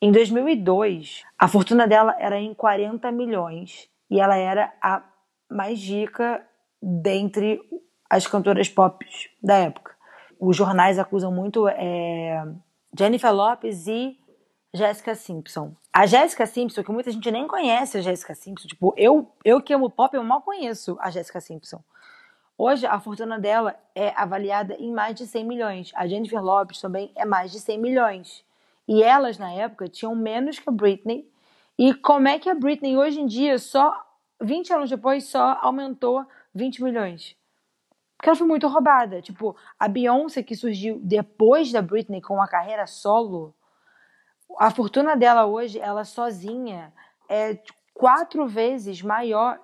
Em 0.01 0.11
2002, 0.11 1.23
a 1.37 1.47
fortuna 1.47 1.87
dela 1.87 2.15
era 2.19 2.39
em 2.39 2.53
40 2.53 3.11
milhões 3.11 3.89
e 4.09 4.19
ela 4.19 4.37
era 4.37 4.73
a 4.81 5.03
mais 5.49 5.79
rica 5.83 6.41
dentre 6.81 7.59
as 8.09 8.25
cantoras 8.25 8.69
pop 8.69 9.05
da 9.43 9.57
época. 9.57 9.93
Os 10.39 10.55
jornais 10.55 10.97
acusam 10.97 11.31
muito 11.31 11.67
é, 11.67 12.41
Jennifer 12.97 13.33
Lopez 13.33 13.87
e 13.87 14.17
Jéssica 14.73 15.15
Simpson. 15.15 15.75
A 15.91 16.05
Jéssica 16.05 16.45
Simpson, 16.45 16.83
que 16.83 16.91
muita 16.91 17.11
gente 17.11 17.31
nem 17.31 17.47
conhece 17.47 17.97
a 17.97 18.01
Jéssica 18.01 18.35
Simpson, 18.35 18.67
tipo, 18.67 18.93
eu, 18.95 19.31
eu 19.43 19.61
que 19.61 19.73
amo 19.73 19.89
pop, 19.89 20.15
eu 20.15 20.23
mal 20.23 20.41
conheço 20.41 20.95
a 21.01 21.09
Jéssica 21.09 21.41
Simpson. 21.41 21.83
Hoje, 22.55 22.85
a 22.85 22.99
fortuna 22.99 23.39
dela 23.39 23.79
é 23.95 24.13
avaliada 24.15 24.75
em 24.75 24.91
mais 24.93 25.15
de 25.15 25.25
100 25.25 25.45
milhões. 25.45 25.91
A 25.95 26.05
Jennifer 26.05 26.43
Lopez 26.43 26.79
também 26.79 27.11
é 27.15 27.25
mais 27.25 27.51
de 27.51 27.59
100 27.59 27.79
milhões. 27.79 28.45
E 28.87 29.01
elas, 29.01 29.37
na 29.37 29.51
época, 29.51 29.87
tinham 29.87 30.13
menos 30.13 30.59
que 30.59 30.69
a 30.69 30.71
Britney. 30.71 31.27
E 31.77 31.93
como 31.93 32.27
é 32.27 32.37
que 32.37 32.49
a 32.49 32.53
Britney, 32.53 32.97
hoje 32.97 33.21
em 33.21 33.25
dia, 33.25 33.57
só 33.57 33.93
20 34.41 34.73
anos 34.73 34.89
depois, 34.89 35.23
só 35.23 35.57
aumentou 35.61 36.25
20 36.53 36.83
milhões? 36.83 37.35
Porque 38.17 38.29
ela 38.29 38.35
foi 38.35 38.47
muito 38.47 38.67
roubada. 38.67 39.21
Tipo, 39.21 39.55
a 39.79 39.87
Beyoncé, 39.87 40.43
que 40.43 40.55
surgiu 40.55 40.99
depois 41.01 41.71
da 41.71 41.81
Britney 41.81 42.21
com 42.21 42.35
uma 42.35 42.47
carreira 42.47 42.85
solo, 42.85 43.55
a 44.57 44.71
fortuna 44.71 45.15
dela 45.15 45.45
hoje, 45.45 45.79
ela 45.79 46.03
sozinha, 46.03 46.93
é 47.27 47.57
quatro 47.93 48.47
vezes 48.47 49.01
maior 49.01 49.59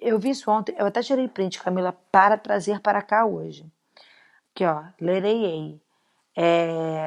eu 0.00 0.18
vi 0.18 0.30
isso 0.30 0.50
ontem, 0.50 0.74
eu 0.78 0.86
até 0.86 1.02
tirei 1.02 1.28
print, 1.28 1.60
Camila, 1.62 1.92
para 2.12 2.36
trazer 2.36 2.80
para 2.80 3.02
cá 3.02 3.24
hoje. 3.24 3.64
Aqui, 4.54 4.64
ó, 4.64 4.84
lerei. 5.00 5.80
É, 6.36 7.06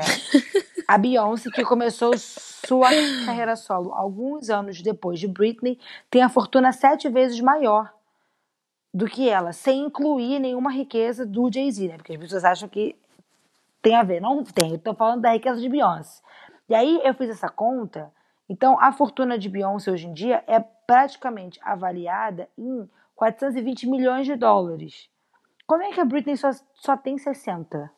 a 0.88 0.97
Beyoncé, 0.97 1.49
que 1.51 1.64
começou 1.64 2.18
sua 2.18 2.89
carreira 3.26 3.55
solo 3.55 3.93
alguns 3.93 4.49
anos 4.49 4.82
depois 4.82 5.20
de 5.20 5.28
Britney, 5.28 5.80
tem 6.10 6.24
a 6.24 6.30
fortuna 6.30 6.72
sete 6.72 7.07
vezes 7.07 7.39
maior 7.39 7.93
do 8.91 9.05
que 9.05 9.30
ela, 9.30 9.53
sem 9.53 9.86
incluir 9.86 10.39
nenhuma 10.39 10.72
riqueza 10.72 11.26
do 11.26 11.51
Jay-Z, 11.51 11.88
né? 11.88 11.97
Porque 11.97 12.14
as 12.14 12.20
pessoas 12.20 12.43
acham 12.43 12.68
que 12.68 12.95
tem 13.84 13.95
a 13.95 14.01
ver. 14.01 14.20
Não 14.20 14.43
tem, 14.43 14.72
eu 14.72 14.80
tô 14.80 14.95
falando 14.95 15.22
da 15.22 15.32
riqueza 15.32 15.62
de 15.62 15.70
Beyoncé. 15.70 16.22
E 16.70 16.76
aí 16.76 17.01
eu 17.03 17.13
fiz 17.13 17.30
essa 17.30 17.49
conta 17.49 18.11
então, 18.49 18.80
a 18.82 18.91
fortuna 18.91 19.38
de 19.38 19.47
Beyoncé 19.47 19.91
hoje 19.91 20.07
em 20.07 20.13
dia 20.13 20.43
é 20.47 20.59
praticamente 20.59 21.59
avaliada 21.61 22.49
em 22.57 22.89
420 23.15 23.88
milhões 23.88 24.26
de 24.26 24.36
dólares. 24.36 25.07
Como 25.67 25.84
é 25.84 25.91
que 25.91 26.01
a 26.01 26.05
Britney 26.05 26.36
só, 26.36 26.49
só 26.74 26.97
tem 26.97 27.15
60? 27.20 27.91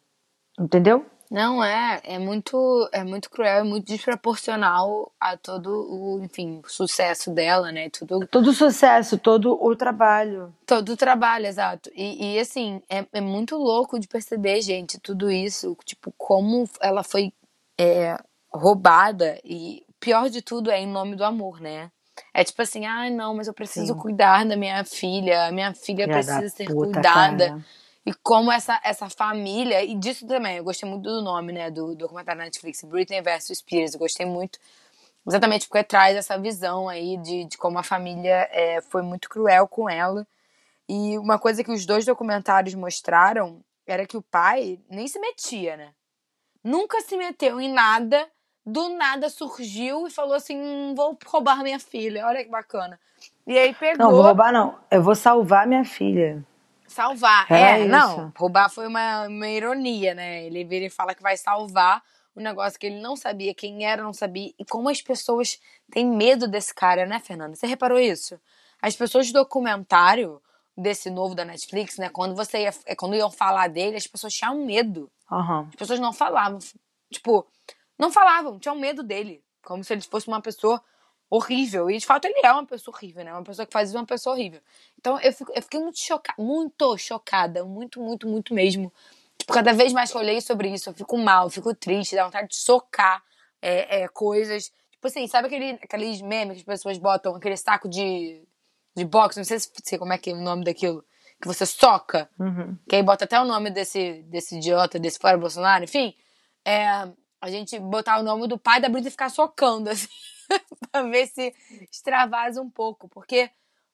Entendeu? 0.59 1.05
Não 1.32 1.63
é, 1.63 2.01
é 2.03 2.19
muito, 2.19 2.89
é 2.91 3.05
muito 3.05 3.30
cruel, 3.30 3.59
é 3.59 3.63
muito 3.63 3.88
desproporcional 3.88 5.13
a 5.17 5.38
todo 5.38 5.69
o, 5.69 6.22
enfim, 6.22 6.61
sucesso 6.67 7.32
dela, 7.34 7.72
né? 7.72 7.89
Tudo, 7.89 8.28
todo 8.28 8.49
o 8.49 8.53
sucesso, 8.53 9.17
todo 9.17 9.53
o 9.53 9.74
trabalho. 9.74 10.53
Todo 10.65 10.89
o 10.89 10.97
trabalho, 10.97 11.45
exato. 11.45 11.89
E, 11.95 12.36
e 12.36 12.39
assim, 12.39 12.82
é, 12.89 13.07
é 13.13 13.22
muito 13.22 13.55
louco 13.55 13.97
de 13.97 14.09
perceber, 14.09 14.61
gente, 14.61 14.99
tudo 14.99 15.32
isso, 15.32 15.78
tipo, 15.86 16.13
como 16.17 16.69
ela 16.82 17.01
foi 17.01 17.32
é, 17.80 18.17
roubada 18.53 19.39
e 19.43 19.85
pior 19.99 20.29
de 20.29 20.41
tudo 20.41 20.69
é 20.71 20.79
em 20.79 20.87
nome 20.87 21.15
do 21.15 21.23
amor, 21.23 21.61
né? 21.61 21.91
É 22.33 22.43
tipo 22.43 22.61
assim, 22.61 22.85
ah, 22.85 23.09
não, 23.09 23.35
mas 23.35 23.47
eu 23.47 23.53
preciso 23.53 23.93
Sim. 23.93 23.99
cuidar 23.99 24.45
da 24.45 24.55
minha 24.55 24.83
filha, 24.83 25.47
a 25.47 25.51
minha 25.51 25.73
filha 25.73 26.07
precisa 26.07 26.49
ser 26.49 26.65
puta, 26.65 26.93
cuidada. 26.93 27.49
Cara. 27.49 27.65
E 28.05 28.13
como 28.15 28.51
essa, 28.51 28.79
essa 28.83 29.09
família, 29.09 29.83
e 29.83 29.95
disso 29.95 30.25
também, 30.25 30.57
eu 30.57 30.63
gostei 30.63 30.89
muito 30.89 31.03
do 31.03 31.21
nome, 31.21 31.53
né, 31.53 31.69
do, 31.69 31.89
do 31.89 31.95
documentário 31.95 32.39
da 32.39 32.45
Netflix, 32.45 32.83
Britney 32.83 33.21
vs 33.21 33.59
Spears, 33.59 33.93
eu 33.93 33.99
gostei 33.99 34.25
muito, 34.25 34.57
exatamente 35.27 35.67
porque 35.67 35.83
traz 35.83 36.15
essa 36.17 36.37
visão 36.37 36.89
aí 36.89 37.17
de, 37.17 37.45
de 37.45 37.57
como 37.57 37.77
a 37.77 37.83
família 37.83 38.49
é, 38.51 38.81
foi 38.81 39.03
muito 39.03 39.29
cruel 39.29 39.67
com 39.67 39.87
ela. 39.87 40.27
E 40.89 41.17
uma 41.19 41.37
coisa 41.37 41.63
que 41.63 41.71
os 41.71 41.85
dois 41.85 42.03
documentários 42.03 42.73
mostraram 42.73 43.63
era 43.85 44.05
que 44.05 44.17
o 44.17 44.21
pai 44.21 44.79
nem 44.89 45.07
se 45.07 45.19
metia, 45.19 45.77
né? 45.77 45.93
Nunca 46.63 47.01
se 47.01 47.15
meteu 47.15 47.61
em 47.61 47.71
nada 47.71 48.27
do 48.66 48.89
nada 48.89 49.30
surgiu 49.30 50.07
e 50.07 50.12
falou 50.12 50.34
assim: 50.34 50.57
hum, 50.57 50.93
vou 50.95 51.18
roubar 51.26 51.64
minha 51.64 51.80
filha. 51.80 52.26
Olha 52.26 52.43
que 52.43 52.49
bacana. 52.49 52.99
E 53.45 53.57
aí 53.57 53.74
pegou. 53.74 54.05
Não, 54.05 54.12
vou 54.12 54.22
roubar, 54.22 54.51
não. 54.51 54.78
Eu 54.89 55.01
vou 55.01 55.16
salvar 55.16 55.68
minha 55.68 55.84
filha. 55.84 56.43
Salvar. 56.88 57.51
É, 57.51 57.82
é 57.82 57.86
não. 57.86 58.32
Roubar 58.38 58.70
foi 58.70 58.88
uma, 58.88 59.28
uma 59.28 59.47
ironia, 59.47 60.14
né? 60.14 60.43
Ele 60.43 60.64
vira 60.64 60.86
e 60.86 60.89
fala 60.89 61.16
que 61.16 61.24
vai 61.24 61.38
salvar 61.38 62.03
um 62.36 62.41
negócio 62.41 62.80
que 62.80 62.88
ele 62.88 63.01
não 63.01 63.16
sabia 63.16 63.53
quem 63.53 63.86
era, 63.86 64.03
não 64.03 64.14
sabia. 64.14 64.51
E 64.57 64.66
como 64.66 64.89
as 64.89 65.01
pessoas 65.01 65.59
têm 65.91 66.05
medo 66.05 66.47
desse 66.47 66.74
cara, 66.74 67.05
né, 67.05 67.20
Fernanda? 67.20 67.55
Você 67.55 67.68
reparou 67.68 67.99
isso? 67.99 68.39
As 68.82 68.95
pessoas 68.95 69.28
do 69.28 69.34
documentário 69.34 70.41
desse 70.78 71.09
novo 71.09 71.36
da 71.36 71.45
Netflix, 71.45 71.97
né? 71.97 72.09
Quando 72.09 72.36
você 72.36 72.64
ia, 72.64 72.72
quando 72.95 73.16
iam 73.16 73.30
falar 73.30 73.68
dele, 73.68 73.97
as 73.97 74.07
pessoas 74.07 74.34
tinham 74.34 74.55
medo. 74.66 75.09
Uhum. 75.30 75.68
As 75.70 75.76
pessoas 75.76 75.99
não 75.99 76.14
falavam. 76.14 76.59
Tipo, 77.12 77.45
não 78.01 78.11
falavam, 78.11 78.57
tinham 78.57 78.75
medo 78.75 79.03
dele. 79.03 79.43
Como 79.63 79.83
se 79.83 79.93
ele 79.93 80.01
fosse 80.01 80.27
uma 80.27 80.41
pessoa 80.41 80.83
horrível. 81.29 81.89
E 81.89 81.99
de 81.99 82.05
fato 82.05 82.25
ele 82.25 82.41
é 82.43 82.51
uma 82.51 82.65
pessoa 82.65 82.95
horrível, 82.97 83.23
né? 83.23 83.31
Uma 83.31 83.43
pessoa 83.43 83.63
que 83.63 83.71
faz 83.71 83.93
uma 83.93 84.05
pessoa 84.05 84.35
horrível. 84.35 84.59
Então 84.99 85.19
eu, 85.21 85.31
fico, 85.31 85.51
eu 85.55 85.61
fiquei 85.61 85.79
muito 85.79 85.99
chocada, 85.99 86.41
muito 86.41 86.97
chocada, 86.97 87.63
muito, 87.63 88.01
muito, 88.01 88.27
muito 88.27 88.55
mesmo. 88.55 88.91
Tipo, 89.37 89.53
cada 89.53 89.71
vez 89.71 89.93
mais 89.93 90.11
que 90.11 90.17
eu 90.17 90.21
leio 90.21 90.41
sobre 90.41 90.69
isso, 90.69 90.89
eu 90.89 90.93
fico 90.95 91.15
mal, 91.15 91.45
eu 91.45 91.49
fico 91.51 91.75
triste, 91.75 92.15
dá 92.15 92.25
vontade 92.25 92.47
de 92.49 92.55
socar 92.55 93.23
é, 93.61 94.01
é, 94.01 94.07
coisas. 94.07 94.71
Tipo 94.91 95.07
assim, 95.07 95.27
sabe 95.27 95.45
aquele, 95.45 95.79
aqueles 95.81 96.21
memes 96.23 96.55
que 96.55 96.59
as 96.61 96.65
pessoas 96.65 96.97
botam, 96.97 97.35
aquele 97.35 97.55
saco 97.55 97.87
de, 97.87 98.43
de 98.95 99.05
boxe, 99.05 99.37
não 99.37 99.45
sei 99.45 99.59
se 99.59 99.71
sei 99.83 99.99
como 99.99 100.11
é 100.11 100.17
que 100.17 100.31
é 100.31 100.33
o 100.33 100.41
nome 100.41 100.63
daquilo, 100.63 101.05
que 101.39 101.47
você 101.47 101.67
soca, 101.67 102.29
uhum. 102.39 102.77
que 102.89 102.95
aí 102.95 103.03
bota 103.03 103.25
até 103.25 103.39
o 103.39 103.45
nome 103.45 103.69
desse, 103.69 104.23
desse 104.23 104.57
idiota, 104.57 104.97
desse 104.97 105.19
fora 105.19 105.37
Bolsonaro, 105.37 105.83
enfim. 105.83 106.15
É, 106.65 107.07
a 107.41 107.49
gente 107.49 107.79
botar 107.79 108.19
o 108.19 108.23
nome 108.23 108.47
do 108.47 108.57
pai 108.57 108.79
da 108.79 108.87
Britney 108.87 109.07
e 109.07 109.11
ficar 109.11 109.29
socando, 109.29 109.89
assim, 109.91 110.07
pra 110.91 111.01
ver 111.01 111.25
se 111.27 111.53
extravasa 111.91 112.61
um 112.61 112.69
pouco. 112.69 113.09
Porque, 113.09 113.49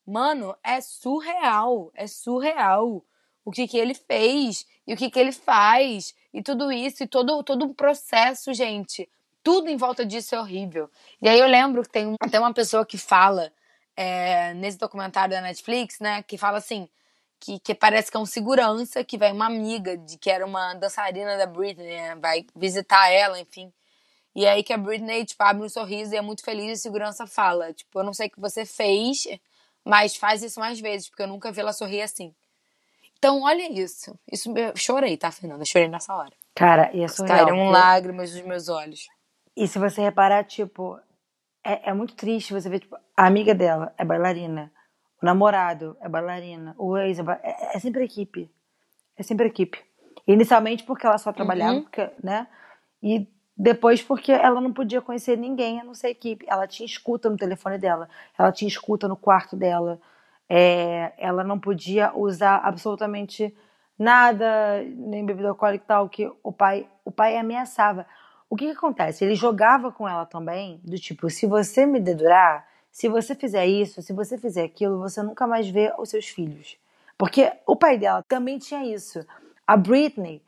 mano, 0.06 0.54
é 0.62 0.80
surreal. 0.80 1.90
É 1.94 2.06
surreal 2.06 3.02
o 3.44 3.50
que, 3.50 3.66
que 3.66 3.78
ele 3.78 3.94
fez 3.94 4.66
e 4.86 4.92
o 4.92 4.96
que, 4.96 5.10
que 5.10 5.18
ele 5.18 5.32
faz 5.32 6.14
e 6.32 6.42
tudo 6.42 6.70
isso 6.70 7.02
e 7.02 7.06
todo, 7.06 7.42
todo 7.42 7.64
um 7.64 7.72
processo, 7.72 8.52
gente. 8.52 9.08
Tudo 9.42 9.70
em 9.70 9.76
volta 9.76 10.04
disso 10.04 10.34
é 10.34 10.40
horrível. 10.40 10.90
E 11.22 11.28
aí 11.28 11.38
eu 11.38 11.46
lembro 11.46 11.82
que 11.82 11.88
tem 11.88 12.14
até 12.20 12.38
uma 12.38 12.52
pessoa 12.52 12.84
que 12.84 12.98
fala 12.98 13.50
é, 13.96 14.52
nesse 14.54 14.76
documentário 14.76 15.34
da 15.34 15.40
Netflix, 15.40 15.98
né, 15.98 16.22
que 16.22 16.36
fala 16.36 16.58
assim 16.58 16.88
que, 17.40 17.58
que 17.60 17.74
parece 17.74 18.10
que 18.10 18.16
é 18.16 18.20
um 18.20 18.26
segurança, 18.26 19.04
que 19.04 19.18
vai 19.18 19.32
uma 19.32 19.46
amiga 19.46 19.96
de 19.96 20.18
que 20.18 20.30
era 20.30 20.44
uma 20.44 20.74
dançarina 20.74 21.36
da 21.36 21.46
Britney, 21.46 21.86
né? 21.86 22.14
vai 22.16 22.44
visitar 22.54 23.10
ela, 23.10 23.38
enfim. 23.40 23.72
E 24.34 24.46
aí 24.46 24.62
que 24.62 24.72
a 24.72 24.78
Britney, 24.78 25.24
tipo, 25.24 25.42
abre 25.42 25.64
um 25.64 25.68
sorriso 25.68 26.14
e 26.14 26.16
é 26.16 26.20
muito 26.20 26.44
feliz 26.44 26.68
e 26.68 26.72
a 26.72 26.76
segurança 26.76 27.26
fala, 27.26 27.72
tipo, 27.72 27.98
eu 27.98 28.04
não 28.04 28.14
sei 28.14 28.28
o 28.28 28.30
que 28.30 28.40
você 28.40 28.64
fez, 28.64 29.26
mas 29.84 30.16
faz 30.16 30.42
isso 30.42 30.60
mais 30.60 30.78
vezes, 30.80 31.08
porque 31.08 31.22
eu 31.22 31.26
nunca 31.26 31.50
vi 31.50 31.60
ela 31.60 31.72
sorrir 31.72 32.02
assim. 32.02 32.34
Então, 33.18 33.42
olha 33.42 33.70
isso. 33.72 34.16
Isso 34.30 34.52
eu 34.56 34.76
chorei, 34.76 35.16
tá, 35.16 35.30
Fernanda? 35.32 35.62
Eu 35.62 35.66
chorei 35.66 35.88
nessa 35.88 36.14
hora. 36.14 36.32
Cara, 36.54 36.90
e 36.94 37.02
é 37.02 37.08
surreal. 37.08 37.46
Caíram 37.46 37.56
porque... 37.56 37.72
lágrimas 37.72 38.30
dos 38.30 38.42
meus 38.42 38.68
olhos. 38.68 39.08
E 39.56 39.66
se 39.66 39.78
você 39.78 40.00
reparar, 40.00 40.44
tipo, 40.44 41.00
é, 41.64 41.90
é 41.90 41.92
muito 41.92 42.14
triste 42.14 42.52
você 42.52 42.68
ver, 42.68 42.80
tipo, 42.80 42.96
a 43.16 43.26
amiga 43.26 43.54
dela 43.54 43.92
é 43.98 44.04
bailarina. 44.04 44.72
O 45.22 45.26
namorado 45.26 45.96
é 46.00 46.08
bailarina. 46.08 46.74
O 46.78 46.96
ex 46.96 47.18
é, 47.18 47.22
ba... 47.22 47.40
é, 47.42 47.76
é 47.76 47.80
sempre 47.80 48.04
equipe. 48.04 48.50
É 49.16 49.22
sempre 49.22 49.46
equipe. 49.46 49.78
Inicialmente 50.26 50.84
porque 50.84 51.06
ela 51.06 51.18
só 51.18 51.32
trabalhava, 51.32 51.74
uhum. 51.74 51.82
porque, 51.82 52.10
né? 52.22 52.46
E 53.02 53.26
depois 53.56 54.02
porque 54.02 54.30
ela 54.30 54.60
não 54.60 54.72
podia 54.72 55.00
conhecer 55.00 55.36
ninguém 55.36 55.80
a 55.80 55.84
não 55.84 55.94
ser 55.94 56.08
equipe. 56.08 56.46
Ela 56.48 56.66
tinha 56.66 56.86
escuta 56.86 57.28
no 57.28 57.36
telefone 57.36 57.78
dela. 57.78 58.08
Ela 58.38 58.52
tinha 58.52 58.68
escuta 58.68 59.08
no 59.08 59.16
quarto 59.16 59.56
dela. 59.56 60.00
É, 60.48 61.12
ela 61.18 61.42
não 61.42 61.58
podia 61.58 62.16
usar 62.16 62.56
absolutamente 62.62 63.54
nada, 63.98 64.82
nem 64.96 65.26
bebida 65.26 65.48
alcoólica 65.48 65.84
e 65.84 65.88
tal, 65.88 66.08
que 66.08 66.30
o 66.42 66.52
pai, 66.52 66.88
o 67.04 67.10
pai 67.10 67.36
ameaçava. 67.36 68.06
O 68.48 68.54
que, 68.54 68.66
que 68.66 68.76
acontece? 68.76 69.24
Ele 69.24 69.34
jogava 69.34 69.90
com 69.90 70.08
ela 70.08 70.24
também, 70.24 70.80
do 70.84 70.96
tipo, 70.98 71.28
se 71.28 71.46
você 71.46 71.84
me 71.84 71.98
dedurar, 72.00 72.66
se 72.90 73.08
você 73.08 73.34
fizer 73.34 73.66
isso, 73.66 74.02
se 74.02 74.12
você 74.12 74.36
fizer 74.38 74.64
aquilo, 74.64 74.98
você 74.98 75.22
nunca 75.22 75.46
mais 75.46 75.68
vê 75.68 75.92
os 75.98 76.08
seus 76.08 76.28
filhos. 76.28 76.76
Porque 77.16 77.52
o 77.66 77.76
pai 77.76 77.98
dela 77.98 78.22
também 78.28 78.58
tinha 78.58 78.84
isso. 78.84 79.24
A 79.66 79.76
Britney, 79.76 80.42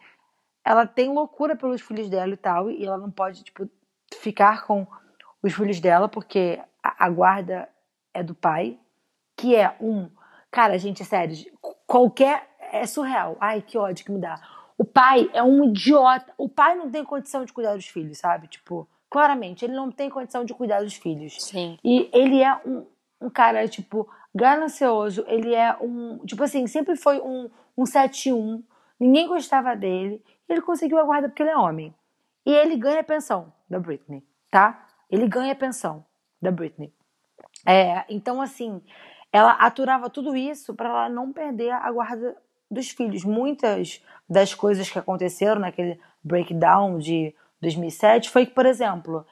ela 0.64 0.86
tem 0.86 1.12
loucura 1.12 1.57
pelos 1.57 1.80
filhos 1.80 2.09
dela 2.09 2.32
e 2.32 2.36
tal, 2.36 2.70
e 2.70 2.84
ela 2.84 2.99
não 2.99 3.11
pode, 3.11 3.43
tipo, 3.43 3.68
ficar 4.18 4.64
com 4.66 4.86
os 5.43 5.53
filhos 5.53 5.80
dela, 5.80 6.09
porque 6.09 6.61
a, 6.82 7.09
guarda 7.11 7.68
é 8.14 8.22
do 8.22 8.34
pai, 8.34 8.78
que 9.36 9.55
é 9.57 9.74
um. 9.80 10.09
Cara, 10.51 10.78
gente, 10.78 11.03
é 11.03 11.05
sério, 11.05 11.36
qualquer. 11.86 12.49
É 12.72 12.86
surreal. 12.86 13.36
Ai, 13.41 13.62
que 13.62 13.76
ódio 13.76 14.05
que 14.05 14.12
me 14.12 14.20
dá. 14.20 14.41
O 14.78 14.84
pai 14.84 15.28
é 15.34 15.43
um 15.43 15.64
idiota. 15.64 16.32
O 16.38 16.49
pai 16.49 16.76
não 16.76 16.88
tem 16.88 17.05
condição 17.05 17.45
de 17.45 17.53
cuidar 17.53 17.74
dos 17.74 17.88
filhos, 17.88 18.18
sabe? 18.18 18.47
Tipo, 18.47 18.88
claramente, 19.11 19.64
ele 19.64 19.74
não 19.74 19.90
tem 19.90 20.08
condição 20.08 20.44
de 20.44 20.54
cuidar 20.54 20.82
dos 20.82 20.94
filhos. 20.94 21.36
Sim. 21.42 21.76
E 21.84 22.08
ele 22.12 22.42
é 22.42 22.54
um, 22.64 22.86
um 23.20 23.28
cara, 23.28 23.66
tipo, 23.68 24.08
ganancioso, 24.34 25.24
ele 25.26 25.54
é 25.54 25.76
um. 25.80 26.18
Tipo 26.24 26.44
assim, 26.44 26.66
sempre 26.66 26.96
foi 26.96 27.20
um, 27.20 27.50
um 27.76 27.84
7-1, 27.84 28.62
ninguém 28.98 29.26
gostava 29.26 29.74
dele, 29.74 30.22
ele 30.48 30.62
conseguiu 30.62 30.98
a 30.98 31.04
guarda 31.04 31.28
porque 31.28 31.42
ele 31.42 31.50
é 31.50 31.56
homem. 31.56 31.94
E 32.46 32.52
ele 32.52 32.76
ganha 32.76 33.00
a 33.00 33.04
pensão 33.04 33.52
da 33.68 33.78
Britney. 33.78 34.22
tá? 34.50 34.86
Ele 35.11 35.28
ganha 35.28 35.52
a 35.52 35.56
pensão 35.56 36.04
da 36.40 36.50
Britney. 36.50 36.92
É, 37.66 38.04
então, 38.08 38.40
assim, 38.40 38.80
ela 39.32 39.52
aturava 39.52 40.08
tudo 40.08 40.36
isso 40.36 40.74
para 40.74 40.88
ela 40.88 41.08
não 41.08 41.32
perder 41.32 41.72
a 41.72 41.90
guarda 41.92 42.36
dos 42.70 42.90
filhos. 42.90 43.24
Muitas 43.24 44.02
das 44.28 44.54
coisas 44.54 44.88
que 44.88 44.98
aconteceram 44.98 45.61
naquele 45.61 46.00
breakdown 46.22 46.98
de 46.98 47.34
2007 47.61 48.30
foi 48.30 48.46
que, 48.46 48.54
por 48.54 48.66
exemplo, 48.66 49.26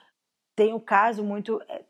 tem 0.55 0.73
um 0.73 0.79
caso 0.79 1.23
muito 1.23 1.61
é, 1.67 1.83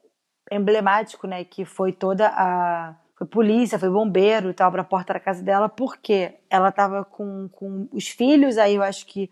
emblemático, 0.51 1.27
né, 1.27 1.43
que 1.43 1.65
foi 1.65 1.91
toda 1.91 2.27
a 2.27 2.95
foi 3.19 3.27
polícia, 3.27 3.77
foi 3.77 3.89
bombeiro 3.89 4.49
e 4.49 4.53
tal 4.53 4.71
para 4.71 4.81
a 4.81 4.85
porta 4.85 5.13
da 5.13 5.19
casa 5.19 5.43
dela, 5.43 5.67
porque 5.67 6.35
ela 6.49 6.69
estava 6.69 7.03
com, 7.03 7.49
com 7.49 7.89
os 7.91 8.07
filhos, 8.07 8.57
aí 8.57 8.75
eu 8.75 8.81
acho 8.81 9.05
que 9.05 9.29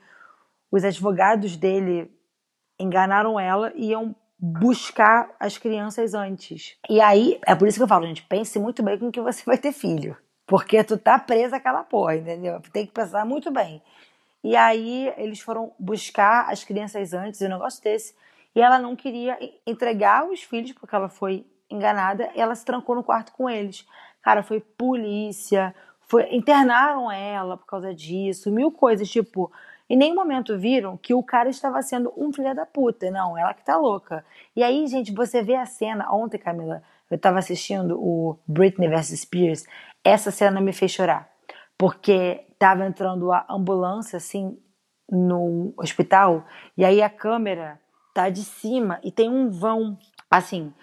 os 0.69 0.83
advogados 0.83 1.55
dele 1.55 2.11
enganaram 2.77 3.39
ela 3.39 3.71
e 3.75 3.91
iam 3.91 4.13
buscar 4.37 5.33
as 5.39 5.57
crianças 5.57 6.13
antes. 6.13 6.77
E 6.89 6.99
aí, 6.99 7.39
é 7.45 7.55
por 7.55 7.67
isso 7.67 7.77
que 7.77 7.83
eu 7.83 7.87
falo, 7.87 8.05
gente, 8.05 8.23
pense 8.23 8.59
muito 8.59 8.83
bem 8.83 8.99
com 8.99 9.09
que 9.09 9.21
você 9.21 9.41
vai 9.47 9.57
ter 9.57 9.71
filho. 9.71 10.17
Porque 10.45 10.83
tu 10.83 10.97
tá 10.97 11.17
presa 11.17 11.55
aquela 11.55 11.83
porra, 11.83 12.15
entendeu? 12.15 12.61
Tem 12.71 12.85
que 12.85 12.91
pensar 12.91 13.25
muito 13.25 13.51
bem. 13.51 13.81
E 14.43 14.55
aí 14.55 15.13
eles 15.17 15.39
foram 15.39 15.73
buscar 15.79 16.49
as 16.49 16.63
crianças 16.63 17.13
antes, 17.13 17.41
um 17.41 17.49
negócio 17.49 17.83
desse. 17.83 18.15
E 18.55 18.61
ela 18.61 18.79
não 18.79 18.95
queria 18.95 19.37
entregar 19.65 20.27
os 20.27 20.41
filhos, 20.41 20.71
porque 20.73 20.95
ela 20.95 21.09
foi 21.09 21.45
enganada, 21.69 22.29
ela 22.35 22.55
se 22.55 22.65
trancou 22.65 22.95
no 22.95 23.03
quarto 23.03 23.31
com 23.33 23.49
eles. 23.49 23.85
Cara, 24.21 24.41
foi 24.41 24.59
polícia, 24.59 25.75
foi 26.07 26.33
internaram 26.33 27.11
ela 27.11 27.57
por 27.57 27.65
causa 27.65 27.93
disso, 27.93 28.51
mil 28.51 28.71
coisas, 28.71 29.09
tipo, 29.09 29.51
em 29.89 29.95
nenhum 29.95 30.15
momento 30.15 30.57
viram 30.57 30.97
que 30.97 31.13
o 31.13 31.23
cara 31.23 31.49
estava 31.49 31.81
sendo 31.81 32.11
um 32.17 32.31
filho 32.31 32.53
da 32.53 32.65
puta. 32.65 33.09
Não, 33.09 33.37
ela 33.37 33.53
que 33.53 33.63
tá 33.63 33.77
louca. 33.77 34.25
E 34.55 34.61
aí, 34.61 34.85
gente, 34.87 35.13
você 35.13 35.41
vê 35.41 35.55
a 35.55 35.65
cena. 35.65 36.11
Ontem, 36.13 36.37
Camila, 36.37 36.83
eu 37.09 37.17
tava 37.17 37.39
assistindo 37.39 37.97
o 37.97 38.37
Britney 38.45 38.89
vs 38.89 39.21
Spears. 39.21 39.65
Essa 40.03 40.29
cena 40.29 40.59
me 40.59 40.73
fez 40.73 40.91
chorar. 40.91 41.29
Porque 41.77 42.46
tava 42.57 42.85
entrando 42.85 43.31
a 43.31 43.45
ambulância, 43.49 44.17
assim, 44.17 44.57
no 45.09 45.73
hospital. 45.77 46.45
E 46.75 46.83
aí 46.83 47.01
a 47.01 47.09
câmera 47.09 47.79
tá 48.13 48.29
de 48.29 48.43
cima 48.43 48.99
e 49.03 49.11
tem 49.11 49.29
um 49.29 49.49
vão, 49.49 49.97
assim, 50.29 50.73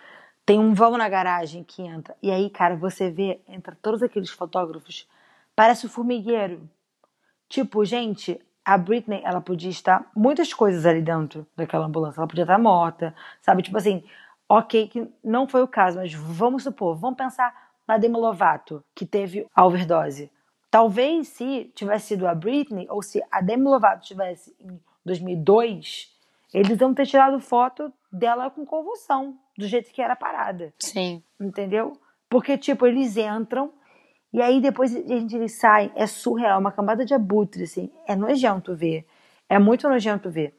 tem 0.47 0.59
um 0.59 0.75
vão 0.75 0.97
na 0.97 1.09
garagem 1.09 1.65
que 1.65 1.83
entra. 1.83 2.17
E 2.23 2.31
aí, 2.31 2.49
cara, 2.51 2.77
você 2.77 3.11
vê, 3.11 3.41
entra 3.49 3.77
todos 3.81 4.03
aqueles 4.03 4.31
fotógrafos. 4.31 5.09
Parece 5.57 5.87
um 5.87 5.91
formigueiro. 5.91 6.69
Tipo, 7.49 7.85
gente, 7.85 8.41
a 8.65 8.79
Britney, 8.79 9.23
ela 9.25 9.41
podia 9.41 9.71
estar 9.71 10.11
muitas 10.17 10.53
coisas 10.53 10.87
ali 10.87 11.03
dentro 11.03 11.47
daquela 11.57 11.87
ambulância. 11.87 12.21
Ela 12.21 12.29
podia 12.29 12.45
estar 12.45 12.59
morta, 12.59 13.15
sabe? 13.43 13.63
Tipo 13.63 13.77
assim, 13.77 14.03
ok, 14.49 14.89
que 14.89 15.09
não 15.23 15.47
foi 15.47 15.63
o 15.63 15.69
caso, 15.69 15.99
mas 15.99 16.13
vamos 16.13 16.63
supor, 16.63 16.97
vamos 16.97 17.17
pensar 17.17 17.53
na 17.87 17.99
Demi 17.99 18.17
Lovato, 18.17 18.83
que 18.95 19.05
teve 19.05 19.47
overdose. 19.57 20.31
Talvez 20.75 21.29
se 21.29 21.71
tivesse 21.73 22.09
sido 22.09 22.27
a 22.27 22.35
Britney, 22.35 22.89
ou 22.91 23.01
se 23.01 23.23
a 23.31 23.41
Demi 23.41 23.63
Lovato 23.63 24.05
tivesse 24.05 24.53
em 24.59 24.77
2002, 25.07 26.13
eles 26.53 26.81
iam 26.81 26.93
ter 26.93 27.07
tirado 27.07 27.39
foto 27.39 27.93
dela 28.11 28.51
com 28.51 28.67
convulsão, 28.67 29.39
do 29.57 29.69
jeito 29.69 29.93
que 29.93 30.03
era 30.03 30.17
parada. 30.17 30.75
Sim. 30.81 31.23
Entendeu? 31.41 31.93
Porque, 32.29 32.59
tipo, 32.59 32.89
eles 32.89 33.17
entram 33.17 33.73
e 34.33 34.43
aí 34.43 34.61
depois 34.61 34.91
gente 34.91 35.37
eles 35.37 35.53
saem, 35.61 35.93
é 35.95 36.09
surreal, 36.09 36.59
uma 36.59 36.73
camada 36.73 37.05
de 37.05 37.15
abutre, 37.15 37.63
assim, 37.63 37.89
é 38.05 38.17
nojento 38.17 38.75
ver. 38.75 39.07
É 39.49 39.61
muito 39.61 39.89
nojento 39.89 40.29
ver. 40.29 40.59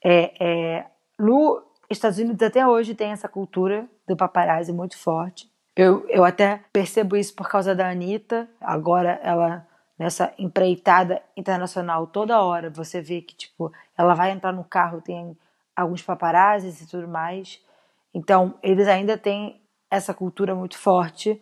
É, 0.00 0.32
é, 0.38 0.86
no 1.18 1.60
Estados 1.90 2.18
Unidos 2.20 2.40
até 2.40 2.64
hoje 2.64 2.94
tem 2.94 3.10
essa 3.10 3.28
cultura 3.28 3.88
do 4.06 4.16
paparazzi 4.16 4.72
muito 4.72 4.96
forte. 4.96 5.50
Eu, 5.76 6.08
eu 6.08 6.24
até 6.24 6.62
percebo 6.72 7.16
isso 7.16 7.34
por 7.34 7.48
causa 7.48 7.74
da 7.74 7.88
Anitta. 7.88 8.48
Agora 8.60 9.20
ela 9.22 9.66
nessa 9.98 10.32
empreitada 10.38 11.22
internacional 11.36 12.06
toda 12.06 12.42
hora 12.42 12.68
você 12.68 13.00
vê 13.00 13.22
que 13.22 13.34
tipo 13.34 13.72
ela 13.96 14.14
vai 14.14 14.30
entrar 14.30 14.52
no 14.52 14.62
carro 14.62 15.00
tem 15.00 15.34
alguns 15.74 16.02
paparazzis 16.02 16.80
e 16.80 16.88
tudo 16.88 17.06
mais. 17.06 17.60
Então 18.14 18.54
eles 18.62 18.88
ainda 18.88 19.18
têm 19.18 19.60
essa 19.90 20.12
cultura 20.14 20.54
muito 20.54 20.78
forte 20.78 21.40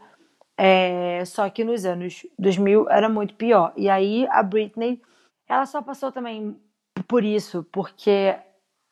é, 0.56 1.24
só 1.24 1.48
que 1.50 1.64
nos 1.64 1.84
anos 1.84 2.26
2000 2.38 2.88
era 2.88 3.08
muito 3.08 3.34
pior. 3.34 3.72
E 3.76 3.88
aí 3.88 4.26
a 4.30 4.42
Britney, 4.42 5.00
ela 5.48 5.66
só 5.66 5.82
passou 5.82 6.12
também 6.12 6.56
por 7.08 7.24
isso, 7.24 7.66
porque 7.72 8.36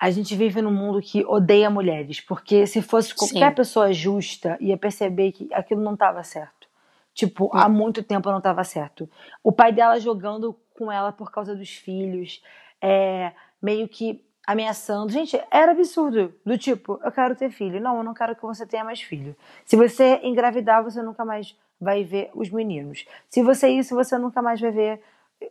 a 0.02 0.10
gente 0.10 0.34
vive 0.34 0.60
num 0.60 0.72
mundo 0.72 1.00
que 1.00 1.24
odeia 1.26 1.70
mulheres. 1.70 2.20
Porque 2.20 2.66
se 2.66 2.82
fosse 2.82 3.14
qualquer 3.14 3.50
Sim. 3.50 3.54
pessoa 3.54 3.92
justa, 3.92 4.56
ia 4.60 4.76
perceber 4.76 5.30
que 5.30 5.48
aquilo 5.54 5.80
não 5.80 5.94
estava 5.94 6.24
certo. 6.24 6.66
Tipo, 7.14 7.48
há 7.54 7.68
muito 7.68 8.02
tempo 8.02 8.28
não 8.28 8.38
estava 8.38 8.64
certo. 8.64 9.08
O 9.44 9.52
pai 9.52 9.72
dela 9.72 10.00
jogando 10.00 10.58
com 10.76 10.90
ela 10.90 11.12
por 11.12 11.30
causa 11.30 11.54
dos 11.54 11.70
filhos, 11.70 12.42
é, 12.80 13.30
meio 13.62 13.86
que 13.86 14.20
ameaçando. 14.44 15.12
Gente, 15.12 15.40
era 15.48 15.70
absurdo. 15.70 16.34
Do 16.44 16.58
tipo, 16.58 16.98
eu 17.04 17.12
quero 17.12 17.36
ter 17.36 17.50
filho. 17.50 17.80
Não, 17.80 17.98
eu 17.98 18.02
não 18.02 18.12
quero 18.12 18.34
que 18.34 18.42
você 18.42 18.66
tenha 18.66 18.82
mais 18.82 19.00
filho. 19.00 19.36
Se 19.64 19.76
você 19.76 20.18
engravidar, 20.24 20.82
você 20.82 21.00
nunca 21.00 21.24
mais 21.24 21.56
vai 21.80 22.02
ver 22.02 22.28
os 22.34 22.50
meninos. 22.50 23.06
Se 23.30 23.40
você 23.40 23.66
é 23.66 23.70
isso, 23.70 23.94
você 23.94 24.18
nunca 24.18 24.42
mais 24.42 24.60
vai 24.60 24.72
ver 24.72 25.02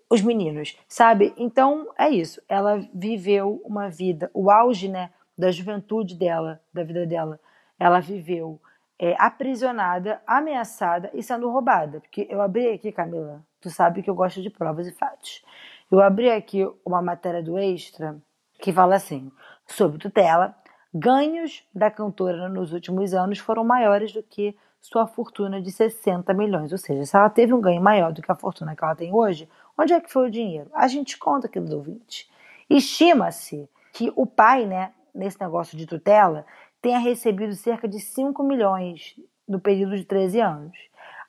os 0.10 0.22
meninos, 0.22 0.78
sabe? 0.88 1.34
Então 1.38 1.88
é 1.98 2.10
isso. 2.10 2.42
Ela 2.48 2.86
viveu 2.94 3.62
uma 3.66 3.90
vida, 3.90 4.30
o 4.34 4.52
auge, 4.52 4.88
né, 4.88 5.10
da 5.38 5.52
juventude 5.52 6.16
dela, 6.16 6.62
da 6.74 6.84
vida 6.84 7.06
dela. 7.06 7.40
Ela 7.80 8.00
viveu 8.00 8.62
é, 9.00 9.16
aprisionada, 9.18 10.22
ameaçada 10.28 11.10
e 11.14 11.24
sendo 11.24 11.50
roubada. 11.50 12.00
Porque 12.00 12.28
eu 12.30 12.42
abri 12.42 12.70
aqui, 12.70 12.92
Camila, 12.92 13.44
tu 13.60 13.70
sabe 13.70 14.04
que 14.04 14.10
eu 14.10 14.16
gosto 14.16 14.42
de 14.42 14.50
provas 14.50 14.88
e 14.88 14.92
fatos. 14.92 15.44
Eu 15.92 16.00
abri 16.00 16.30
aqui 16.30 16.70
uma 16.86 17.02
matéria 17.02 17.42
do 17.42 17.58
Extra 17.58 18.16
que 18.60 18.72
fala 18.72 18.96
assim: 18.96 19.32
sob 19.66 19.98
tutela, 19.98 20.56
ganhos 20.94 21.68
da 21.74 21.90
cantora 21.90 22.48
nos 22.48 22.72
últimos 22.74 23.14
anos 23.14 23.40
foram 23.40 23.64
maiores 23.64 24.14
do 24.14 24.22
que 24.22 24.56
sua 24.80 25.06
fortuna 25.06 25.62
de 25.62 25.72
60 25.72 26.34
milhões. 26.34 26.72
Ou 26.72 26.78
seja, 26.78 27.06
se 27.06 27.16
ela 27.16 27.30
teve 27.30 27.54
um 27.54 27.62
ganho 27.62 27.82
maior 27.82 28.12
do 28.12 28.22
que 28.22 28.32
a 28.32 28.36
fortuna 28.36 28.76
que 28.76 28.84
ela 28.84 28.96
tem 28.96 29.14
hoje, 29.14 29.50
onde 29.78 29.94
é 29.94 30.00
que 30.00 30.12
foi 30.12 30.28
o 30.28 30.32
dinheiro? 30.32 30.70
A 30.74 30.88
gente 30.88 31.18
conta 31.18 31.48
aqui 31.48 31.60
do 31.60 31.78
ouvinte. 31.78 32.30
Estima-se 32.70 33.70
que 33.94 34.12
o 34.16 34.26
pai, 34.26 34.66
né, 34.66 34.92
nesse 35.14 35.40
negócio 35.40 35.78
de 35.78 35.86
tutela, 35.86 36.46
tenha 36.82 37.00
recebido 37.00 37.54
cerca 37.54 37.88
de 37.88 38.00
5 38.00 38.42
milhões 38.44 39.16
no 39.48 39.60
período 39.60 39.98
de 39.98 40.06
13 40.06 40.40
anos. 40.40 40.78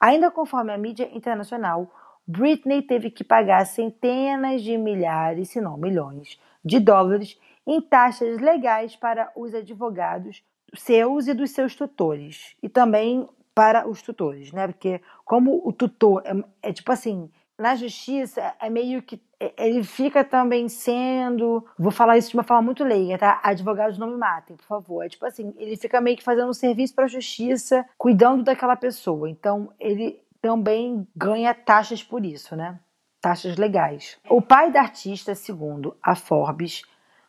Ainda 0.01 0.31
conforme 0.31 0.73
a 0.73 0.79
mídia 0.79 1.09
internacional, 1.13 1.91
Britney 2.27 2.83
teve 2.83 3.11
que 3.11 3.25
pagar 3.25 3.67
centenas 3.67 4.63
de 4.63 4.79
milhares, 4.79 5.51
se 5.51 5.61
não 5.61 5.77
milhões, 5.77 6.41
de 6.65 6.79
dólares 6.79 7.39
em 7.67 7.81
taxas 7.81 8.41
legais 8.41 8.97
para 8.97 9.31
os 9.37 9.55
advogados 9.55 10.43
seus 10.75 11.27
e 11.27 11.35
dos 11.35 11.51
seus 11.51 11.75
tutores. 11.75 12.57
E 12.63 12.69
também 12.69 13.29
para 13.55 13.87
os 13.89 14.01
tutores, 14.01 14.53
né? 14.53 14.67
Porque 14.67 15.01
como 15.25 15.61
o 15.67 15.73
tutor 15.73 16.23
é, 16.25 16.69
é 16.71 16.73
tipo 16.73 16.91
assim, 16.91 17.31
na 17.63 17.75
justiça 17.75 18.55
é 18.61 18.69
meio 18.69 19.01
que 19.01 19.23
é, 19.41 19.55
ele 19.57 19.83
fica 19.83 20.23
também 20.23 20.69
sendo, 20.69 21.65
vou 21.79 21.91
falar 21.91 22.19
isso 22.19 22.31
de 22.31 22.37
uma 22.37 22.45
forma 22.45 22.63
muito 22.63 22.85
leiga, 22.85 23.19
tá? 23.19 23.41
Advogados 23.43 23.99
não 23.99 24.09
me 24.09 24.17
matem, 24.17 24.57
por 24.57 24.67
favor. 24.67 25.05
É 25.05 25.09
tipo 25.09 25.25
assim, 25.25 25.55
ele 25.57 25.77
fica 25.77 26.01
meio 26.01 26.17
que 26.17 26.25
fazendo 26.25 26.51
um 26.51 26.55
serviço 26.55 26.95
para 26.95 27.05
a 27.05 27.09
justiça, 27.09 27.85
cuidando 27.97 28.45
daquela 28.45 28.77
pessoa. 28.77 29.31
Então, 29.31 29.73
ele 29.81 30.21
também 30.41 31.07
ganha 31.17 31.55
taxas 31.55 32.03
por 32.03 32.27
isso, 32.27 32.55
né? 32.55 32.79
taxas 33.23 33.57
legais. 33.57 34.19
O 34.29 34.43
pai 34.43 34.73
da 34.73 34.81
artista, 34.81 35.35
segundo 35.35 35.97
a 36.03 36.17
Forbes, 36.17 36.83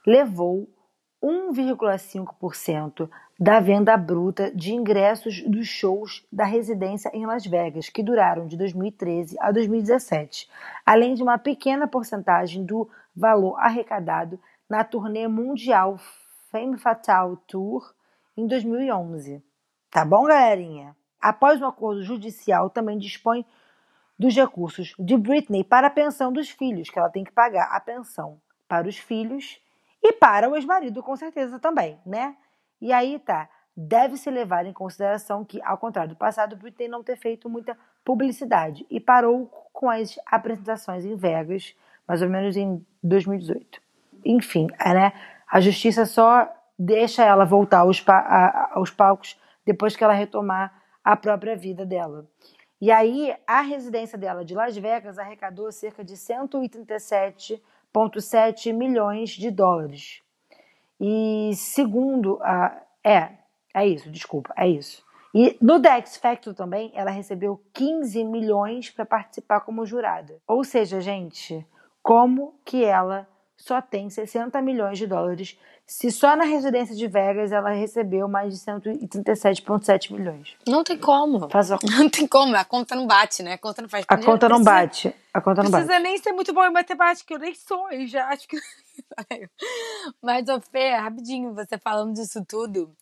levou 0.05 0.67
1,5% 1.23 3.09
da 3.39 3.61
venda 3.61 3.95
bruta 3.95 4.51
de 4.53 4.73
ingressos 4.73 5.41
dos 5.43 5.67
shows 5.67 6.27
da 6.31 6.43
residência 6.43 7.09
em 7.13 7.25
Las 7.25 7.45
Vegas, 7.45 7.87
que 7.87 8.03
duraram 8.03 8.45
de 8.45 8.57
2013 8.57 9.37
a 9.39 9.51
2017, 9.51 10.49
além 10.85 11.13
de 11.13 11.23
uma 11.23 11.37
pequena 11.37 11.87
porcentagem 11.87 12.65
do 12.65 12.89
valor 13.15 13.57
arrecadado 13.57 14.37
na 14.69 14.83
turnê 14.83 15.27
mundial 15.27 15.97
Fame 16.51 16.77
Fatal 16.77 17.37
Tour 17.47 17.93
em 18.35 18.45
2011. 18.45 19.41
Tá 19.89 20.03
bom, 20.03 20.25
galerinha? 20.25 20.95
Após 21.21 21.61
um 21.61 21.65
acordo 21.65 22.03
judicial, 22.03 22.69
também 22.69 22.97
dispõe 22.97 23.45
dos 24.19 24.35
recursos 24.35 24.93
de 24.99 25.17
Britney 25.17 25.63
para 25.63 25.87
a 25.87 25.91
pensão 25.91 26.33
dos 26.33 26.49
filhos, 26.49 26.89
que 26.89 26.99
ela 26.99 27.09
tem 27.09 27.23
que 27.23 27.31
pagar 27.31 27.69
a 27.71 27.79
pensão 27.79 28.41
para 28.67 28.87
os 28.87 28.97
filhos 28.97 29.62
e 30.03 30.11
para 30.11 30.49
o 30.49 30.55
ex-marido, 30.55 31.01
com 31.01 31.15
certeza 31.15 31.57
também, 31.57 31.97
né? 32.05 32.35
E 32.81 32.91
aí 32.91 33.17
tá. 33.19 33.49
Deve-se 33.75 34.29
levar 34.29 34.65
em 34.65 34.73
consideração 34.73 35.43
que, 35.43 35.59
ao 35.63 35.77
contrário 35.77 36.09
do 36.09 36.15
passado, 36.15 36.55
Britney 36.55 36.87
não 36.87 37.01
ter 37.01 37.15
feito 37.15 37.49
muita 37.49 37.75
publicidade 38.05 38.85
e 38.89 38.99
parou 38.99 39.47
com 39.71 39.89
as 39.89 40.19
apresentações 40.27 41.05
em 41.05 41.15
Vegas, 41.15 41.73
mais 42.07 42.21
ou 42.21 42.29
menos 42.29 42.55
em 42.55 42.85
2018. 43.01 43.81
Enfim, 44.25 44.67
é, 44.79 44.93
né? 44.93 45.13
A 45.49 45.59
justiça 45.59 46.05
só 46.05 46.47
deixa 46.77 47.23
ela 47.23 47.45
voltar 47.45 47.79
aos, 47.79 48.01
pa 48.01 48.19
a, 48.19 48.77
aos 48.77 48.91
palcos 48.91 49.39
depois 49.65 49.95
que 49.95 50.03
ela 50.03 50.13
retomar 50.13 50.73
a 51.03 51.15
própria 51.15 51.55
vida 51.55 51.85
dela. 51.85 52.27
E 52.79 52.91
aí, 52.91 53.33
a 53.47 53.61
residência 53.61 54.17
dela 54.17 54.43
de 54.43 54.53
Las 54.53 54.75
Vegas 54.75 55.17
arrecadou 55.17 55.71
cerca 55.71 56.03
de 56.03 56.17
137,7 57.93 58.73
milhões 58.73 59.29
de 59.31 59.51
dólares. 59.51 60.21
E 60.99 61.51
segundo 61.55 62.39
a. 62.41 62.81
É, 63.03 63.31
é 63.73 63.87
isso, 63.87 64.09
desculpa, 64.09 64.53
é 64.57 64.67
isso. 64.67 65.03
E 65.33 65.57
no 65.59 65.81
The 65.81 66.03
Factor 66.03 66.53
também, 66.53 66.91
ela 66.93 67.09
recebeu 67.09 67.59
15 67.73 68.23
milhões 68.23 68.89
para 68.89 69.05
participar 69.05 69.61
como 69.61 69.85
jurada. 69.85 70.39
Ou 70.47 70.63
seja, 70.63 71.01
gente, 71.01 71.65
como 72.03 72.53
que 72.63 72.83
ela 72.83 73.27
só 73.57 73.81
tem 73.81 74.09
60 74.09 74.61
milhões 74.61 74.97
de 74.97 75.07
dólares 75.07 75.59
se 75.85 76.11
só 76.11 76.35
na 76.35 76.45
residência 76.45 76.95
de 76.95 77.07
Vegas 77.07 77.51
ela 77.51 77.71
recebeu 77.71 78.27
mais 78.27 78.53
de 78.53 78.59
137,7 78.59 80.11
milhões. 80.13 80.55
Não 80.67 80.83
tem 80.83 80.97
como. 80.97 81.49
Faz 81.49 81.71
a... 81.71 81.77
Não 81.97 82.09
tem 82.09 82.25
como, 82.25 82.55
a 82.55 82.63
conta 82.63 82.95
não 82.95 83.05
bate, 83.05 83.43
né? 83.43 83.53
A 83.53 83.57
conta 83.57 83.81
não 83.81 83.89
faz 83.89 84.05
A 84.07 84.17
conta 84.17 84.47
não 84.47 84.63
bate. 84.63 85.13
A 85.33 85.41
conta 85.41 85.61
não 85.61 85.69
precisa 85.69 85.91
bate. 85.93 86.03
nem 86.03 86.17
ser 86.17 86.31
muito 86.31 86.53
bom 86.53 86.63
em 86.63 86.71
matemática, 86.71 87.33
eu 87.33 87.39
nem 87.39 87.53
sou, 87.53 87.91
eu 87.91 88.07
já 88.07 88.27
acho 88.27 88.47
que. 88.47 88.57
Mas, 90.21 90.45
Fê, 90.71 90.95
rapidinho, 90.95 91.53
você 91.53 91.77
falando 91.77 92.13
disso 92.13 92.43
tudo, 92.47 92.95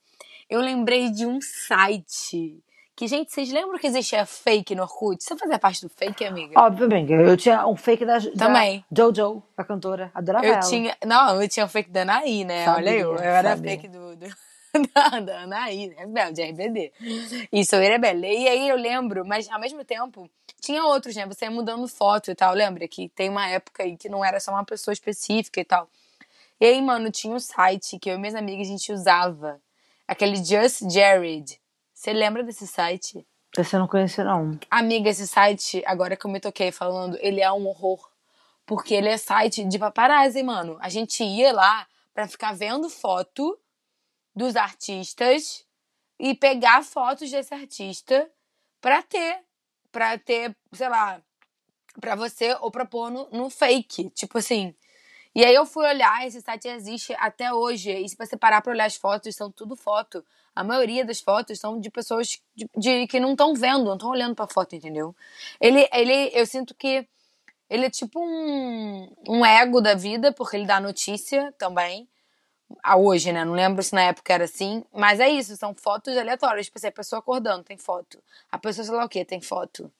eu 0.49 0.59
lembrei 0.59 1.09
de 1.09 1.25
um 1.25 1.39
site. 1.41 2.63
Que, 2.95 3.07
gente, 3.07 3.31
vocês 3.31 3.51
lembram 3.51 3.79
que 3.79 3.87
existia 3.87 4.25
fake 4.25 4.75
no 4.75 4.83
Orkut? 4.83 5.23
Você 5.23 5.35
fazia 5.35 5.57
parte 5.57 5.81
do 5.81 5.89
fake, 5.89 6.23
amiga? 6.25 6.59
Obviamente, 6.59 7.11
eu 7.11 7.35
tinha 7.37 7.65
um 7.65 7.75
fake 7.75 8.05
da, 8.05 8.19
Também. 8.37 8.85
da 8.91 9.03
Jojo, 9.03 9.41
a 9.57 9.63
cantora. 9.63 10.11
Adorava 10.13 10.45
Eu 10.45 10.53
ela. 10.53 10.61
tinha. 10.61 10.95
Não, 11.05 11.41
eu 11.41 11.47
tinha 11.49 11.65
o 11.65 11.69
fake 11.69 11.89
da 11.89 12.01
Anaí, 12.03 12.43
né? 12.43 12.65
Sabia, 12.65 12.77
Olha 12.81 12.89
eu. 12.99 13.13
Eu 13.15 13.19
era 13.19 13.55
sabia. 13.55 13.71
fake 13.71 13.87
do. 13.87 14.15
do 14.15 14.27
da, 14.93 15.19
da 15.19 15.41
Anaí, 15.41 15.93
rebelde, 15.97 16.41
RBD. 16.43 16.91
Isso, 17.51 17.75
eu 17.75 17.81
era 17.81 17.93
rebelde. 17.95 18.25
E 18.27 18.47
aí 18.47 18.69
eu 18.69 18.75
lembro, 18.77 19.25
mas 19.25 19.49
ao 19.49 19.59
mesmo 19.59 19.83
tempo, 19.83 20.29
tinha 20.61 20.83
outros, 20.85 21.15
né? 21.15 21.25
Você 21.25 21.45
ia 21.45 21.51
mudando 21.51 21.87
foto 21.87 22.29
e 22.29 22.35
tal. 22.35 22.53
Lembra 22.53 22.87
que 22.87 23.09
tem 23.09 23.29
uma 23.29 23.47
época 23.47 23.83
aí 23.83 23.97
que 23.97 24.09
não 24.09 24.23
era 24.23 24.39
só 24.39 24.51
uma 24.51 24.63
pessoa 24.65 24.93
específica 24.93 25.59
e 25.59 25.65
tal. 25.65 25.89
E 26.59 26.65
aí, 26.65 26.81
mano, 26.81 27.09
tinha 27.09 27.33
um 27.33 27.39
site 27.39 27.97
que 27.97 28.09
eu 28.09 28.15
e 28.15 28.17
minhas 28.19 28.35
amigas 28.35 28.67
a 28.67 28.71
gente 28.71 28.91
usava. 28.93 29.59
Aquele 30.07 30.35
Just 30.35 30.81
Jared. 30.89 31.59
Você 32.01 32.13
lembra 32.13 32.43
desse 32.43 32.65
site? 32.65 33.23
Esse 33.55 33.75
eu 33.75 33.79
não 33.79 33.87
conheci, 33.87 34.23
não. 34.23 34.59
Amiga, 34.71 35.07
esse 35.07 35.27
site, 35.27 35.83
agora 35.85 36.17
que 36.17 36.25
eu 36.25 36.31
me 36.31 36.39
toquei 36.39 36.71
falando, 36.71 37.15
ele 37.21 37.41
é 37.41 37.51
um 37.51 37.67
horror. 37.67 38.09
Porque 38.65 38.95
ele 38.95 39.07
é 39.07 39.17
site 39.17 39.63
de 39.63 39.77
paparazzi, 39.77 40.41
mano. 40.41 40.79
A 40.81 40.89
gente 40.89 41.23
ia 41.23 41.53
lá 41.53 41.87
pra 42.11 42.27
ficar 42.27 42.55
vendo 42.55 42.89
foto 42.89 43.55
dos 44.35 44.55
artistas 44.55 45.63
e 46.19 46.33
pegar 46.33 46.83
fotos 46.83 47.29
desse 47.29 47.53
artista 47.53 48.27
pra 48.81 49.03
ter. 49.03 49.37
Pra 49.91 50.17
ter, 50.17 50.57
sei 50.73 50.89
lá, 50.89 51.21
pra 51.99 52.15
você 52.15 52.57
ou 52.61 52.71
pra 52.71 52.83
pôr 52.83 53.11
no, 53.11 53.29
no 53.29 53.47
fake. 53.47 54.09
Tipo 54.09 54.39
assim. 54.39 54.73
E 55.33 55.45
aí 55.45 55.55
eu 55.55 55.65
fui 55.65 55.85
olhar, 55.87 56.27
esse 56.27 56.41
site 56.41 56.67
existe 56.67 57.13
até 57.17 57.53
hoje. 57.53 57.91
E 57.91 58.07
se 58.09 58.15
você 58.17 58.35
parar 58.35 58.61
pra 58.61 58.73
olhar 58.73 58.85
as 58.85 58.95
fotos, 58.95 59.35
são 59.35 59.49
tudo 59.51 59.75
foto. 59.75 60.25
A 60.55 60.63
maioria 60.63 61.05
das 61.05 61.21
fotos 61.21 61.57
são 61.59 61.79
de 61.79 61.89
pessoas 61.89 62.41
de, 62.55 62.67
de- 62.75 63.07
que 63.07 63.19
não 63.19 63.31
estão 63.31 63.53
vendo, 63.55 63.85
não 63.85 63.93
estão 63.95 64.09
olhando 64.09 64.35
pra 64.35 64.47
foto, 64.47 64.75
entendeu? 64.75 65.15
Ele, 65.59 65.87
ele, 65.93 66.31
eu 66.33 66.45
sinto 66.45 66.75
que 66.75 67.07
ele 67.69 67.85
é 67.85 67.89
tipo 67.89 68.19
um, 68.21 69.13
um 69.29 69.45
ego 69.45 69.81
da 69.81 69.95
vida, 69.95 70.33
porque 70.33 70.57
ele 70.57 70.65
dá 70.67 70.79
notícia 70.79 71.53
também. 71.57 72.09
Ah, 72.83 72.97
hoje, 72.97 73.31
né? 73.33 73.43
Não 73.45 73.53
lembro 73.53 73.83
se 73.83 73.93
na 73.93 74.03
época 74.03 74.33
era 74.33 74.45
assim. 74.45 74.83
Mas 74.93 75.19
é 75.19 75.29
isso, 75.29 75.55
são 75.57 75.73
fotos 75.75 76.17
aleatórias. 76.17 76.65
Tipo 76.67 76.77
assim, 76.77 76.87
a 76.87 76.91
pessoa 76.91 77.19
acordando, 77.19 77.63
tem 77.63 77.77
foto. 77.77 78.21
A 78.51 78.57
pessoa, 78.57 78.85
sei 78.85 78.95
lá 78.95 79.05
o 79.05 79.09
que, 79.09 79.25
tem 79.25 79.41
foto. 79.41 79.91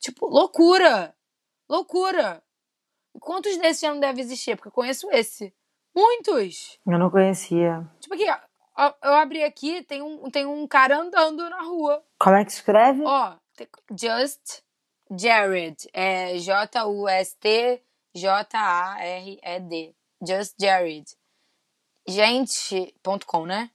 Tipo, 0.00 0.26
loucura! 0.28 1.14
Loucura! 1.68 2.42
Quantos 3.20 3.56
desses 3.58 3.80
já 3.80 3.92
não 3.92 4.00
deve 4.00 4.20
existir? 4.20 4.56
Porque 4.56 4.68
eu 4.68 4.72
conheço 4.72 5.10
esse. 5.10 5.52
Muitos! 5.94 6.78
Eu 6.86 6.98
não 6.98 7.10
conhecia. 7.10 7.88
Tipo 8.00 8.14
aqui, 8.14 8.26
ó, 8.76 8.92
eu 9.02 9.14
abri 9.14 9.42
aqui, 9.42 9.82
tem 9.82 10.02
um, 10.02 10.30
tem 10.30 10.44
um 10.44 10.66
cara 10.66 10.98
andando 10.98 11.48
na 11.48 11.62
rua. 11.62 12.04
Como 12.18 12.36
é 12.36 12.44
que 12.44 12.52
escreve? 12.52 13.02
Ó, 13.04 13.36
Just 13.98 14.62
Jared. 15.10 15.88
É 15.92 16.36
J-U-S-T-J-A-R-E-D. 16.38 17.84
Just 20.26 20.54
Jared. 20.60 21.06
Gente.com, 22.06 23.46
né? 23.46 23.70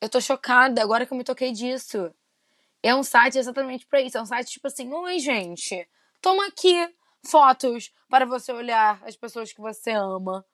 Eu 0.00 0.08
tô 0.08 0.20
chocada 0.20 0.82
agora 0.82 1.06
que 1.06 1.12
eu 1.12 1.18
me 1.18 1.24
toquei 1.24 1.52
disso. 1.52 2.12
É 2.82 2.94
um 2.94 3.02
site 3.02 3.38
exatamente 3.38 3.86
pra 3.86 4.00
isso. 4.00 4.16
É 4.16 4.22
um 4.22 4.26
site 4.26 4.52
tipo 4.52 4.66
assim: 4.66 4.92
Oi, 4.92 5.18
gente, 5.18 5.88
toma 6.20 6.46
aqui 6.46 6.88
fotos 7.26 7.92
para 8.08 8.24
você 8.24 8.52
olhar 8.52 9.02
as 9.04 9.16
pessoas 9.16 9.52
que 9.52 9.60
você 9.60 9.90
ama. 9.90 10.44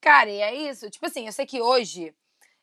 Cara, 0.00 0.30
e 0.30 0.40
é 0.40 0.54
isso. 0.54 0.90
Tipo 0.90 1.06
assim, 1.06 1.26
eu 1.26 1.32
sei 1.32 1.46
que 1.46 1.60
hoje 1.60 2.14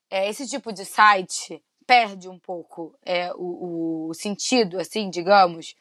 é, 0.10 0.30
esse 0.30 0.48
tipo 0.48 0.72
de 0.72 0.86
site 0.86 1.64
perde 1.86 2.30
um 2.30 2.40
pouco 2.40 2.96
é, 3.04 3.34
o, 3.34 4.10
o 4.10 4.14
sentido, 4.14 4.80
assim, 4.80 5.10
digamos, 5.10 5.76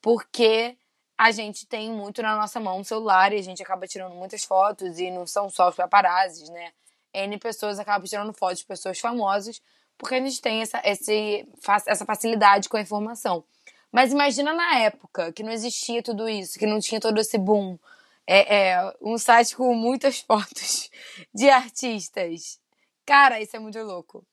porque 0.00 0.76
a 1.16 1.30
gente 1.30 1.66
tem 1.66 1.90
muito 1.92 2.22
na 2.22 2.36
nossa 2.36 2.58
mão 2.58 2.80
o 2.80 2.84
celular 2.84 3.32
e 3.32 3.38
a 3.38 3.42
gente 3.42 3.62
acaba 3.62 3.86
tirando 3.86 4.14
muitas 4.14 4.44
fotos 4.44 4.98
e 4.98 5.10
não 5.10 5.26
são 5.26 5.48
só 5.48 5.68
os 5.68 5.76
paparazzis, 5.76 6.48
né? 6.48 6.72
N 7.14 7.38
pessoas 7.38 7.78
acabam 7.78 8.08
tirando 8.08 8.32
fotos 8.32 8.58
de 8.60 8.64
pessoas 8.64 8.98
famosas 8.98 9.60
porque 10.02 10.16
a 10.16 10.20
gente 10.20 10.40
tem 10.40 10.62
essa, 10.62 10.82
esse, 10.84 11.46
essa 11.86 12.04
facilidade 12.04 12.68
com 12.68 12.76
a 12.76 12.80
informação. 12.80 13.44
Mas 13.92 14.10
imagina 14.10 14.54
na 14.54 14.78
época 14.78 15.30
que 15.32 15.42
não 15.42 15.52
existia 15.52 16.02
tudo 16.02 16.26
isso, 16.26 16.58
que 16.58 16.66
não 16.66 16.80
tinha 16.80 16.98
todo 16.98 17.18
esse 17.18 17.36
boom. 17.36 17.78
É, 18.26 18.70
é 18.70 18.92
um 19.02 19.18
site 19.18 19.54
com 19.54 19.74
muitas 19.74 20.20
fotos 20.26 20.90
de 21.34 21.50
artistas. 21.50 22.58
Cara, 23.04 23.40
isso 23.40 23.54
é 23.54 23.60
muito 23.60 23.78
louco. 23.80 24.24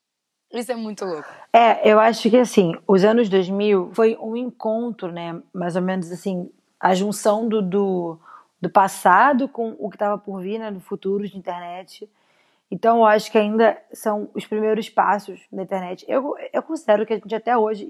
Isso 0.51 0.72
é 0.72 0.76
muito 0.76 1.03
louco. 1.05 1.28
É, 1.51 1.88
eu 1.88 1.99
acho 1.99 2.30
que 2.30 2.38
assim, 2.38 2.74
os 2.88 3.03
anos 3.03 3.28
2000 3.28 3.91
foi 3.93 4.18
um 4.20 4.36
encontro, 4.36 5.12
né? 5.12 5.39
Mais 5.53 5.76
ou 5.76 5.82
menos 5.82 6.12
assim, 6.12 6.49
a 6.80 6.95
junção 6.95 7.47
do, 7.47 7.62
do, 7.62 8.18
do 8.62 8.70
passado 8.70 9.47
com 9.49 9.76
o 9.78 9.89
que 9.89 9.95
estava 9.95 10.18
por 10.18 10.41
vir, 10.41 10.57
né? 10.57 10.72
Do 10.72 10.80
futuro 10.80 11.28
de 11.28 11.38
internet. 11.38 12.10
Então, 12.72 12.97
eu 12.97 13.05
acho 13.05 13.32
que 13.32 13.38
ainda 13.38 13.78
são 13.91 14.30
os 14.34 14.45
primeiros 14.45 14.89
passos 14.89 15.41
da 15.51 15.64
internet. 15.64 16.05
Eu, 16.07 16.36
eu 16.53 16.62
considero 16.62 17.05
que 17.05 17.14
a 17.14 17.18
gente 17.18 17.34
até 17.34 17.57
hoje 17.57 17.89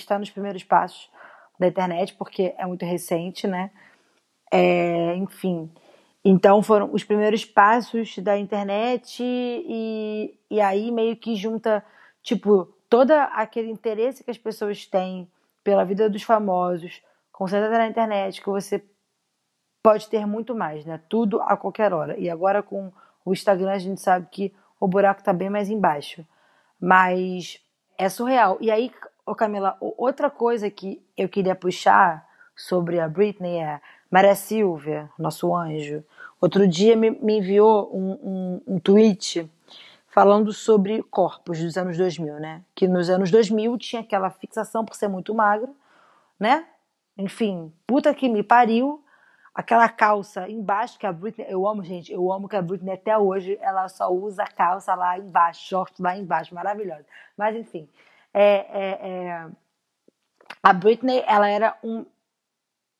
está 0.00 0.18
nos 0.18 0.30
primeiros 0.30 0.64
passos 0.64 1.10
da 1.58 1.66
internet, 1.66 2.14
porque 2.14 2.54
é 2.56 2.66
muito 2.66 2.84
recente, 2.84 3.46
né? 3.46 3.70
É, 4.50 5.14
enfim. 5.16 5.70
Então 6.24 6.62
foram 6.62 6.92
os 6.92 7.04
primeiros 7.04 7.44
passos 7.44 8.18
da 8.18 8.36
internet 8.38 9.22
e, 9.22 10.38
e 10.50 10.60
aí 10.60 10.90
meio 10.90 11.16
que 11.16 11.34
junta, 11.36 11.84
tipo, 12.22 12.72
todo 12.88 13.10
aquele 13.12 13.70
interesse 13.70 14.24
que 14.24 14.30
as 14.30 14.38
pessoas 14.38 14.86
têm 14.86 15.30
pela 15.62 15.84
vida 15.84 16.08
dos 16.08 16.22
famosos, 16.22 17.02
concentrada 17.32 17.78
na 17.78 17.88
internet, 17.88 18.40
que 18.40 18.48
você 18.48 18.84
pode 19.82 20.08
ter 20.08 20.26
muito 20.26 20.54
mais, 20.54 20.84
né? 20.84 21.00
Tudo 21.08 21.40
a 21.42 21.56
qualquer 21.56 21.92
hora. 21.92 22.18
E 22.18 22.28
agora 22.28 22.62
com 22.62 22.92
o 23.24 23.32
Instagram 23.32 23.72
a 23.72 23.78
gente 23.78 24.00
sabe 24.00 24.28
que 24.30 24.54
o 24.80 24.86
buraco 24.86 25.22
tá 25.22 25.32
bem 25.32 25.50
mais 25.50 25.68
embaixo. 25.68 26.26
Mas 26.80 27.60
é 27.96 28.08
surreal. 28.08 28.58
E 28.60 28.70
aí, 28.70 28.92
ô 29.28 29.34
Camila, 29.34 29.76
outra 29.80 30.30
coisa 30.30 30.70
que 30.70 31.02
eu 31.16 31.28
queria 31.28 31.54
puxar 31.54 32.26
sobre 32.56 32.98
a 32.98 33.06
Britney 33.06 33.58
é 33.58 33.80
Maria 34.10 34.34
Silvia, 34.34 35.10
nosso 35.18 35.54
anjo. 35.54 36.02
Outro 36.40 36.66
dia 36.66 36.96
me, 36.96 37.10
me 37.10 37.38
enviou 37.38 37.94
um, 37.94 38.12
um, 38.22 38.62
um 38.74 38.78
tweet 38.78 39.50
falando 40.06 40.52
sobre 40.52 41.02
corpos 41.04 41.60
dos 41.60 41.76
anos 41.76 41.98
2000, 41.98 42.40
né? 42.40 42.62
Que 42.74 42.88
nos 42.88 43.10
anos 43.10 43.30
2000 43.30 43.76
tinha 43.76 44.00
aquela 44.00 44.30
fixação 44.30 44.84
por 44.84 44.96
ser 44.96 45.08
muito 45.08 45.34
magro, 45.34 45.76
né? 46.40 46.66
Enfim, 47.16 47.72
puta 47.86 48.14
que 48.14 48.28
me 48.28 48.42
pariu. 48.42 49.04
Aquela 49.54 49.88
calça 49.88 50.48
embaixo 50.48 50.98
que 50.98 51.06
a 51.06 51.12
Britney, 51.12 51.46
eu 51.50 51.66
amo, 51.66 51.82
gente, 51.82 52.12
eu 52.12 52.32
amo 52.32 52.48
que 52.48 52.54
a 52.54 52.62
Britney 52.62 52.94
até 52.94 53.18
hoje 53.18 53.58
ela 53.60 53.88
só 53.88 54.08
usa 54.08 54.44
calça 54.44 54.94
lá 54.94 55.18
embaixo, 55.18 55.66
short 55.66 56.00
lá 56.00 56.16
embaixo, 56.16 56.54
maravilhosa. 56.54 57.04
Mas 57.36 57.56
enfim, 57.56 57.88
é, 58.40 58.66
é, 58.72 59.08
é, 59.08 59.46
a 60.62 60.72
Britney, 60.72 61.24
ela 61.26 61.48
era 61.48 61.76
um, 61.82 62.06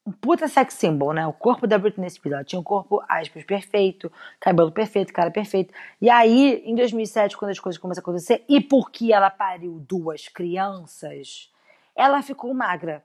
um 0.04 0.10
puta 0.10 0.48
sex 0.48 0.74
symbol, 0.74 1.12
né? 1.12 1.24
O 1.28 1.32
corpo 1.32 1.64
da 1.64 1.78
Britney 1.78 2.10
Spears, 2.10 2.34
ela 2.34 2.44
tinha 2.44 2.58
um 2.58 2.64
corpo, 2.64 3.00
aspas, 3.08 3.44
perfeito, 3.44 4.10
cabelo 4.40 4.72
perfeito, 4.72 5.12
cara 5.12 5.30
perfeito. 5.30 5.72
E 6.00 6.10
aí, 6.10 6.60
em 6.64 6.74
2007, 6.74 7.36
quando 7.36 7.52
as 7.52 7.60
coisas 7.60 7.80
começam 7.80 8.00
a 8.00 8.02
acontecer, 8.02 8.44
e 8.48 8.60
porque 8.60 9.12
ela 9.12 9.30
pariu 9.30 9.78
duas 9.78 10.26
crianças, 10.26 11.52
ela 11.94 12.20
ficou 12.20 12.52
magra. 12.52 13.04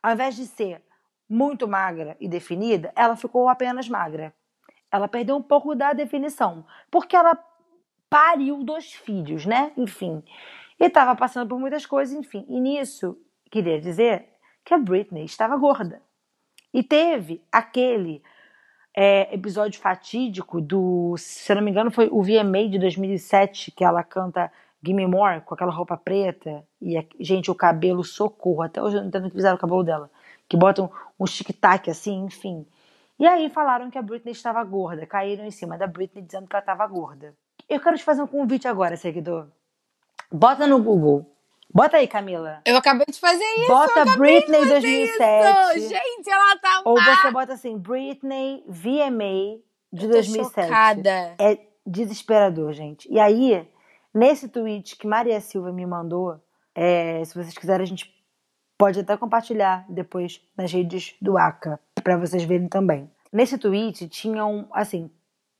Ao 0.00 0.12
invés 0.12 0.36
de 0.36 0.46
ser 0.46 0.82
muito 1.28 1.66
magra 1.66 2.16
e 2.20 2.28
definida, 2.28 2.92
ela 2.94 3.16
ficou 3.16 3.48
apenas 3.48 3.88
magra. 3.88 4.32
Ela 4.88 5.08
perdeu 5.08 5.34
um 5.34 5.42
pouco 5.42 5.74
da 5.74 5.92
definição, 5.92 6.64
porque 6.92 7.16
ela 7.16 7.36
pariu 8.08 8.62
dois 8.62 8.92
filhos, 8.92 9.44
né? 9.44 9.72
Enfim. 9.76 10.22
E 10.84 10.88
estava 10.88 11.16
passando 11.16 11.48
por 11.48 11.58
muitas 11.58 11.86
coisas, 11.86 12.14
enfim. 12.14 12.44
E 12.46 12.60
nisso, 12.60 13.16
queria 13.50 13.80
dizer 13.80 14.28
que 14.62 14.74
a 14.74 14.78
Britney 14.78 15.24
estava 15.24 15.56
gorda. 15.56 16.02
E 16.74 16.82
teve 16.82 17.42
aquele 17.50 18.22
é, 18.94 19.34
episódio 19.34 19.80
fatídico 19.80 20.60
do, 20.60 21.14
se 21.16 21.50
eu 21.50 21.56
não 21.56 21.62
me 21.62 21.70
engano, 21.70 21.90
foi 21.90 22.10
o 22.12 22.22
VMA 22.22 22.68
de 22.68 22.78
2007, 22.78 23.70
que 23.70 23.82
ela 23.82 24.04
canta 24.04 24.52
Gimme 24.84 25.06
More 25.06 25.40
com 25.40 25.54
aquela 25.54 25.72
roupa 25.72 25.96
preta. 25.96 26.62
E, 26.82 27.02
gente, 27.18 27.50
o 27.50 27.54
cabelo, 27.54 28.04
socorro. 28.04 28.60
Até 28.60 28.82
hoje 28.82 28.96
eu 28.96 29.00
não 29.00 29.08
entendo 29.08 29.24
o 29.24 29.30
que 29.30 29.36
fizeram 29.36 29.56
o 29.56 29.58
cabelo 29.58 29.82
dela. 29.82 30.10
Que 30.46 30.54
botam 30.54 30.92
um 31.18 31.24
tic-tac 31.24 31.88
assim, 31.88 32.26
enfim. 32.26 32.66
E 33.18 33.26
aí 33.26 33.48
falaram 33.48 33.90
que 33.90 33.96
a 33.96 34.02
Britney 34.02 34.32
estava 34.32 34.62
gorda. 34.62 35.06
Caíram 35.06 35.46
em 35.46 35.50
cima 35.50 35.78
da 35.78 35.86
Britney 35.86 36.22
dizendo 36.22 36.46
que 36.46 36.54
ela 36.54 36.60
estava 36.60 36.86
gorda. 36.86 37.34
Eu 37.70 37.80
quero 37.80 37.96
te 37.96 38.04
fazer 38.04 38.20
um 38.20 38.26
convite 38.26 38.68
agora, 38.68 38.98
seguidor. 38.98 39.48
Bota 40.34 40.66
no 40.66 40.82
Google. 40.82 41.24
Bota 41.72 41.96
aí, 41.96 42.08
Camila. 42.08 42.60
Eu 42.66 42.76
acabei 42.76 43.06
de 43.08 43.20
fazer 43.20 43.44
isso. 43.56 43.68
Bota 43.68 44.04
Britney 44.16 44.62
de 44.62 44.68
2007. 44.68 45.78
Isso. 45.78 45.88
Gente, 45.88 46.28
ela 46.28 46.56
tá 46.58 46.82
Ou 46.84 46.96
você 47.00 47.30
bota 47.30 47.52
assim, 47.52 47.78
Britney 47.78 48.64
VMA 48.66 49.60
de 49.92 50.06
Eu 50.06 50.08
tô 50.08 50.14
2007. 50.14 50.66
chocada. 50.66 51.34
É 51.38 51.58
desesperador, 51.86 52.72
gente. 52.72 53.08
E 53.08 53.20
aí, 53.20 53.64
nesse 54.12 54.48
tweet 54.48 54.96
que 54.96 55.06
Maria 55.06 55.40
Silva 55.40 55.72
me 55.72 55.86
mandou, 55.86 56.40
é, 56.74 57.24
se 57.24 57.32
vocês 57.32 57.56
quiserem, 57.56 57.84
a 57.84 57.88
gente 57.88 58.12
pode 58.76 58.98
até 58.98 59.16
compartilhar 59.16 59.86
depois 59.88 60.40
nas 60.56 60.72
redes 60.72 61.14
do 61.22 61.38
ACA, 61.38 61.78
para 62.02 62.16
vocês 62.16 62.42
verem 62.42 62.66
também. 62.66 63.08
Nesse 63.32 63.56
tweet 63.56 64.08
tinham, 64.08 64.66
assim, 64.72 65.10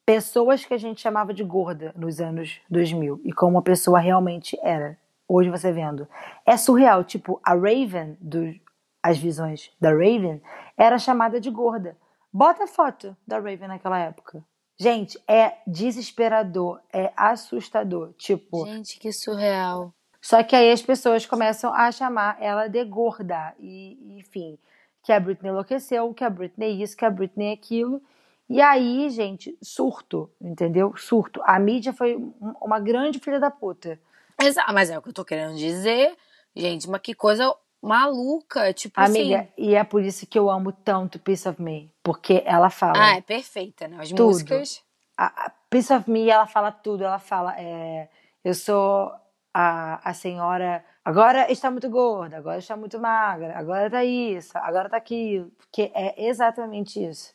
pessoas 0.06 0.64
que 0.64 0.74
a 0.74 0.78
gente 0.78 1.00
chamava 1.00 1.32
de 1.32 1.42
gorda 1.42 1.92
nos 1.96 2.20
anos 2.20 2.60
2000 2.70 3.20
e 3.24 3.32
como 3.32 3.58
a 3.58 3.62
pessoa 3.62 3.98
realmente 3.98 4.58
era. 4.62 4.98
Hoje 5.26 5.50
você 5.50 5.72
vendo. 5.72 6.06
É 6.44 6.56
surreal. 6.56 7.02
Tipo, 7.02 7.40
a 7.42 7.54
Raven, 7.54 8.16
do, 8.20 8.54
as 9.02 9.16
visões 9.16 9.70
da 9.80 9.90
Raven, 9.90 10.40
era 10.76 10.98
chamada 10.98 11.40
de 11.40 11.50
gorda. 11.50 11.96
Bota 12.32 12.64
a 12.64 12.66
foto 12.66 13.16
da 13.26 13.36
Raven 13.36 13.68
naquela 13.68 13.98
época. 13.98 14.44
Gente, 14.76 15.18
é 15.26 15.58
desesperador, 15.66 16.80
é 16.92 17.12
assustador. 17.16 18.12
Tipo, 18.14 18.66
Gente, 18.66 18.98
que 18.98 19.12
surreal. 19.12 19.94
só 20.20 20.42
que 20.42 20.56
aí 20.56 20.72
as 20.72 20.82
pessoas 20.82 21.24
começam 21.24 21.72
a 21.72 21.90
chamar 21.92 22.36
ela 22.40 22.66
de 22.68 22.84
gorda. 22.84 23.54
E, 23.58 24.18
enfim, 24.18 24.58
que 25.02 25.12
a 25.12 25.20
Britney 25.20 25.50
enlouqueceu, 25.50 26.12
que 26.12 26.24
a 26.24 26.28
Britney 26.28 26.82
isso, 26.82 26.96
que 26.96 27.04
a 27.04 27.10
Britney 27.10 27.52
aquilo. 27.52 28.02
E 28.48 28.60
aí, 28.60 29.08
gente, 29.10 29.56
surto, 29.62 30.30
entendeu? 30.40 30.94
Surto. 30.96 31.40
A 31.44 31.58
mídia 31.58 31.92
foi 31.92 32.16
um- 32.16 32.34
uma 32.60 32.78
grande 32.78 33.18
filha 33.18 33.40
da 33.40 33.50
puta. 33.50 33.98
Exato, 34.40 34.72
mas 34.74 34.90
é 34.90 34.98
o 34.98 35.02
que 35.02 35.08
eu 35.08 35.12
tô 35.14 35.24
querendo 35.24 35.56
dizer. 35.56 36.14
Gente, 36.54 36.88
mas 36.88 37.00
que 37.00 37.14
coisa 37.14 37.54
maluca. 37.82 38.72
Tipo 38.72 39.00
Amiga, 39.00 39.40
assim. 39.40 39.48
e 39.56 39.74
é 39.74 39.82
por 39.84 40.02
isso 40.02 40.26
que 40.26 40.38
eu 40.38 40.50
amo 40.50 40.72
tanto 40.72 41.18
Piece 41.18 41.48
of 41.48 41.60
Me. 41.60 41.90
Porque 42.02 42.42
ela 42.44 42.68
fala. 42.70 42.94
Ah, 42.98 43.16
é 43.16 43.20
perfeita, 43.20 43.88
né? 43.88 43.96
As 44.00 44.10
Tudo. 44.10 44.24
músicas. 44.24 44.82
a, 45.16 45.46
a 45.46 45.50
Piece 45.70 45.92
of 45.92 46.10
Me, 46.10 46.28
ela 46.28 46.46
fala 46.46 46.70
tudo. 46.70 47.02
Ela 47.04 47.18
fala, 47.18 47.54
é, 47.58 48.08
eu 48.44 48.54
sou 48.54 49.10
a, 49.52 50.00
a 50.10 50.12
senhora. 50.14 50.84
Agora 51.04 51.50
está 51.52 51.70
muito 51.70 51.88
gorda, 51.90 52.36
agora 52.38 52.58
está 52.58 52.76
muito 52.76 52.98
magra, 52.98 53.58
agora 53.58 53.90
tá 53.90 54.02
isso, 54.02 54.56
agora 54.56 54.88
tá 54.88 54.96
aquilo. 54.96 55.50
Porque 55.58 55.90
é 55.94 56.26
exatamente 56.26 57.02
isso. 57.04 57.33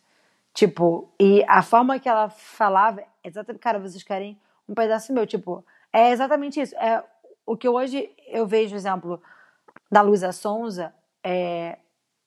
Tipo, 0.59 1.09
e 1.17 1.41
a 1.47 1.63
forma 1.63 1.97
que 1.99 2.09
ela 2.09 2.27
falava, 2.27 3.01
exatamente, 3.23 3.61
cara, 3.61 3.79
vocês 3.79 4.03
querem 4.03 4.37
um 4.67 4.73
pedaço 4.73 5.13
meu. 5.13 5.25
Tipo, 5.25 5.63
é 5.93 6.11
exatamente 6.11 6.59
isso. 6.59 6.75
É 6.75 7.01
o 7.45 7.55
que 7.55 7.69
hoje 7.69 8.13
eu 8.27 8.45
vejo, 8.45 8.75
exemplo, 8.75 9.21
da 9.89 10.01
Luísa 10.01 10.33
Sonza, 10.33 10.93
é, 11.23 11.77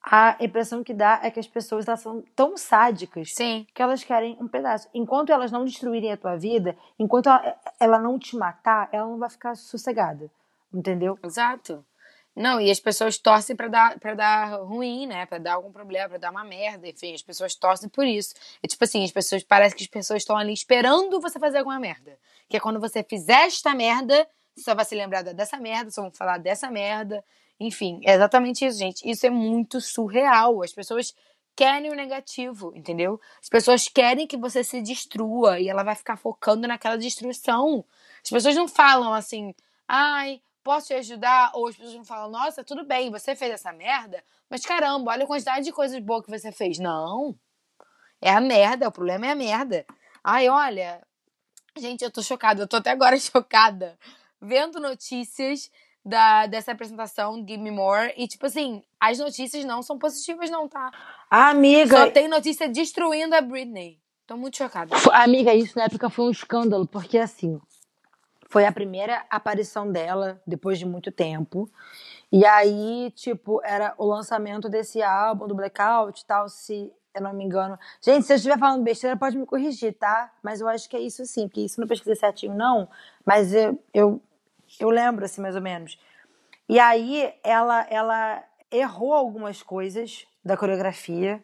a 0.03 0.35
impressão 0.41 0.83
que 0.83 0.95
dá 0.95 1.21
é 1.23 1.31
que 1.31 1.41
as 1.41 1.47
pessoas 1.47 1.87
elas 1.87 2.01
são 2.01 2.25
tão 2.35 2.57
sádicas 2.57 3.35
Sim. 3.35 3.67
que 3.75 3.83
elas 3.83 4.03
querem 4.03 4.39
um 4.41 4.49
pedaço. 4.49 4.89
Enquanto 4.95 5.31
elas 5.31 5.53
não 5.53 5.67
destruírem 5.67 6.11
a 6.11 6.17
tua 6.17 6.35
vida, 6.35 6.75
enquanto 6.99 7.27
ela, 7.27 7.61
ela 7.79 7.99
não 7.99 8.19
te 8.19 8.35
matar, 8.35 8.89
ela 8.93 9.09
não 9.09 9.19
vai 9.19 9.29
ficar 9.29 9.55
sossegada. 9.57 10.31
Entendeu? 10.73 11.19
Exato. 11.23 11.85
Não, 12.35 12.59
e 12.61 12.71
as 12.71 12.81
pessoas 12.81 13.19
torcem 13.19 13.55
pra 13.55 13.69
dar, 13.69 13.99
pra 13.99 14.15
dar 14.15 14.63
ruim, 14.63 15.07
né? 15.07 15.27
Pra 15.27 15.39
dar 15.39 15.55
algum 15.55 15.71
problema, 15.71 16.09
pra 16.09 16.19
dar 16.19 16.31
uma 16.31 16.45
merda. 16.45 16.89
Enfim, 16.89 17.15
as 17.15 17.23
pessoas 17.23 17.55
torcem 17.55 17.89
por 17.91 18.07
isso. 18.07 18.35
É 18.63 18.67
tipo 18.67 18.83
assim, 18.83 19.05
as 19.05 19.13
pessoas, 19.13 19.43
parece 19.43 19.77
que 19.77 19.83
as 19.83 19.89
pessoas 19.89 20.23
estão 20.23 20.37
ali 20.37 20.53
esperando 20.53 21.21
você 21.21 21.39
fazer 21.39 21.59
alguma 21.59 21.79
merda. 21.79 22.19
Que 22.49 22.57
é 22.57 22.61
quando 22.61 22.81
você 22.81 23.03
fizer 23.03 23.47
esta 23.47 23.75
merda, 23.75 24.27
só 24.57 24.75
vai 24.75 24.85
se 24.85 24.95
lembrar 24.95 25.23
dessa 25.23 25.59
merda, 25.59 25.91
só 25.91 26.03
vão 26.03 26.11
falar 26.11 26.39
dessa 26.39 26.71
merda. 26.71 27.23
Enfim, 27.61 28.01
é 28.05 28.15
exatamente 28.15 28.65
isso, 28.65 28.79
gente. 28.79 29.09
Isso 29.09 29.27
é 29.27 29.31
muito 29.31 29.79
surreal. 29.81 30.63
As 30.63 30.73
pessoas 30.73 31.15
querem 31.55 31.91
o 31.91 31.95
negativo, 31.95 32.73
entendeu? 32.75 33.21
As 33.43 33.49
pessoas 33.49 33.89
querem 33.89 34.27
que 34.27 34.39
você 34.39 34.65
se 34.65 34.81
destrua 34.81 35.61
e 35.61 35.69
ela 35.69 35.83
vai 35.83 35.95
ficar 35.95 36.17
focando 36.17 36.67
naquela 36.67 36.97
destruição. 36.97 37.85
As 38.25 38.31
pessoas 38.31 38.57
não 38.57 38.67
falam 38.67 39.13
assim, 39.13 39.55
ai, 39.87 40.41
posso 40.63 40.89
te 40.89 40.95
ajudar? 40.95 41.53
Ou 41.55 41.69
as 41.69 41.77
pessoas 41.77 41.95
não 41.95 42.05
falam, 42.05 42.31
nossa, 42.31 42.65
tudo 42.65 42.85
bem, 42.85 43.11
você 43.11 43.35
fez 43.35 43.53
essa 43.53 43.73
merda, 43.73 44.23
mas 44.49 44.65
caramba, 44.65 45.11
olha 45.11 45.25
a 45.25 45.27
quantidade 45.27 45.65
de 45.65 45.73
coisas 45.73 45.99
boas 46.01 46.25
que 46.25 46.31
você 46.31 46.53
fez. 46.53 46.79
Não. 46.79 47.37
É 48.21 48.31
a 48.31 48.41
merda, 48.41 48.89
o 48.89 48.93
problema 48.93 49.27
é 49.27 49.31
a 49.31 49.35
merda. 49.35 49.85
Ai, 50.23 50.49
olha, 50.49 51.03
gente, 51.77 52.03
eu 52.03 52.11
tô 52.11 52.23
chocada, 52.23 52.63
eu 52.63 52.69
tô 52.69 52.77
até 52.77 52.91
agora 52.91 53.19
chocada 53.21 53.99
vendo 54.41 54.81
notícias 54.81 55.71
da, 56.05 56.47
dessa 56.47 56.73
apresentação 56.73 57.37
Give 57.47 57.59
Me 57.59 57.71
More 57.71 58.13
e 58.17 58.27
tipo 58.27 58.47
assim, 58.47 58.83
as 59.01 59.19
notícias 59.19 59.65
não 59.65 59.83
são 59.83 59.99
positivas 59.99 60.51
não, 60.51 60.69
tá? 60.69 60.91
Amiga, 61.31 61.97
Só 61.97 62.11
tem 62.11 62.29
notícia 62.29 62.69
destruindo 62.69 63.35
a 63.35 63.41
Britney. 63.41 64.01
Tô 64.27 64.37
muito 64.37 64.57
chocada. 64.57 64.95
Amiga, 65.13 65.55
isso 65.55 65.77
na 65.77 65.85
época 65.85 66.09
foi 66.09 66.27
um 66.27 66.31
escândalo, 66.31 66.87
porque 66.87 67.19
assim, 67.19 67.61
foi 68.53 68.67
a 68.67 68.71
primeira 68.71 69.25
aparição 69.31 69.91
dela 69.91 70.39
depois 70.47 70.79
de 70.79 70.85
muito 70.85 71.11
tempo. 71.11 71.67
E 72.31 72.45
aí, 72.45 73.11
tipo, 73.17 73.63
era 73.65 73.95
o 73.97 74.05
lançamento 74.05 74.69
desse 74.69 75.03
álbum 75.03 75.49
do 75.49 75.55
Blackout 75.55 76.21
e 76.21 76.27
tal, 76.27 76.51
se 76.51 76.93
eu 77.15 77.23
não 77.23 77.33
me 77.33 77.45
engano. 77.45 77.79
Gente, 77.99 78.27
se 78.27 78.33
eu 78.35 78.37
estiver 78.37 78.59
falando 78.59 78.83
besteira, 78.83 79.17
pode 79.17 79.39
me 79.39 79.47
corrigir, 79.47 79.95
tá? 79.95 80.31
Mas 80.43 80.61
eu 80.61 80.69
acho 80.69 80.87
que 80.87 80.95
é 80.95 81.01
isso 81.01 81.25
sim, 81.25 81.49
porque 81.49 81.63
isso 81.63 81.81
não 81.81 81.89
pesquisei 81.89 82.15
certinho, 82.15 82.55
não. 82.55 82.87
Mas 83.25 83.55
eu, 83.55 83.83
eu, 83.95 84.21
eu 84.79 84.91
lembro, 84.91 85.25
assim, 85.25 85.41
mais 85.41 85.57
ou 85.57 85.63
menos. 85.63 85.99
E 86.69 86.79
aí, 86.79 87.33
ela, 87.43 87.87
ela 87.89 88.45
errou 88.71 89.15
algumas 89.15 89.63
coisas 89.63 90.27
da 90.45 90.59
coreografia. 90.59 91.43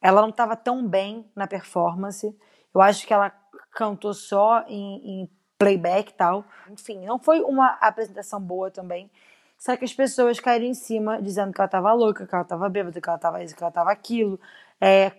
Ela 0.00 0.22
não 0.22 0.28
estava 0.28 0.54
tão 0.54 0.86
bem 0.86 1.28
na 1.34 1.48
performance. 1.48 2.32
Eu 2.72 2.80
acho 2.80 3.04
que 3.04 3.12
ela 3.12 3.32
cantou 3.72 4.14
só 4.14 4.64
em, 4.68 5.22
em 5.24 5.30
playback 5.58 6.10
e 6.10 6.14
tal. 6.14 6.44
Enfim, 6.70 7.04
não 7.04 7.18
foi 7.18 7.40
uma 7.40 7.78
apresentação 7.80 8.40
boa 8.40 8.70
também. 8.70 9.10
Só 9.58 9.76
que 9.76 9.84
as 9.84 9.94
pessoas 9.94 10.40
caíram 10.40 10.66
em 10.66 10.74
cima 10.74 11.22
dizendo 11.22 11.52
que 11.52 11.60
ela 11.60 11.68
tava 11.68 11.92
louca, 11.92 12.26
que 12.26 12.34
ela 12.34 12.44
tava 12.44 12.68
bêbada, 12.68 13.00
que 13.00 13.08
ela 13.08 13.18
tava 13.18 13.42
isso, 13.42 13.56
que 13.56 13.62
ela 13.62 13.72
tava 13.72 13.90
aquilo. 13.90 14.38
É, 14.80 15.12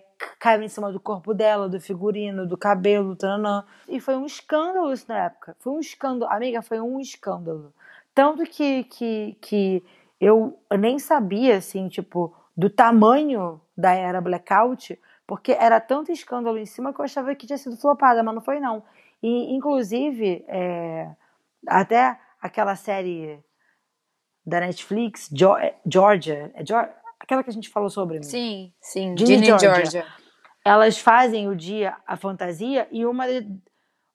em 0.61 0.67
cima 0.67 0.91
do 0.91 0.99
corpo 0.99 1.33
dela, 1.33 1.67
do 1.67 1.79
figurino, 1.79 2.47
do 2.47 2.57
cabelo, 2.57 3.15
tananã. 3.15 3.65
E 3.87 3.99
foi 3.99 4.15
um 4.15 4.25
escândalo 4.25 4.93
isso 4.93 5.05
na 5.07 5.25
época. 5.25 5.55
Foi 5.59 5.73
um 5.73 5.79
escândalo. 5.79 6.31
Amiga, 6.31 6.61
foi 6.61 6.79
um 6.79 6.99
escândalo. 6.99 7.73
Tanto 8.13 8.43
que, 8.43 8.83
que, 8.85 9.37
que 9.41 9.83
eu 10.19 10.57
nem 10.79 10.99
sabia, 10.99 11.57
assim, 11.57 11.87
tipo, 11.89 12.33
do 12.55 12.69
tamanho 12.69 13.59
da 13.77 13.93
era 13.93 14.21
blackout, 14.21 14.97
porque 15.27 15.51
era 15.51 15.79
tanto 15.79 16.11
escândalo 16.11 16.57
em 16.57 16.65
cima 16.65 16.93
que 16.93 16.99
eu 16.99 17.05
achava 17.05 17.33
que 17.35 17.45
tinha 17.45 17.57
sido 17.57 17.75
flopada, 17.75 18.23
mas 18.23 18.35
não 18.35 18.41
foi 18.41 18.59
não. 18.59 18.83
E, 19.21 19.53
inclusive, 19.55 20.45
é, 20.47 21.09
até 21.67 22.19
aquela 22.41 22.75
série 22.75 23.39
da 24.45 24.59
Netflix, 24.59 25.29
Jo- 25.31 25.57
é, 25.57 25.75
Georgia, 25.85 26.51
é 26.53 26.65
Geor- 26.65 26.89
aquela 27.19 27.43
que 27.43 27.49
a 27.49 27.53
gente 27.53 27.69
falou 27.69 27.89
sobre, 27.89 28.17
amiga? 28.17 28.29
Sim, 28.29 28.73
sim. 28.79 29.15
Ginny 29.17 29.27
Ginny 29.35 29.45
Georgia. 29.47 29.75
Georgia. 29.75 30.05
elas 30.63 30.99
fazem 30.99 31.47
o 31.47 31.55
dia 31.55 31.97
a 32.05 32.15
fantasia 32.17 32.87
e 32.91 33.05
uma, 33.05 33.25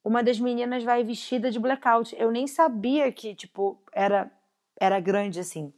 uma 0.05 0.23
das 0.23 0.39
meninas 0.39 0.85
vai 0.85 1.03
vestida 1.03 1.51
de 1.51 1.59
blackout. 1.59 2.15
Eu 2.19 2.31
nem 2.31 2.47
sabia 2.47 3.11
que, 3.11 3.35
tipo, 3.35 3.83
era, 3.93 4.31
era 4.79 5.01
grande 5.01 5.41
assim. 5.41 5.73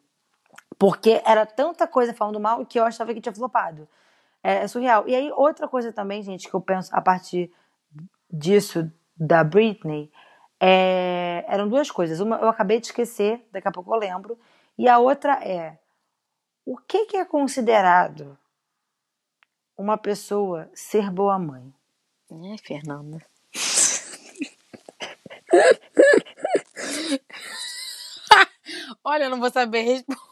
Porque 0.79 1.23
era 1.25 1.47
tanta 1.47 1.87
coisa 1.87 2.13
falando 2.13 2.41
mal 2.41 2.67
que 2.67 2.79
eu 2.79 2.85
achava 2.85 3.15
que 3.15 3.21
tinha 3.21 3.35
flopado. 3.35 3.89
É, 4.43 4.65
é 4.65 4.69
surreal. 4.69 5.09
E 5.09 5.15
aí, 5.15 5.31
outra 5.33 5.67
coisa 5.69 5.93
também, 5.93 6.23
gente, 6.23 6.49
que 6.49 6.55
eu 6.55 6.61
penso 6.61 6.95
a 6.95 7.01
partir 7.01 7.51
disso, 8.31 8.91
da 9.27 9.45
Britney, 9.45 10.11
é, 10.61 11.45
eram 11.49 11.69
duas 11.69 11.91
coisas. 11.91 12.21
Uma 12.21 12.37
eu 12.37 12.49
acabei 12.49 12.81
de 12.81 12.87
esquecer, 12.87 13.47
daqui 13.53 13.69
a 13.69 13.73
pouco 13.73 13.95
eu 13.95 13.99
lembro. 13.99 14.39
E 14.77 14.89
a 14.89 14.99
outra 14.99 15.35
é: 15.45 15.79
o 16.65 16.77
que, 16.77 17.07
que 17.07 17.17
é 17.17 17.25
considerado 17.25 18.37
uma 19.77 19.97
pessoa 19.97 20.69
ser 20.75 21.11
boa 21.11 21.39
mãe? 21.39 21.73
É, 22.31 22.59
Fernanda. 22.59 23.25
Olha, 29.05 29.25
eu 29.25 29.31
não 29.31 29.41
vou 29.41 29.51
saber 29.51 29.83
responder 29.83 30.32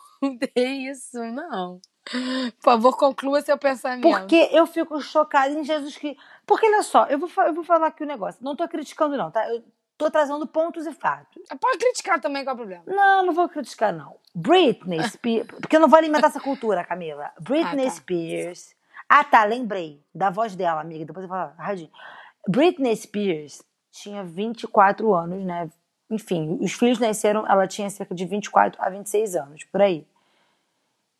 isso, 0.56 1.18
não. 1.32 1.80
Por 2.10 2.62
favor, 2.62 2.96
conclua 2.96 3.40
seu 3.42 3.56
pensamento. 3.58 4.02
Porque 4.02 4.48
eu 4.52 4.66
fico 4.66 5.00
chocada 5.00 5.52
em 5.52 5.62
Jesus 5.64 5.96
que. 5.96 6.16
Porque 6.46 6.66
olha 6.66 6.82
só, 6.82 7.06
eu 7.06 7.18
vou, 7.18 7.28
eu 7.44 7.54
vou 7.54 7.62
falar 7.64 7.88
aqui 7.88 8.02
o 8.02 8.06
negócio. 8.06 8.42
Não 8.42 8.56
tô 8.56 8.66
criticando, 8.68 9.16
não, 9.16 9.30
tá? 9.30 9.48
Eu 9.48 9.62
tô 9.96 10.10
trazendo 10.10 10.46
pontos 10.46 10.86
e 10.86 10.92
fatos. 10.92 11.42
Pode 11.60 11.78
criticar 11.78 12.20
também, 12.20 12.42
qual 12.42 12.52
é 12.52 12.54
o 12.54 12.56
problema? 12.56 12.82
Não, 12.86 13.26
não 13.26 13.32
vou 13.34 13.48
criticar, 13.48 13.92
não. 13.92 14.16
Britney 14.34 15.02
Spears. 15.08 15.46
Porque 15.60 15.76
eu 15.76 15.80
não 15.80 15.88
vou 15.88 15.98
alimentar 15.98 16.28
essa 16.28 16.40
cultura, 16.40 16.84
Camila. 16.84 17.30
Britney 17.40 17.86
Ah, 17.86 17.90
tá. 17.90 17.96
Spears. 17.96 18.74
Ah, 19.08 19.24
tá, 19.24 19.44
lembrei 19.44 20.02
da 20.14 20.30
voz 20.30 20.56
dela, 20.56 20.80
amiga. 20.80 21.04
Depois 21.04 21.24
eu 21.24 21.28
falar, 21.28 21.54
rapidinho. 21.58 21.90
Britney 22.48 22.96
Spears 22.96 23.62
tinha 23.92 24.24
24 24.24 25.14
anos, 25.14 25.44
né? 25.44 25.68
Enfim, 26.10 26.58
os 26.60 26.72
filhos 26.72 26.98
nasceram, 26.98 27.46
ela 27.46 27.66
tinha 27.68 27.88
cerca 27.88 28.14
de 28.14 28.26
24 28.26 28.82
a 28.82 28.90
26 28.90 29.36
anos, 29.36 29.64
por 29.64 29.80
aí. 29.80 30.04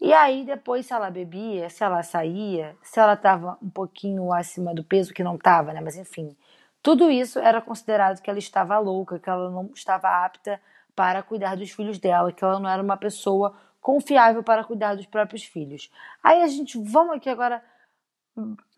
E 0.00 0.12
aí, 0.12 0.44
depois, 0.44 0.86
se 0.86 0.92
ela 0.92 1.10
bebia, 1.10 1.68
se 1.70 1.84
ela 1.84 2.02
saía, 2.02 2.76
se 2.82 2.98
ela 2.98 3.12
estava 3.12 3.56
um 3.62 3.70
pouquinho 3.70 4.32
acima 4.32 4.74
do 4.74 4.82
peso, 4.82 5.14
que 5.14 5.22
não 5.22 5.36
estava, 5.36 5.72
né? 5.72 5.80
Mas 5.80 5.96
enfim, 5.96 6.36
tudo 6.82 7.10
isso 7.10 7.38
era 7.38 7.60
considerado 7.60 8.20
que 8.20 8.28
ela 8.28 8.38
estava 8.38 8.78
louca, 8.78 9.18
que 9.18 9.28
ela 9.28 9.50
não 9.50 9.70
estava 9.74 10.08
apta 10.24 10.60
para 10.96 11.22
cuidar 11.22 11.56
dos 11.56 11.70
filhos 11.70 11.98
dela, 11.98 12.32
que 12.32 12.42
ela 12.42 12.58
não 12.58 12.68
era 12.68 12.82
uma 12.82 12.96
pessoa 12.96 13.54
confiável 13.80 14.42
para 14.42 14.64
cuidar 14.64 14.94
dos 14.96 15.06
próprios 15.06 15.44
filhos. 15.44 15.90
Aí 16.22 16.42
a 16.42 16.48
gente, 16.48 16.82
vamos 16.82 17.16
aqui 17.16 17.28
agora, 17.28 17.62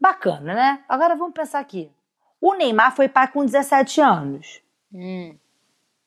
bacana, 0.00 0.54
né? 0.54 0.84
Agora 0.88 1.14
vamos 1.16 1.34
pensar 1.34 1.60
aqui. 1.60 1.90
O 2.40 2.54
Neymar 2.54 2.94
foi 2.94 3.08
pai 3.08 3.28
com 3.28 3.44
17 3.44 4.00
anos 4.00 4.60
Hum. 4.92 5.38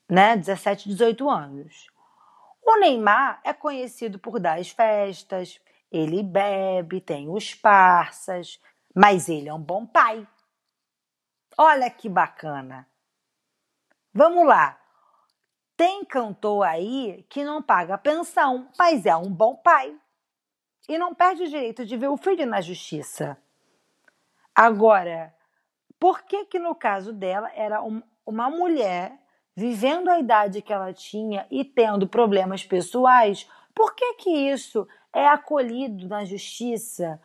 Né? 0.10 0.38
17, 0.38 0.90
18 0.90 1.30
anos. 1.30 1.88
O 2.66 2.80
Neymar 2.80 3.40
é 3.44 3.54
conhecido 3.54 4.18
por 4.18 4.40
dar 4.40 4.60
as 4.60 4.70
festas, 4.70 5.60
ele 5.92 6.24
bebe, 6.24 7.00
tem 7.00 7.30
os 7.30 7.54
parças, 7.54 8.60
mas 8.94 9.30
ele 9.30 9.48
é 9.50 9.54
um 9.54 9.62
bom 9.62 9.86
pai. 9.86 10.28
Olha 11.58 11.90
que 11.90 12.10
bacana. 12.10 12.88
Vamos 14.14 14.46
lá. 14.46 14.80
Tem 15.78 16.04
cantor 16.06 16.66
aí 16.66 17.26
que 17.30 17.44
não 17.44 17.62
paga 17.62 17.98
pensão, 17.98 18.70
mas 18.78 19.06
é 19.06 19.16
um 19.16 19.32
bom 19.32 19.56
pai. 19.56 19.98
E 20.88 20.98
não 20.98 21.14
perde 21.14 21.44
o 21.44 21.50
direito 21.50 21.86
de 21.86 21.98
ver 21.98 22.08
o 22.08 22.18
filho 22.18 22.46
na 22.46 22.62
justiça. 22.62 23.38
Agora, 24.54 25.36
por 26.00 26.24
que 26.24 26.46
que 26.46 26.60
no 26.60 26.76
caso 26.76 27.12
dela 27.12 27.52
era 27.54 27.82
um- 27.84 28.02
uma 28.26 28.50
mulher 28.50 29.20
vivendo 29.56 30.10
a 30.10 30.20
idade 30.20 30.62
que 30.62 30.74
ela 30.74 30.94
tinha 30.94 31.48
e 31.50 31.64
tendo 31.64 32.08
problemas 32.08 32.64
pessoais? 32.64 33.48
Por 33.74 33.96
que 33.96 34.14
que 34.16 34.30
isso 34.30 34.88
é 35.14 35.28
acolhido 35.28 36.08
na 36.08 36.26
justiça 36.26 37.22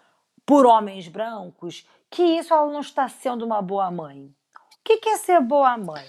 por 0.47 0.65
homens 0.65 1.09
brancos? 1.09 1.87
Que 2.09 2.23
isso 2.23 2.55
ela 2.55 2.71
não 2.71 2.81
está 2.81 3.09
sendo 3.09 3.45
uma 3.45 3.61
boa 3.61 3.91
mãe? 3.91 4.27
O 4.55 4.83
que 4.85 4.99
que 4.99 5.09
é 5.09 5.17
ser 5.17 5.41
boa 5.41 5.77
mãe? 5.77 6.07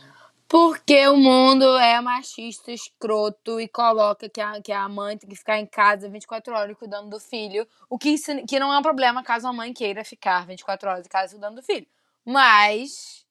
Porque 0.47 1.07
o 1.07 1.15
mundo 1.15 1.77
é 1.77 2.01
machista, 2.01 2.73
escroto 2.73 3.61
e 3.61 3.69
coloca 3.69 4.27
que 4.27 4.41
a, 4.41 4.61
que 4.61 4.73
a 4.73 4.89
mãe 4.89 5.17
tem 5.17 5.29
que 5.29 5.35
ficar 5.37 5.57
em 5.57 5.65
casa 5.65 6.09
24 6.09 6.53
horas 6.53 6.77
cuidando 6.77 7.09
do 7.09 7.21
filho. 7.21 7.65
O 7.89 7.97
que, 7.97 8.09
isso, 8.09 8.31
que 8.45 8.59
não 8.59 8.73
é 8.73 8.77
um 8.77 8.81
problema 8.81 9.23
caso 9.23 9.47
a 9.47 9.53
mãe 9.53 9.73
queira 9.73 10.03
ficar 10.03 10.45
24 10.45 10.89
horas 10.89 11.05
em 11.05 11.09
casa 11.09 11.33
cuidando 11.33 11.55
do 11.55 11.63
filho. 11.63 11.87
Mas, 12.25 13.25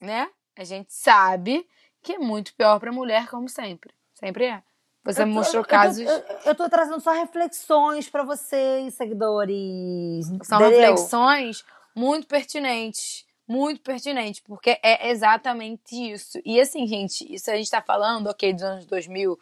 né? 0.00 0.28
A 0.56 0.64
gente 0.64 0.92
sabe 0.92 1.66
que 2.02 2.14
é 2.14 2.18
muito 2.18 2.54
pior 2.54 2.78
pra 2.78 2.92
mulher, 2.92 3.28
como 3.28 3.48
sempre. 3.48 3.92
Sempre 4.14 4.46
é. 4.46 4.62
Você 5.04 5.22
Eu 5.22 5.26
tô- 5.26 5.32
mostrou 5.32 5.62
eu 5.62 5.68
casos. 5.68 6.06
Eu, 6.06 6.24
eu 6.46 6.54
tô 6.54 6.68
trazendo 6.68 7.00
só 7.00 7.12
reflexões 7.12 8.08
para 8.08 8.22
vocês, 8.22 8.94
seguidores. 8.94 10.26
São 10.44 10.60
entendeu? 10.60 10.80
reflexões 10.80 11.64
muito 11.94 12.26
pertinentes. 12.26 13.24
Muito 13.48 13.80
pertinentes, 13.80 14.40
porque 14.40 14.78
é 14.80 15.10
exatamente 15.10 15.94
isso. 16.12 16.38
E 16.44 16.60
assim, 16.60 16.86
gente, 16.86 17.26
isso 17.34 17.50
a 17.50 17.56
gente 17.56 17.68
tá 17.68 17.82
falando, 17.82 18.28
ok, 18.28 18.52
dos 18.52 18.62
anos 18.62 18.86
2000, 18.86 19.36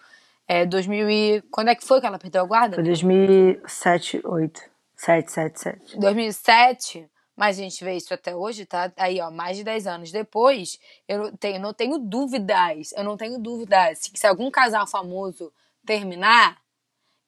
é, 0.46 0.64
2000 0.64 1.11
e... 1.11 1.42
Quando 1.50 1.68
é 1.68 1.74
que 1.74 1.84
foi 1.84 2.00
que 2.00 2.06
ela 2.06 2.18
perdeu 2.18 2.40
a 2.40 2.46
guarda? 2.46 2.76
Foi 2.76 2.84
2007, 2.84 4.22
8. 4.24 4.62
7, 4.96 5.30
7, 5.30 5.61
7. 5.61 5.98
2007, 5.98 7.11
mas 7.39 7.59
a 7.59 7.62
gente 7.62 7.84
vê 7.84 7.95
isso 7.97 8.14
até 8.14 8.36
hoje, 8.36 8.66
tá? 8.66 8.93
Aí, 8.99 9.20
ó, 9.22 9.30
mais 9.30 9.57
de 9.59 9.64
10 9.64 9.86
anos 9.86 10.12
depois, 10.12 10.78
eu 11.09 11.36
tenho, 11.39 11.61
não 11.61 11.74
tenho 11.74 11.99
dúvidas, 11.99 12.93
eu 12.95 13.05
não 13.05 13.16
tenho 13.16 13.39
dúvidas 13.41 14.09
que 14.09 14.18
se 14.20 14.26
algum 14.28 14.51
casal 14.51 14.86
famoso 14.89 15.53
terminar 15.86 16.61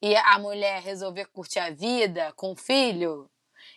e 0.02 0.16
a 0.16 0.38
mulher 0.38 0.82
resolver 0.82 1.26
curtir 1.26 1.58
a 1.60 1.70
vida 1.70 2.32
com 2.34 2.52
o 2.52 2.56
filho, 2.56 3.30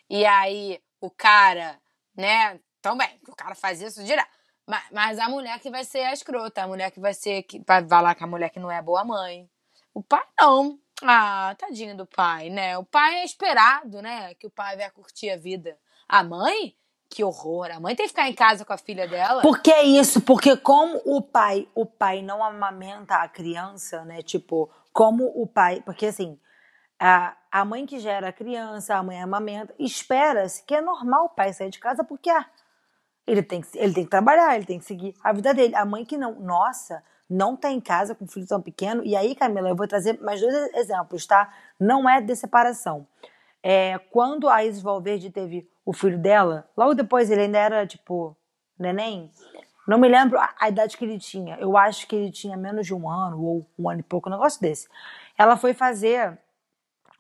e 0.10 0.26
aí 0.26 0.82
o 1.02 1.10
cara, 1.12 1.80
né, 2.16 2.60
também, 2.82 3.20
o 3.28 3.36
cara 3.36 3.56
faz 3.56 3.82
isso 3.82 4.04
direto. 4.04 4.30
Ma- 4.68 4.84
Mas 4.92 5.20
a 5.20 5.30
mulher 5.30 5.60
que 5.60 5.70
vai 5.72 5.84
ser 5.86 6.02
a 6.06 6.14
escrota, 6.14 6.64
a 6.64 6.68
mulher 6.68 6.92
que 6.92 7.00
vai 7.00 7.14
ser, 7.14 7.44
que 7.44 7.62
vai 7.68 7.88
falar 7.88 8.16
que 8.16 8.24
a 8.24 8.28
mulher 8.28 8.50
que 8.50 8.60
não 8.60 8.72
é 8.72 8.82
boa 8.82 9.04
mãe. 9.06 9.50
O 9.94 10.04
pai 10.04 10.24
não. 10.40 10.80
Ah, 11.04 11.56
tadinho 11.60 11.98
do 11.98 12.06
pai, 12.08 12.50
né? 12.50 12.78
O 12.78 12.86
pai 12.86 13.16
é 13.18 13.26
esperado, 13.26 14.02
né? 14.02 14.34
Que 14.36 14.48
o 14.48 14.52
pai 14.52 14.78
vai 14.78 14.90
curtir 14.92 15.30
a 15.32 15.38
vida. 15.38 15.78
A 16.08 16.24
mãe? 16.24 16.76
Que 17.10 17.24
horror. 17.24 17.70
A 17.72 17.80
mãe 17.80 17.96
tem 17.96 18.06
que 18.06 18.10
ficar 18.10 18.28
em 18.28 18.34
casa 18.34 18.66
com 18.66 18.74
a 18.74 18.78
filha 18.78 19.08
dela. 19.08 19.42
Por 19.42 19.62
que 19.62 19.74
isso? 19.82 20.22
Porque 20.22 20.58
como 20.58 21.00
o 21.06 21.22
pai, 21.22 21.68
o 21.76 21.86
pai 21.86 22.22
não 22.22 22.44
amamenta 22.44 23.18
a 23.18 23.28
criança, 23.28 24.04
né? 24.04 24.22
Tipo, 24.22 24.70
como 24.92 25.26
o 25.36 25.46
pai, 25.46 25.82
porque 25.86 26.08
assim, 26.08 26.40
a, 27.00 27.36
a 27.52 27.66
mãe 27.66 27.86
que 27.86 28.00
gera 28.00 28.30
a 28.30 28.34
criança, 28.34 28.96
a 28.96 29.04
mãe 29.04 29.22
amamenta, 29.22 29.74
espera-se 29.78 30.64
que 30.64 30.74
é 30.74 30.82
normal 30.82 31.26
o 31.26 31.30
pai 31.30 31.54
sair 31.54 31.70
de 31.70 31.80
casa 31.80 32.04
porque 32.04 32.30
ah, 32.30 32.46
ele 33.28 33.44
tem 33.44 33.62
que 33.62 33.78
ele 33.78 33.94
tem 33.94 34.04
que 34.04 34.10
trabalhar, 34.10 34.56
ele 34.56 34.66
tem 34.66 34.80
que 34.80 34.86
seguir 34.86 35.14
a 35.24 35.32
vida 35.34 35.54
dele. 35.54 35.76
A 35.76 35.86
mãe 35.86 36.04
que 36.04 36.18
não, 36.18 36.40
nossa, 36.40 37.04
não 37.30 37.56
tá 37.56 37.72
em 37.72 37.80
casa 37.80 38.16
com 38.16 38.26
um 38.26 38.28
filho 38.28 38.48
tão 38.48 38.62
pequeno. 38.62 39.04
E 39.04 39.16
aí, 39.16 39.36
Camila, 39.36 39.70
eu 39.70 39.76
vou 39.76 39.88
trazer 39.88 40.20
mais 40.22 40.42
dois 40.42 40.54
exemplos, 40.76 41.26
tá? 41.26 41.52
Não 41.80 42.10
é 42.10 42.22
de 42.22 42.36
separação. 42.36 43.08
É, 43.64 43.98
quando 43.98 44.50
a 44.50 44.64
Isis 44.66 44.84
Valverde 44.84 45.32
teve 45.32 45.70
o 45.86 45.94
filho 45.94 46.20
dela, 46.20 46.70
logo 46.76 46.94
depois 46.94 47.32
ele 47.32 47.44
ainda 47.44 47.58
era, 47.58 47.88
tipo, 47.88 48.36
neném. 48.78 49.32
Não 49.88 49.98
me 49.98 50.08
lembro 50.08 50.38
a, 50.38 50.54
a 50.60 50.70
idade 50.70 50.98
que 50.98 51.06
ele 51.06 51.18
tinha. 51.18 51.58
Eu 51.58 51.78
acho 51.78 52.06
que 52.08 52.16
ele 52.16 52.30
tinha 52.30 52.58
menos 52.58 52.86
de 52.86 52.94
um 52.94 53.10
ano, 53.10 53.42
ou 53.42 53.70
um 53.80 53.90
ano 53.90 54.02
e 54.02 54.04
pouco, 54.04 54.30
um 54.30 54.34
negócio 54.34 54.62
desse. 54.62 54.88
Ela 55.38 55.58
foi 55.58 55.74
fazer 55.74 56.38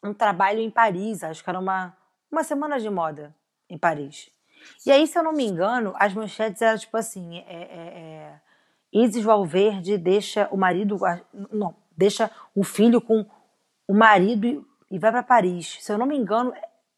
um 0.04 0.14
trabalho 0.14 0.60
em 0.60 0.70
Paris, 0.70 1.24
acho 1.24 1.44
que 1.44 1.50
era 1.50 1.60
uma, 1.60 1.96
uma 2.30 2.44
semana 2.44 2.80
de 2.80 2.89
moda 2.89 3.34
em 3.70 3.78
Paris. 3.78 4.30
E 4.86 4.91
aí, 4.91 5.08
se 5.08 5.18
eu 5.18 5.24
não 5.24 5.34
me 5.34 5.46
engano, 5.46 5.94
as 5.98 6.14
manchetes 6.14 6.62
eram 6.62 6.78
tipo 6.78 6.96
assim: 6.96 7.38
é, 7.39 7.44
é, 7.48 7.98
é, 7.98 8.39
Isis 8.91 9.24
Valverde 9.24 9.98
deixa 9.98 10.48
o 10.52 10.58
marido. 10.58 11.00
Não, 11.52 11.76
deixa 11.98 12.30
o 12.56 12.64
filho 12.64 13.02
com 13.02 13.26
o 13.88 13.94
marido 13.94 14.66
e, 14.94 15.00
vai 15.00 15.12
para 15.12 15.24
Paris. 15.24 15.80
Se 15.82 15.91
eu 15.91 15.98
não 15.98 16.06
me 16.06 16.18
engano, 16.18 16.54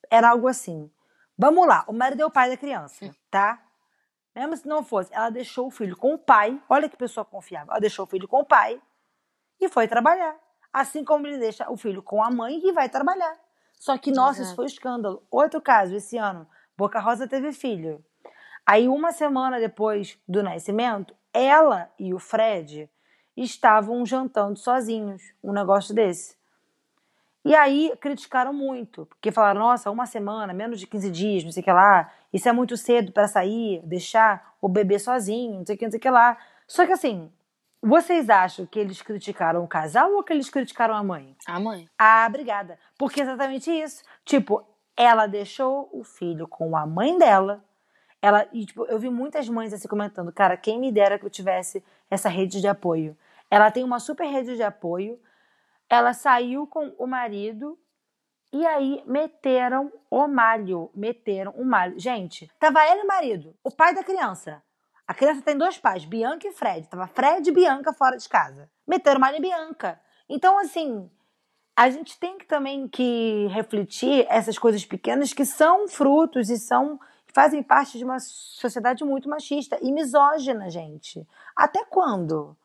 era 0.10 0.30
algo 0.30 0.48
assim. 0.48 0.92
Vamos 1.38 1.68
lá, 1.68 1.84
o 1.88 1.94
marido 1.94 2.22
é 2.22 2.26
o 2.26 2.32
pai 2.32 2.50
da 2.50 2.58
criança, 2.58 3.10
tá? 3.30 3.62
Mesmo 4.36 4.58
se 4.58 4.68
não 4.68 4.84
fosse, 4.84 5.14
ela 5.14 5.30
deixou 5.30 5.68
o 5.68 5.72
filho 5.72 5.96
com 5.96 6.14
o 6.14 6.18
pai. 6.18 6.62
Olha 6.70 6.90
que 6.90 6.98
pessoa 6.98 7.24
confiável. 7.24 7.72
Ela 7.72 7.80
deixou 7.80 8.04
o 8.04 8.08
filho 8.08 8.28
com 8.28 8.42
o 8.42 8.46
pai 8.46 8.82
e 9.60 9.70
foi 9.70 9.88
trabalhar. 9.88 10.36
Assim 10.74 11.06
como 11.06 11.26
ele 11.26 11.38
deixa 11.38 11.72
o 11.72 11.78
filho 11.78 12.04
com 12.04 12.22
a 12.22 12.30
mãe 12.30 12.60
e 12.62 12.74
vai 12.74 12.90
trabalhar. 12.90 13.38
Só 13.80 13.98
que, 13.98 14.12
nossa, 14.12 14.42
isso 14.42 14.50
Exato. 14.50 14.56
foi 14.56 14.66
um 14.66 14.68
escândalo. 14.68 15.24
Outro 15.32 15.62
caso, 15.62 15.96
esse 15.96 16.18
ano, 16.18 16.46
Boca 16.78 17.00
Rosa 17.00 17.28
teve 17.28 17.54
filho. 17.54 18.04
Aí, 18.66 18.88
uma 18.90 19.14
semana 19.14 19.60
depois 19.60 20.20
do 20.28 20.44
nascimento, 20.44 21.16
ela 21.34 21.90
e 21.98 22.14
o 22.14 22.20
Fred 22.20 22.90
estavam 23.38 24.06
jantando 24.06 24.58
sozinhos. 24.58 25.22
Um 25.42 25.54
negócio 25.54 25.96
desse. 25.96 26.36
E 27.46 27.54
aí 27.54 27.94
criticaram 28.02 28.52
muito, 28.52 29.06
porque 29.06 29.32
falaram: 29.32 29.62
nossa, 29.62 29.92
uma 29.92 30.08
semana, 30.08 30.52
menos 30.52 30.80
de 30.80 30.88
15 30.88 31.12
dias, 31.12 31.44
não 31.44 31.52
sei 31.52 31.62
o 31.62 31.64
que 31.64 31.72
lá, 31.72 32.12
isso 32.34 32.50
é 32.50 32.52
muito 32.52 32.76
cedo 32.76 33.12
para 33.12 33.28
sair, 33.28 33.82
deixar 33.86 34.56
o 34.60 34.68
bebê 34.68 34.98
sozinho, 34.98 35.60
não 35.60 35.66
sei 35.66 35.76
o 35.76 35.78
que, 35.78 35.86
não 35.86 35.92
sei 35.92 36.00
o 36.00 36.02
que 36.02 36.10
lá. 36.10 36.38
Só 36.68 36.88
que 36.88 36.92
assim, 36.92 37.32
vocês 37.80 38.32
acham 38.32 38.66
que 38.66 38.80
eles 38.80 39.00
criticaram 39.00 39.64
o 39.64 39.68
casal 39.68 40.12
ou 40.14 40.24
que 40.24 40.34
eles 40.34 40.50
criticaram 40.50 40.96
a 40.96 41.04
mãe? 41.04 41.38
A 41.46 41.60
mãe. 41.60 41.88
Ah, 42.00 42.26
obrigada. 42.28 42.80
Porque 42.98 43.20
é 43.20 43.24
exatamente 43.24 43.70
isso. 43.70 44.04
Tipo, 44.26 44.66
ela 44.98 45.28
deixou 45.28 45.88
o 45.94 46.04
filho 46.04 46.48
com 46.48 46.76
a 46.76 46.84
mãe 46.88 47.16
dela. 47.16 47.64
Ela, 48.20 48.48
e, 48.52 48.66
tipo, 48.66 48.86
eu 48.86 48.98
vi 48.98 49.08
muitas 49.12 49.48
mães 49.48 49.72
assim 49.72 49.88
comentando, 49.88 50.32
cara, 50.32 50.58
quem 50.58 50.80
me 50.80 50.92
dera 50.92 51.20
que 51.20 51.26
eu 51.28 51.30
tivesse 51.30 51.84
essa 52.10 52.28
rede 52.28 52.60
de 52.60 52.68
apoio. 52.68 53.16
Ela 53.52 53.70
tem 53.70 53.84
uma 53.84 54.00
super 54.00 54.26
rede 54.26 54.56
de 54.56 54.64
apoio. 54.64 55.20
Ela 55.90 56.14
saiu 56.14 56.66
com 56.68 56.94
o 56.98 57.06
marido 57.06 57.78
e 58.52 58.66
aí 58.66 59.04
meteram 59.06 59.92
o 60.10 60.28
malho, 60.28 60.90
meteram 60.96 61.52
o 61.52 61.66
malho. 61.66 62.00
Gente, 62.00 62.50
tava 62.60 62.84
ela 62.84 63.02
e 63.02 63.04
o 63.04 63.08
marido, 63.08 63.56
o 63.64 63.72
pai 63.72 63.94
da 63.94 64.04
criança. 64.04 64.64
A 65.08 65.14
criança 65.14 65.42
tem 65.42 65.58
dois 65.58 65.78
pais, 65.78 66.04
Bianca 66.04 66.48
e 66.48 66.52
Fred. 66.52 66.88
Tava 66.88 67.08
Fred 67.08 67.48
e 67.48 67.54
Bianca 67.54 67.94
fora 67.94 68.18
de 68.18 68.28
casa. 68.28 68.70
Meteram 68.88 69.20
mal 69.20 69.34
em 69.34 69.42
Bianca. 69.42 70.02
Então, 70.28 70.58
assim, 70.58 71.10
a 71.76 71.90
gente 71.90 72.18
tem 72.20 72.38
que 72.38 72.46
também 72.46 72.88
que 72.88 73.48
refletir 73.48 74.26
essas 74.30 74.58
coisas 74.58 74.84
pequenas 74.84 75.34
que 75.34 75.46
são 75.46 75.88
frutos 75.88 76.50
e 76.50 76.58
são 76.58 77.00
fazem 77.34 77.62
parte 77.62 77.98
de 77.98 78.06
uma 78.06 78.18
sociedade 78.18 79.04
muito 79.04 79.28
machista 79.28 79.78
e 79.82 79.92
misógina, 79.92 80.70
gente. 80.70 81.28
Até 81.54 81.84
quando? 81.84 82.56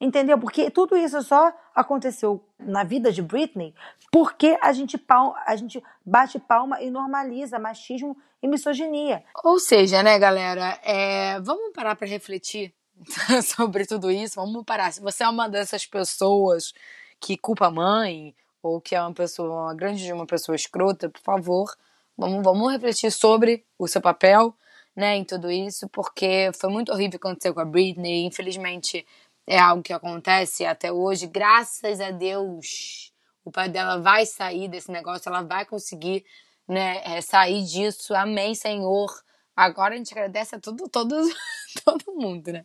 Entendeu? 0.00 0.38
Porque 0.38 0.70
tudo 0.70 0.96
isso 0.96 1.20
só 1.22 1.52
aconteceu 1.74 2.42
na 2.58 2.84
vida 2.84 3.12
de 3.12 3.20
Britney 3.20 3.74
porque 4.10 4.58
a 4.62 4.72
gente, 4.72 4.98
a 5.46 5.56
gente 5.56 5.82
bate 6.04 6.38
palma 6.38 6.80
e 6.80 6.90
normaliza 6.90 7.58
machismo 7.58 8.16
e 8.42 8.48
misoginia. 8.48 9.22
Ou 9.44 9.58
seja, 9.58 10.02
né, 10.02 10.18
galera, 10.18 10.78
é, 10.82 11.38
vamos 11.40 11.72
parar 11.74 11.94
para 11.94 12.08
refletir 12.08 12.72
sobre 13.44 13.86
tudo 13.86 14.10
isso. 14.10 14.36
Vamos 14.36 14.64
parar. 14.64 14.90
Se 14.92 15.00
você 15.00 15.22
é 15.22 15.28
uma 15.28 15.48
dessas 15.48 15.86
pessoas 15.86 16.72
que 17.20 17.36
culpa 17.36 17.66
a 17.66 17.70
mãe 17.70 18.34
ou 18.62 18.80
que 18.80 18.94
é 18.94 19.00
uma 19.00 19.12
pessoa, 19.12 19.64
uma 19.64 19.74
grande 19.74 20.04
de 20.04 20.12
uma 20.12 20.26
pessoa 20.26 20.56
escrota, 20.56 21.08
por 21.08 21.20
favor, 21.20 21.74
vamos, 22.16 22.42
vamos 22.42 22.72
refletir 22.72 23.10
sobre 23.10 23.64
o 23.78 23.86
seu 23.86 24.00
papel, 24.00 24.54
né, 24.96 25.16
em 25.16 25.24
tudo 25.24 25.50
isso, 25.50 25.88
porque 25.88 26.50
foi 26.58 26.70
muito 26.70 26.92
horrível 26.92 27.16
acontecer 27.16 27.52
com 27.52 27.60
a 27.60 27.64
Britney. 27.64 28.24
Infelizmente, 28.24 29.06
é 29.50 29.58
algo 29.58 29.82
que 29.82 29.92
acontece 29.92 30.64
até 30.64 30.92
hoje. 30.92 31.26
Graças 31.26 32.00
a 32.00 32.12
Deus, 32.12 33.12
o 33.44 33.50
pai 33.50 33.68
dela 33.68 34.00
vai 34.00 34.24
sair 34.24 34.68
desse 34.68 34.92
negócio, 34.92 35.28
ela 35.28 35.42
vai 35.42 35.66
conseguir 35.66 36.24
né, 36.68 37.02
é, 37.04 37.20
sair 37.20 37.64
disso. 37.64 38.14
Amém, 38.14 38.54
Senhor. 38.54 39.10
Agora 39.56 39.94
a 39.94 39.96
gente 39.96 40.12
agradece 40.12 40.54
a 40.54 40.60
tudo, 40.60 40.88
todo, 40.88 41.16
todo 41.84 42.14
mundo, 42.14 42.52
né? 42.52 42.62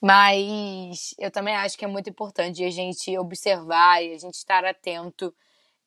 Mas 0.00 1.16
eu 1.18 1.32
também 1.32 1.56
acho 1.56 1.76
que 1.76 1.84
é 1.84 1.88
muito 1.88 2.08
importante 2.08 2.62
a 2.62 2.70
gente 2.70 3.18
observar 3.18 4.00
e 4.00 4.14
a 4.14 4.18
gente 4.18 4.34
estar 4.34 4.64
atento 4.64 5.34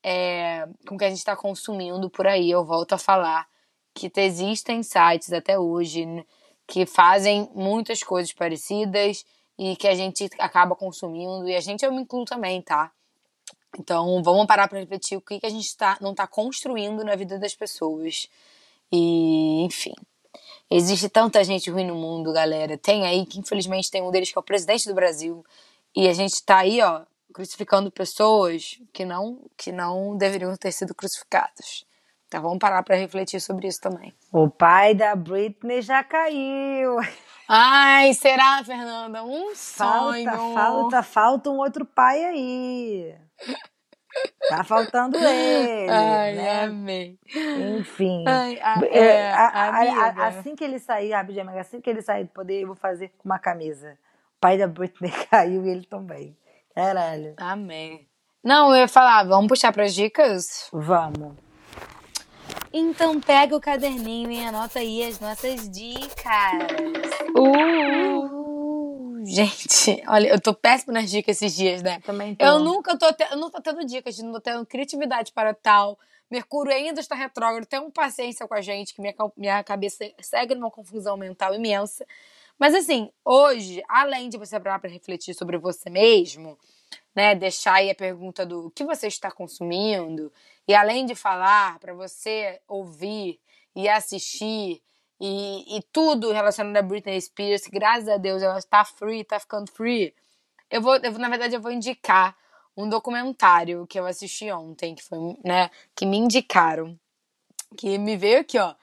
é, 0.02 0.68
com 0.86 0.94
o 0.96 0.98
que 0.98 1.06
a 1.06 1.08
gente 1.08 1.20
está 1.20 1.34
consumindo 1.36 2.10
por 2.10 2.26
aí. 2.26 2.50
Eu 2.50 2.66
volto 2.66 2.92
a 2.92 2.98
falar 2.98 3.48
que 3.94 4.12
existem 4.14 4.82
sites 4.82 5.32
até 5.32 5.58
hoje 5.58 6.06
que 6.66 6.84
fazem 6.84 7.50
muitas 7.54 8.02
coisas 8.02 8.30
parecidas 8.30 9.24
e 9.58 9.76
que 9.76 9.88
a 9.88 9.94
gente 9.94 10.30
acaba 10.38 10.76
consumindo, 10.76 11.48
e 11.48 11.56
a 11.56 11.60
gente 11.60 11.84
eu 11.84 11.92
me 11.92 12.02
incluo 12.02 12.24
também, 12.24 12.62
tá? 12.62 12.92
Então 13.78 14.22
vamos 14.22 14.46
parar 14.46 14.68
para 14.68 14.78
refletir 14.78 15.16
o 15.16 15.20
que, 15.20 15.40
que 15.40 15.46
a 15.46 15.50
gente 15.50 15.76
tá, 15.76 15.98
não 16.00 16.12
está 16.12 16.26
construindo 16.26 17.04
na 17.04 17.16
vida 17.16 17.38
das 17.38 17.54
pessoas. 17.54 18.28
E, 18.90 19.64
enfim. 19.64 19.94
Existe 20.70 21.08
tanta 21.08 21.42
gente 21.42 21.70
ruim 21.70 21.86
no 21.86 21.94
mundo, 21.94 22.32
galera. 22.32 22.76
Tem 22.76 23.06
aí 23.06 23.24
que 23.26 23.38
infelizmente 23.38 23.90
tem 23.90 24.02
um 24.02 24.10
deles 24.10 24.30
que 24.30 24.38
é 24.38 24.40
o 24.40 24.44
presidente 24.44 24.86
do 24.86 24.94
Brasil. 24.94 25.44
E 25.96 26.08
a 26.08 26.12
gente 26.12 26.42
tá 26.44 26.58
aí, 26.58 26.80
ó, 26.82 27.02
crucificando 27.32 27.90
pessoas 27.90 28.78
que 28.92 29.04
não, 29.04 29.40
que 29.56 29.72
não 29.72 30.16
deveriam 30.16 30.54
ter 30.56 30.72
sido 30.72 30.94
crucificadas. 30.94 31.84
Então 32.28 32.42
vamos 32.42 32.58
parar 32.58 32.82
para 32.82 32.94
refletir 32.94 33.40
sobre 33.40 33.66
isso 33.68 33.80
também. 33.80 34.14
O 34.30 34.48
pai 34.50 34.94
da 34.94 35.16
Britney 35.16 35.80
já 35.80 36.04
caiu. 36.04 36.96
Ai, 37.48 38.12
será, 38.12 38.62
Fernanda? 38.62 39.24
Um 39.24 39.54
sonho. 39.54 40.24
Falta, 40.30 40.54
falta, 40.54 41.02
falta 41.02 41.50
um 41.50 41.56
outro 41.56 41.86
pai 41.86 42.22
aí. 42.24 43.14
Tá 44.48 44.62
faltando 44.62 45.16
ele. 45.18 45.90
Ai, 45.90 46.34
né? 46.34 46.62
amei. 46.64 47.18
Enfim. 47.78 48.24
Ai, 48.26 48.58
a, 48.60 48.80
É, 48.90 48.98
é, 48.98 49.32
a- 49.32 49.46
a- 49.48 50.26
assim 50.28 50.54
que 50.54 50.64
ele 50.64 50.78
sair, 50.78 51.12
rapidinho, 51.12 51.48
assim 51.58 51.80
que 51.80 51.88
ele 51.88 52.02
sair 52.02 52.24
do 52.24 52.30
poder, 52.30 52.60
eu 52.62 52.66
vou 52.66 52.76
fazer 52.76 53.10
uma 53.24 53.38
camisa. 53.38 53.96
O 54.36 54.40
pai 54.40 54.58
da 54.58 54.66
Britney 54.66 55.10
caiu 55.30 55.64
e 55.64 55.70
ele 55.70 55.86
também. 55.86 56.36
Caralho. 56.74 57.34
Amei. 57.38 58.06
Não, 58.44 58.70
eu 58.74 58.80
ia 58.82 58.88
falar, 58.88 59.24
vamos 59.24 59.48
puxar 59.48 59.72
pras 59.72 59.94
dicas? 59.94 60.68
Vamos. 60.72 61.34
Então 62.72 63.20
pega 63.20 63.56
o 63.56 63.60
caderninho 63.60 64.30
e 64.30 64.44
anota 64.44 64.78
aí 64.78 65.02
as 65.02 65.18
nossas 65.20 65.68
dicas. 65.70 66.12
Uh, 67.34 69.24
gente, 69.24 70.02
olha, 70.06 70.28
eu 70.28 70.40
tô 70.40 70.52
péssima 70.54 70.92
nas 70.92 71.10
dicas 71.10 71.36
esses 71.40 71.56
dias, 71.56 71.82
né? 71.82 72.00
Também 72.00 72.34
tô. 72.34 72.44
Eu 72.44 72.58
nunca 72.58 72.96
tô, 72.98 73.12
te- 73.12 73.26
eu 73.30 73.36
não 73.38 73.50
tô 73.50 73.60
tendo 73.60 73.84
dicas, 73.84 74.18
não 74.18 74.32
tô 74.32 74.40
tendo 74.40 74.66
criatividade 74.66 75.32
para 75.32 75.54
tal. 75.54 75.98
Mercúrio 76.30 76.72
ainda 76.74 77.00
está 77.00 77.14
retrógrado, 77.14 77.64
tenham 77.64 77.90
paciência 77.90 78.46
com 78.46 78.54
a 78.54 78.60
gente, 78.60 78.94
que 78.94 79.00
minha, 79.00 79.14
minha 79.36 79.64
cabeça 79.64 80.04
segue 80.20 80.54
numa 80.54 80.70
confusão 80.70 81.16
mental 81.16 81.54
imensa. 81.54 82.04
Mas 82.58 82.74
assim, 82.74 83.10
hoje, 83.24 83.82
além 83.88 84.28
de 84.28 84.36
você 84.36 84.60
parar 84.60 84.78
para 84.78 84.90
refletir 84.90 85.32
sobre 85.32 85.56
você 85.56 85.88
mesmo, 85.88 86.58
né, 87.14 87.34
deixar 87.34 87.74
aí 87.74 87.90
a 87.90 87.94
pergunta 87.94 88.46
do 88.46 88.66
o 88.66 88.70
que 88.70 88.84
você 88.84 89.06
está 89.06 89.30
consumindo, 89.30 90.32
e 90.66 90.74
além 90.74 91.06
de 91.06 91.14
falar 91.14 91.78
para 91.78 91.94
você 91.94 92.60
ouvir 92.68 93.40
e 93.74 93.88
assistir 93.88 94.82
e, 95.20 95.76
e 95.76 95.82
tudo 95.92 96.32
relacionado 96.32 96.76
a 96.76 96.82
Britney 96.82 97.20
Spears, 97.20 97.66
graças 97.66 98.08
a 98.08 98.16
Deus 98.16 98.42
ela 98.42 98.58
está 98.58 98.84
free, 98.84 99.24
tá 99.24 99.40
ficando 99.40 99.70
free. 99.70 100.14
Eu 100.70 100.80
vou, 100.80 100.96
eu, 100.96 101.12
na 101.12 101.28
verdade, 101.28 101.54
eu 101.54 101.60
vou 101.60 101.72
indicar 101.72 102.36
um 102.76 102.88
documentário 102.88 103.86
que 103.86 103.98
eu 103.98 104.06
assisti 104.06 104.50
ontem, 104.52 104.94
que 104.94 105.02
foi, 105.02 105.18
né, 105.44 105.70
que 105.96 106.06
me 106.06 106.16
indicaram, 106.16 106.98
que 107.76 107.98
me 107.98 108.16
veio 108.16 108.40
aqui, 108.40 108.58
ó, 108.58 108.74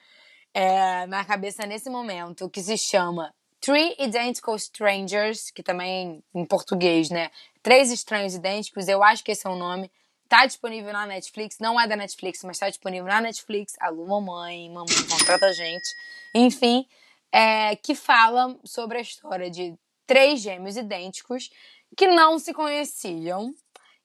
é, 0.52 1.06
na 1.06 1.24
cabeça 1.24 1.66
nesse 1.66 1.88
momento, 1.88 2.50
que 2.50 2.62
se 2.62 2.76
chama 2.76 3.34
Three 3.60 3.96
Identical 3.98 4.56
Strangers, 4.56 5.50
que 5.50 5.62
também 5.62 6.22
em 6.34 6.44
português, 6.44 7.10
né? 7.10 7.30
Três 7.66 7.90
estranhos 7.90 8.36
idênticos, 8.36 8.86
eu 8.86 9.02
acho 9.02 9.24
que 9.24 9.32
esse 9.32 9.44
é 9.44 9.50
o 9.50 9.56
nome. 9.56 9.90
Tá 10.28 10.46
disponível 10.46 10.92
na 10.92 11.04
Netflix, 11.04 11.58
não 11.58 11.80
é 11.80 11.88
da 11.88 11.96
Netflix, 11.96 12.44
mas 12.44 12.60
tá 12.60 12.68
disponível 12.68 13.06
na 13.06 13.20
Netflix. 13.20 13.74
Alô, 13.80 14.06
mamãe, 14.06 14.70
mamãe, 14.70 14.94
contrata 15.10 15.46
a 15.46 15.52
gente. 15.52 15.92
Enfim, 16.32 16.86
é, 17.32 17.74
que 17.74 17.96
fala 17.96 18.56
sobre 18.62 18.98
a 18.98 19.00
história 19.00 19.50
de 19.50 19.76
três 20.06 20.42
gêmeos 20.42 20.76
idênticos 20.76 21.50
que 21.96 22.06
não 22.06 22.38
se 22.38 22.54
conheciam. 22.54 23.52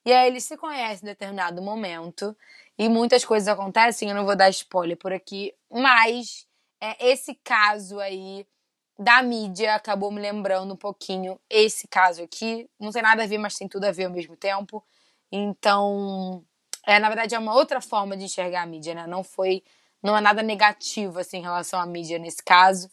E 0.04 0.12
aí 0.12 0.26
eles 0.26 0.44
se 0.44 0.58
conhecem 0.58 1.04
em 1.04 1.12
determinado 1.12 1.62
momento. 1.62 2.36
E 2.80 2.90
muitas 2.90 3.24
coisas 3.24 3.48
acontecem, 3.48 4.10
eu 4.10 4.16
não 4.16 4.26
vou 4.26 4.36
dar 4.36 4.50
spoiler 4.50 4.98
por 4.98 5.14
aqui, 5.14 5.54
mas 5.70 6.48
é, 6.82 7.12
esse 7.12 7.36
caso 7.36 8.00
aí 8.00 8.44
da 9.02 9.24
mídia 9.24 9.74
acabou 9.74 10.12
me 10.12 10.22
lembrando 10.22 10.74
um 10.76 10.78
pouquinho 10.78 11.40
esse 11.50 11.88
caso 11.88 12.22
aqui. 12.22 12.70
Não 12.80 12.92
tem 12.92 13.02
nada 13.02 13.24
a 13.24 13.28
ver, 13.28 13.40
mas 13.40 13.56
tem 13.56 13.68
tudo 13.68 13.86
a 13.86 13.92
ver 13.92 14.06
ao 14.06 14.12
mesmo 14.12 14.36
tempo. 14.36 14.84
Então, 15.32 16.46
é, 16.86 17.00
na 17.00 17.08
verdade, 17.08 17.34
é 17.34 17.40
uma 17.40 17.56
outra 17.56 17.82
forma 17.82 18.16
de 18.16 18.26
enxergar 18.26 18.62
a 18.62 18.66
mídia, 18.66 18.94
né? 18.94 19.08
Não 19.08 19.24
foi. 19.24 19.64
Não 20.04 20.16
é 20.16 20.22
nada 20.22 20.44
negativo 20.44 21.20
assim, 21.20 21.38
em 21.38 21.42
relação 21.42 21.80
à 21.80 21.86
mídia 21.86 22.20
nesse 22.20 22.44
caso. 22.44 22.92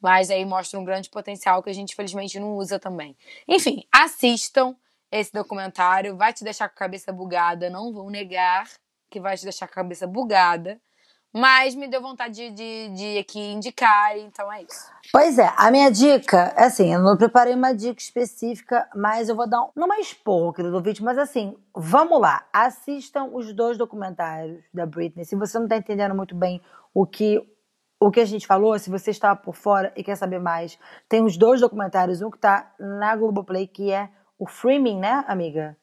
Mas 0.00 0.28
aí 0.28 0.44
mostra 0.44 0.78
um 0.78 0.84
grande 0.84 1.08
potencial 1.08 1.62
que 1.62 1.70
a 1.70 1.72
gente, 1.72 1.92
infelizmente, 1.92 2.38
não 2.40 2.56
usa 2.56 2.78
também. 2.78 3.16
Enfim, 3.46 3.84
assistam 3.92 4.74
esse 5.10 5.32
documentário. 5.32 6.16
Vai 6.16 6.32
te 6.32 6.42
deixar 6.42 6.68
com 6.68 6.74
a 6.74 6.78
cabeça 6.78 7.12
bugada, 7.12 7.70
não 7.70 7.92
vou 7.92 8.10
negar 8.10 8.68
que 9.08 9.20
vai 9.20 9.36
te 9.36 9.44
deixar 9.44 9.68
com 9.68 9.74
a 9.74 9.76
cabeça 9.76 10.06
bugada. 10.06 10.80
Mas 11.34 11.74
me 11.74 11.88
deu 11.88 12.00
vontade 12.00 12.34
de, 12.34 12.50
de, 12.50 12.94
de 12.94 13.18
aqui 13.18 13.40
indicar, 13.40 14.16
então 14.16 14.52
é 14.52 14.62
isso. 14.62 14.88
Pois 15.10 15.36
é, 15.36 15.52
a 15.56 15.68
minha 15.68 15.90
dica, 15.90 16.54
é 16.56 16.66
assim, 16.66 16.94
eu 16.94 17.00
não 17.00 17.16
preparei 17.16 17.54
uma 17.54 17.74
dica 17.74 18.00
específica, 18.00 18.88
mas 18.94 19.28
eu 19.28 19.34
vou 19.34 19.48
dar 19.48 19.62
um, 19.62 19.70
não 19.74 19.86
uma 19.86 19.98
esporro, 19.98 20.52
querido 20.52 20.76
ouvinte, 20.76 21.02
mas 21.02 21.18
assim, 21.18 21.56
vamos 21.74 22.20
lá, 22.20 22.46
assistam 22.52 23.30
os 23.32 23.52
dois 23.52 23.76
documentários 23.76 24.62
da 24.72 24.86
Britney. 24.86 25.24
Se 25.24 25.34
você 25.34 25.58
não 25.58 25.66
tá 25.66 25.76
entendendo 25.76 26.14
muito 26.14 26.36
bem 26.36 26.62
o 26.94 27.04
que 27.04 27.42
o 28.00 28.10
que 28.10 28.20
a 28.20 28.24
gente 28.24 28.46
falou, 28.46 28.78
se 28.78 28.90
você 28.90 29.10
está 29.10 29.34
por 29.34 29.54
fora 29.54 29.92
e 29.96 30.04
quer 30.04 30.16
saber 30.16 30.38
mais, 30.38 30.78
tem 31.08 31.24
os 31.24 31.38
dois 31.38 31.60
documentários, 31.60 32.20
um 32.20 32.30
que 32.30 32.38
tá 32.38 32.72
na 32.78 33.16
Globoplay, 33.16 33.66
que 33.66 33.90
é 33.90 34.10
o 34.38 34.46
Framing, 34.46 35.00
né, 35.00 35.24
amiga? 35.26 35.76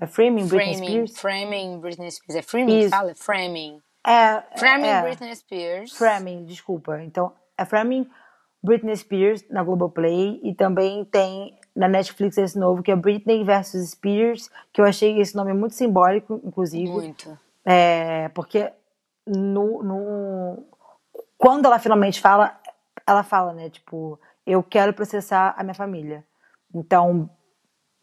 É 0.00 0.06
Framing 0.06 0.46
Britney 0.46 0.74
Framing, 0.74 1.06
Spears? 1.06 1.20
framing 1.20 1.80
Britney 1.80 2.10
Spears. 2.10 2.36
É 2.36 2.42
framing 2.42 2.78
Isso. 2.80 2.90
fala? 2.90 3.14
Framing. 3.16 3.82
É, 4.06 4.42
Framing 4.56 4.86
é. 4.86 5.02
Britney 5.02 5.34
Spears. 5.34 5.92
Framing, 5.92 6.44
desculpa. 6.44 7.02
Então, 7.02 7.32
é 7.58 7.64
Framing 7.64 8.08
Britney 8.62 8.96
Spears 8.96 9.44
na 9.50 9.64
Globoplay 9.64 10.40
e 10.42 10.54
também 10.54 11.04
tem 11.04 11.58
na 11.74 11.88
Netflix 11.88 12.38
esse 12.38 12.58
novo 12.58 12.82
que 12.82 12.90
é 12.90 12.96
Britney 12.96 13.44
versus 13.44 13.90
Spears, 13.90 14.50
que 14.72 14.80
eu 14.80 14.84
achei 14.84 15.20
esse 15.20 15.34
nome 15.34 15.52
muito 15.52 15.74
simbólico, 15.74 16.40
inclusive. 16.44 16.90
Muito. 16.90 17.38
É, 17.64 18.28
porque 18.30 18.72
no, 19.26 19.82
no 19.82 20.64
quando 21.36 21.66
ela 21.66 21.78
finalmente 21.78 22.20
fala, 22.20 22.58
ela 23.06 23.22
fala, 23.22 23.52
né, 23.52 23.68
tipo, 23.68 24.18
eu 24.46 24.62
quero 24.62 24.92
processar 24.94 25.54
a 25.58 25.62
minha 25.62 25.74
família. 25.74 26.24
Então, 26.74 27.28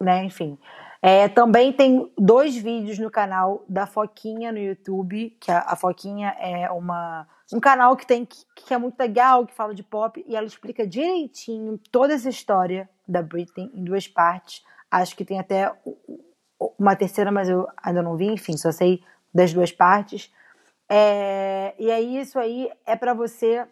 né, 0.00 0.22
enfim. 0.24 0.58
É, 1.06 1.28
também 1.28 1.70
tem 1.70 2.10
dois 2.16 2.56
vídeos 2.56 2.98
no 2.98 3.10
canal 3.10 3.62
da 3.68 3.86
Foquinha 3.86 4.50
no 4.50 4.58
YouTube, 4.58 5.36
que 5.38 5.50
a, 5.50 5.58
a 5.58 5.76
Foquinha 5.76 6.34
é 6.40 6.70
uma 6.70 7.28
um 7.52 7.60
canal 7.60 7.94
que 7.94 8.06
tem 8.06 8.24
que, 8.24 8.38
que 8.56 8.72
é 8.72 8.78
muito 8.78 8.98
legal, 8.98 9.44
que 9.44 9.52
fala 9.52 9.74
de 9.74 9.82
pop, 9.82 10.24
e 10.26 10.34
ela 10.34 10.46
explica 10.46 10.86
direitinho 10.86 11.78
toda 11.92 12.14
essa 12.14 12.30
história 12.30 12.88
da 13.06 13.20
Britney 13.20 13.70
em 13.74 13.84
duas 13.84 14.08
partes. 14.08 14.64
Acho 14.90 15.14
que 15.14 15.26
tem 15.26 15.38
até 15.38 15.70
uma 16.78 16.96
terceira, 16.96 17.30
mas 17.30 17.50
eu 17.50 17.68
ainda 17.82 18.02
não 18.02 18.16
vi, 18.16 18.28
enfim, 18.28 18.56
só 18.56 18.72
sei 18.72 19.04
das 19.32 19.52
duas 19.52 19.70
partes. 19.70 20.32
É, 20.88 21.74
e 21.78 21.90
aí, 21.90 22.18
isso 22.18 22.38
aí 22.38 22.70
é 22.86 22.96
para 22.96 23.12
você 23.12 23.66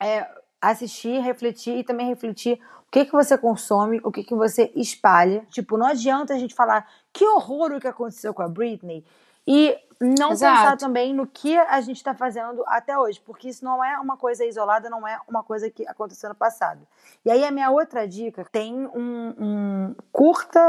é, 0.00 0.28
assistir, 0.62 1.20
refletir 1.20 1.76
e 1.76 1.82
também 1.82 2.06
refletir 2.06 2.60
o 2.86 2.90
que, 2.90 3.04
que 3.04 3.12
você 3.12 3.36
consome, 3.36 4.00
o 4.04 4.12
que, 4.12 4.22
que 4.22 4.34
você 4.34 4.70
espalha. 4.76 5.44
Tipo, 5.50 5.76
não 5.76 5.86
adianta 5.86 6.32
a 6.32 6.38
gente 6.38 6.54
falar 6.54 6.88
que 7.12 7.26
horror 7.26 7.72
o 7.72 7.80
que 7.80 7.88
aconteceu 7.88 8.32
com 8.32 8.42
a 8.42 8.48
Britney 8.48 9.04
e 9.44 9.76
não 10.00 10.32
Exato. 10.32 10.56
pensar 10.56 10.76
também 10.76 11.12
no 11.12 11.26
que 11.26 11.56
a 11.56 11.80
gente 11.80 11.96
está 11.96 12.14
fazendo 12.14 12.64
até 12.66 12.96
hoje, 12.96 13.20
porque 13.24 13.48
isso 13.48 13.64
não 13.64 13.84
é 13.84 13.98
uma 13.98 14.16
coisa 14.16 14.44
isolada, 14.44 14.88
não 14.88 15.06
é 15.06 15.18
uma 15.28 15.42
coisa 15.42 15.68
que 15.70 15.86
aconteceu 15.86 16.28
no 16.28 16.34
passado. 16.34 16.86
E 17.24 17.30
aí 17.30 17.44
a 17.44 17.50
minha 17.50 17.70
outra 17.70 18.06
dica 18.06 18.46
tem 18.50 18.74
um, 18.74 19.34
um 19.38 19.94
curta 20.12 20.60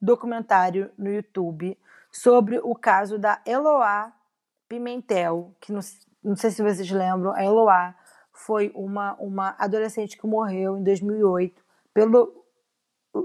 documentário 0.00 0.90
no 0.96 1.10
YouTube 1.10 1.78
sobre 2.10 2.58
o 2.58 2.74
caso 2.74 3.18
da 3.18 3.40
Eloá 3.46 4.12
Pimentel, 4.68 5.54
que 5.60 5.72
não, 5.72 5.80
não 6.22 6.36
sei 6.36 6.50
se 6.50 6.62
vocês 6.62 6.90
lembram, 6.90 7.32
a 7.32 7.44
Eloá 7.44 7.94
foi 8.32 8.72
uma, 8.74 9.14
uma 9.14 9.54
adolescente 9.58 10.16
que 10.18 10.26
morreu 10.26 10.76
em 10.76 10.82
2008 10.82 11.62
pelo 11.92 12.42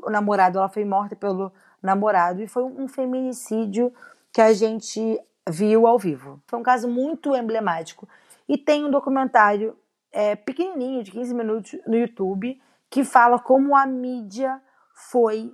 namorado, 0.10 0.58
ela 0.58 0.70
foi 0.70 0.84
morta 0.84 1.16
pelo 1.16 1.52
namorado 1.82 2.42
e 2.42 2.48
foi 2.48 2.64
um 2.64 2.88
feminicídio 2.88 3.94
que 4.34 4.42
a 4.42 4.54
gente 4.54 5.20
viu 5.50 5.88
ao 5.88 5.98
vivo. 5.98 6.42
Foi 6.48 6.60
um 6.60 6.64
caso 6.64 6.88
muito 6.88 7.36
emblemático 7.36 8.08
e 8.48 8.58
tem 8.58 8.86
um 8.86 8.92
documentário 8.92 9.78
é, 10.12 10.36
pequenininho, 10.36 11.04
de 11.04 11.12
15 11.12 11.34
minutos, 11.34 11.80
no 11.86 11.96
YouTube, 11.96 12.62
que 12.90 13.04
fala 13.04 13.40
como 13.40 13.76
a 13.76 13.86
mídia 13.86 14.62
foi 14.94 15.54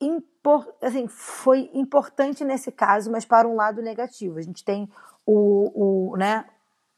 impor, 0.00 0.74
assim, 0.80 1.06
foi 1.06 1.70
importante 1.74 2.44
nesse 2.44 2.72
caso, 2.72 3.10
mas 3.10 3.24
para 3.24 3.46
um 3.46 3.54
lado 3.54 3.82
negativo. 3.82 4.38
A 4.38 4.42
gente 4.42 4.64
tem 4.64 4.88
o, 5.26 6.12
o 6.12 6.16
né, 6.16 6.46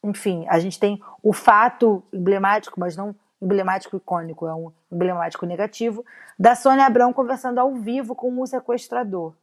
enfim, 0.03 0.45
a 0.49 0.59
gente 0.59 0.79
tem 0.79 1.01
o 1.23 1.33
fato 1.33 2.03
emblemático, 2.13 2.79
mas 2.79 2.97
não 2.97 3.15
emblemático 3.41 3.97
icônico, 3.97 4.47
é 4.47 4.55
um 4.55 4.73
emblemático 4.91 5.45
negativo, 5.45 6.05
da 6.39 6.55
Sônia 6.55 6.87
Abrão 6.87 7.13
conversando 7.13 7.59
ao 7.59 7.75
vivo 7.75 8.15
com 8.15 8.41
o 8.41 8.47
sequestrador. 8.47 9.35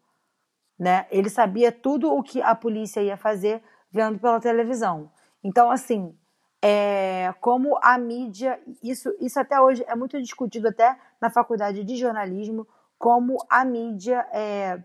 Né? 0.77 1.05
Ele 1.11 1.29
sabia 1.29 1.71
tudo 1.71 2.13
o 2.13 2.23
que 2.23 2.41
a 2.41 2.55
polícia 2.55 3.01
ia 3.01 3.17
fazer 3.17 3.61
vendo 3.91 4.17
pela 4.17 4.39
televisão. 4.39 5.11
Então, 5.43 5.69
assim, 5.69 6.15
é, 6.61 7.33
como 7.41 7.77
a 7.81 7.97
mídia, 7.97 8.59
isso, 8.81 9.13
isso 9.19 9.39
até 9.39 9.59
hoje 9.59 9.83
é 9.87 9.95
muito 9.95 10.21
discutido 10.21 10.69
até 10.69 10.97
na 11.19 11.29
faculdade 11.29 11.83
de 11.83 11.95
jornalismo, 11.97 12.65
como 12.97 13.37
a 13.49 13.65
mídia 13.65 14.25
é, 14.31 14.81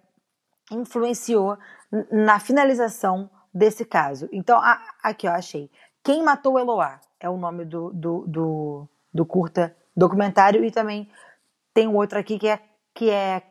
influenciou 0.72 1.57
na 2.11 2.41
finalização 2.41 3.31
desse 3.55 3.84
caso. 3.84 4.28
Então, 4.32 4.59
a, 4.59 4.82
aqui, 5.02 5.28
ó, 5.28 5.32
achei. 5.32 5.70
Quem 6.02 6.22
Matou 6.22 6.59
Eloá 6.59 7.00
é 7.20 7.30
o 7.30 7.36
nome 7.36 7.64
do, 7.64 7.90
do, 7.92 8.24
do, 8.26 8.88
do 9.12 9.24
curta 9.24 9.74
documentário 9.96 10.64
e 10.64 10.70
também 10.70 11.09
tem 11.72 11.86
um 11.86 11.96
outro 11.96 12.18
aqui 12.18 12.38
que 12.38 12.48
é. 12.48 12.61
Que 12.92 13.11
é 13.11 13.42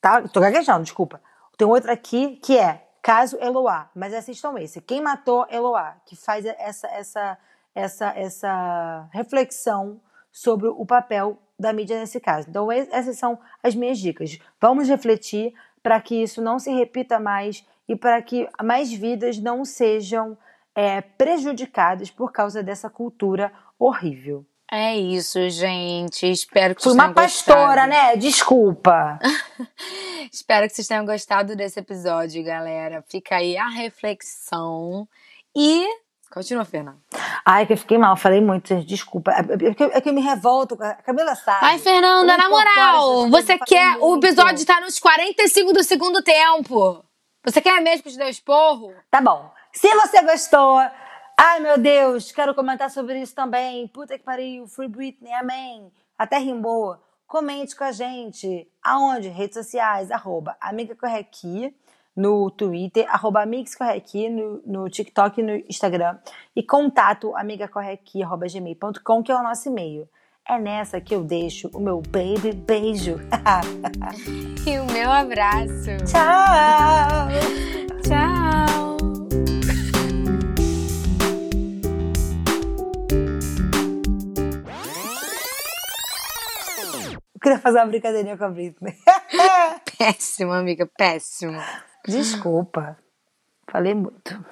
tá, 0.00 0.22
tô 0.28 0.40
gaguejando, 0.40 0.82
desculpa. 0.82 1.20
Tem 1.56 1.66
outro 1.66 1.90
aqui 1.90 2.36
que 2.36 2.56
é 2.56 2.88
Caso 3.02 3.38
Eloá, 3.40 3.90
mas 3.94 4.12
assistam 4.12 4.58
esse. 4.58 4.80
Quem 4.80 5.00
Matou 5.00 5.46
Eloá, 5.50 5.96
que 6.04 6.14
faz 6.14 6.44
essa, 6.44 6.86
essa, 6.88 7.38
essa, 7.74 8.12
essa 8.14 9.08
reflexão 9.12 10.00
sobre 10.30 10.68
o 10.68 10.84
papel 10.84 11.38
da 11.58 11.72
mídia 11.72 11.98
nesse 11.98 12.20
caso. 12.20 12.48
Então, 12.50 12.70
essas 12.70 13.18
são 13.18 13.38
as 13.62 13.74
minhas 13.74 13.98
dicas. 13.98 14.38
Vamos 14.60 14.88
refletir 14.88 15.54
para 15.82 16.00
que 16.00 16.22
isso 16.22 16.42
não 16.42 16.58
se 16.58 16.70
repita 16.70 17.18
mais 17.18 17.66
e 17.88 17.96
para 17.96 18.20
que 18.22 18.48
mais 18.62 18.92
vidas 18.92 19.38
não 19.38 19.64
sejam 19.64 20.36
é, 20.74 21.00
prejudicadas 21.00 22.10
por 22.10 22.30
causa 22.30 22.62
dessa 22.62 22.90
cultura 22.90 23.52
horrível. 23.78 24.44
É 24.70 24.94
isso, 24.96 25.48
gente. 25.48 26.30
Espero 26.30 26.74
que 26.74 26.82
Fui 26.82 26.92
vocês 26.92 26.94
uma 26.94 27.04
tenham 27.04 27.14
pastora, 27.14 27.86
gostado. 27.86 27.88
né? 27.88 28.16
Desculpa. 28.16 29.18
Espero 30.30 30.68
que 30.68 30.74
vocês 30.74 30.86
tenham 30.86 31.06
gostado 31.06 31.56
desse 31.56 31.80
episódio, 31.80 32.44
galera. 32.44 33.02
Fica 33.08 33.36
aí 33.36 33.56
a 33.56 33.68
reflexão. 33.68 35.08
E. 35.56 35.86
Continua, 36.30 36.66
Fernanda. 36.66 36.98
Ai, 37.46 37.64
que 37.64 37.72
eu 37.72 37.78
fiquei 37.78 37.96
mal, 37.96 38.14
falei 38.14 38.42
muito, 38.42 38.68
gente. 38.68 38.86
Desculpa. 38.86 39.32
É, 39.32 39.70
é 39.70 39.74
que, 39.74 39.82
é 39.84 40.00
que 40.02 40.08
eu 40.10 40.12
me 40.12 40.20
revolto. 40.20 40.76
A 40.82 40.92
Camila 40.96 41.34
sabe. 41.34 41.60
Ai, 41.62 41.78
Fernanda, 41.78 42.34
Eu 42.34 42.38
na 42.38 42.50
moral, 42.50 43.30
você 43.30 43.58
quer. 43.58 43.96
O 44.00 44.16
episódio 44.18 44.66
tá 44.66 44.82
nos 44.82 44.98
45 44.98 45.72
do 45.72 45.82
segundo 45.82 46.22
tempo. 46.22 47.02
Você 47.44 47.60
quer 47.60 47.80
mesmo 47.80 48.02
que 48.02 48.10
te 48.10 48.18
dê 48.18 48.28
esporro? 48.28 48.92
Tá 49.10 49.20
bom. 49.20 49.50
Se 49.72 49.88
você 49.94 50.22
gostou, 50.22 50.78
ai 51.36 51.60
meu 51.60 51.78
Deus, 51.78 52.32
quero 52.32 52.54
comentar 52.54 52.90
sobre 52.90 53.20
isso 53.20 53.34
também. 53.34 53.86
Puta 53.88 54.18
que 54.18 54.24
pariu, 54.24 54.66
Free 54.66 54.88
Britney, 54.88 55.32
amém. 55.32 55.92
Até 56.18 56.38
rimou. 56.38 56.96
Comente 57.26 57.76
com 57.76 57.84
a 57.84 57.92
gente. 57.92 58.66
Aonde? 58.82 59.28
Redes 59.28 59.56
sociais, 59.56 60.10
arroba 60.10 60.56
Amiga 60.60 60.96
Correqui 60.96 61.74
no 62.18 62.50
Twitter, 62.50 63.06
arroba 63.08 63.42
Amigos 63.42 63.76
Correqui 63.76 64.28
no, 64.28 64.60
no 64.66 64.90
TikTok 64.90 65.40
e 65.40 65.44
no 65.44 65.54
Instagram. 65.68 66.18
E 66.56 66.64
contato 66.64 67.36
amigacorrequi, 67.36 68.24
arroba 68.24 68.48
gmail.com, 68.48 69.22
que 69.22 69.30
é 69.30 69.36
o 69.36 69.42
nosso 69.42 69.68
e-mail. 69.68 70.08
É 70.50 70.58
nessa 70.58 70.98
que 70.98 71.14
eu 71.14 71.22
deixo 71.22 71.68
o 71.74 71.78
meu 71.78 72.00
baby 72.00 72.52
beijo. 72.54 73.16
E 74.66 74.78
o 74.78 74.84
meu 74.86 75.10
abraço. 75.10 75.96
Tchau! 76.06 77.28
Tchau. 78.02 78.96
Eu 87.34 87.40
queria 87.40 87.58
fazer 87.58 87.78
uma 87.78 87.86
brincadeirinha 87.86 88.36
com 88.36 88.44
a 88.44 88.48
Britney. 88.48 88.94
Péssimo, 89.98 90.52
amiga, 90.52 90.86
péssimo. 90.86 91.58
Desculpa. 92.06 92.98
Falei 93.70 93.94
muito. 93.94 94.44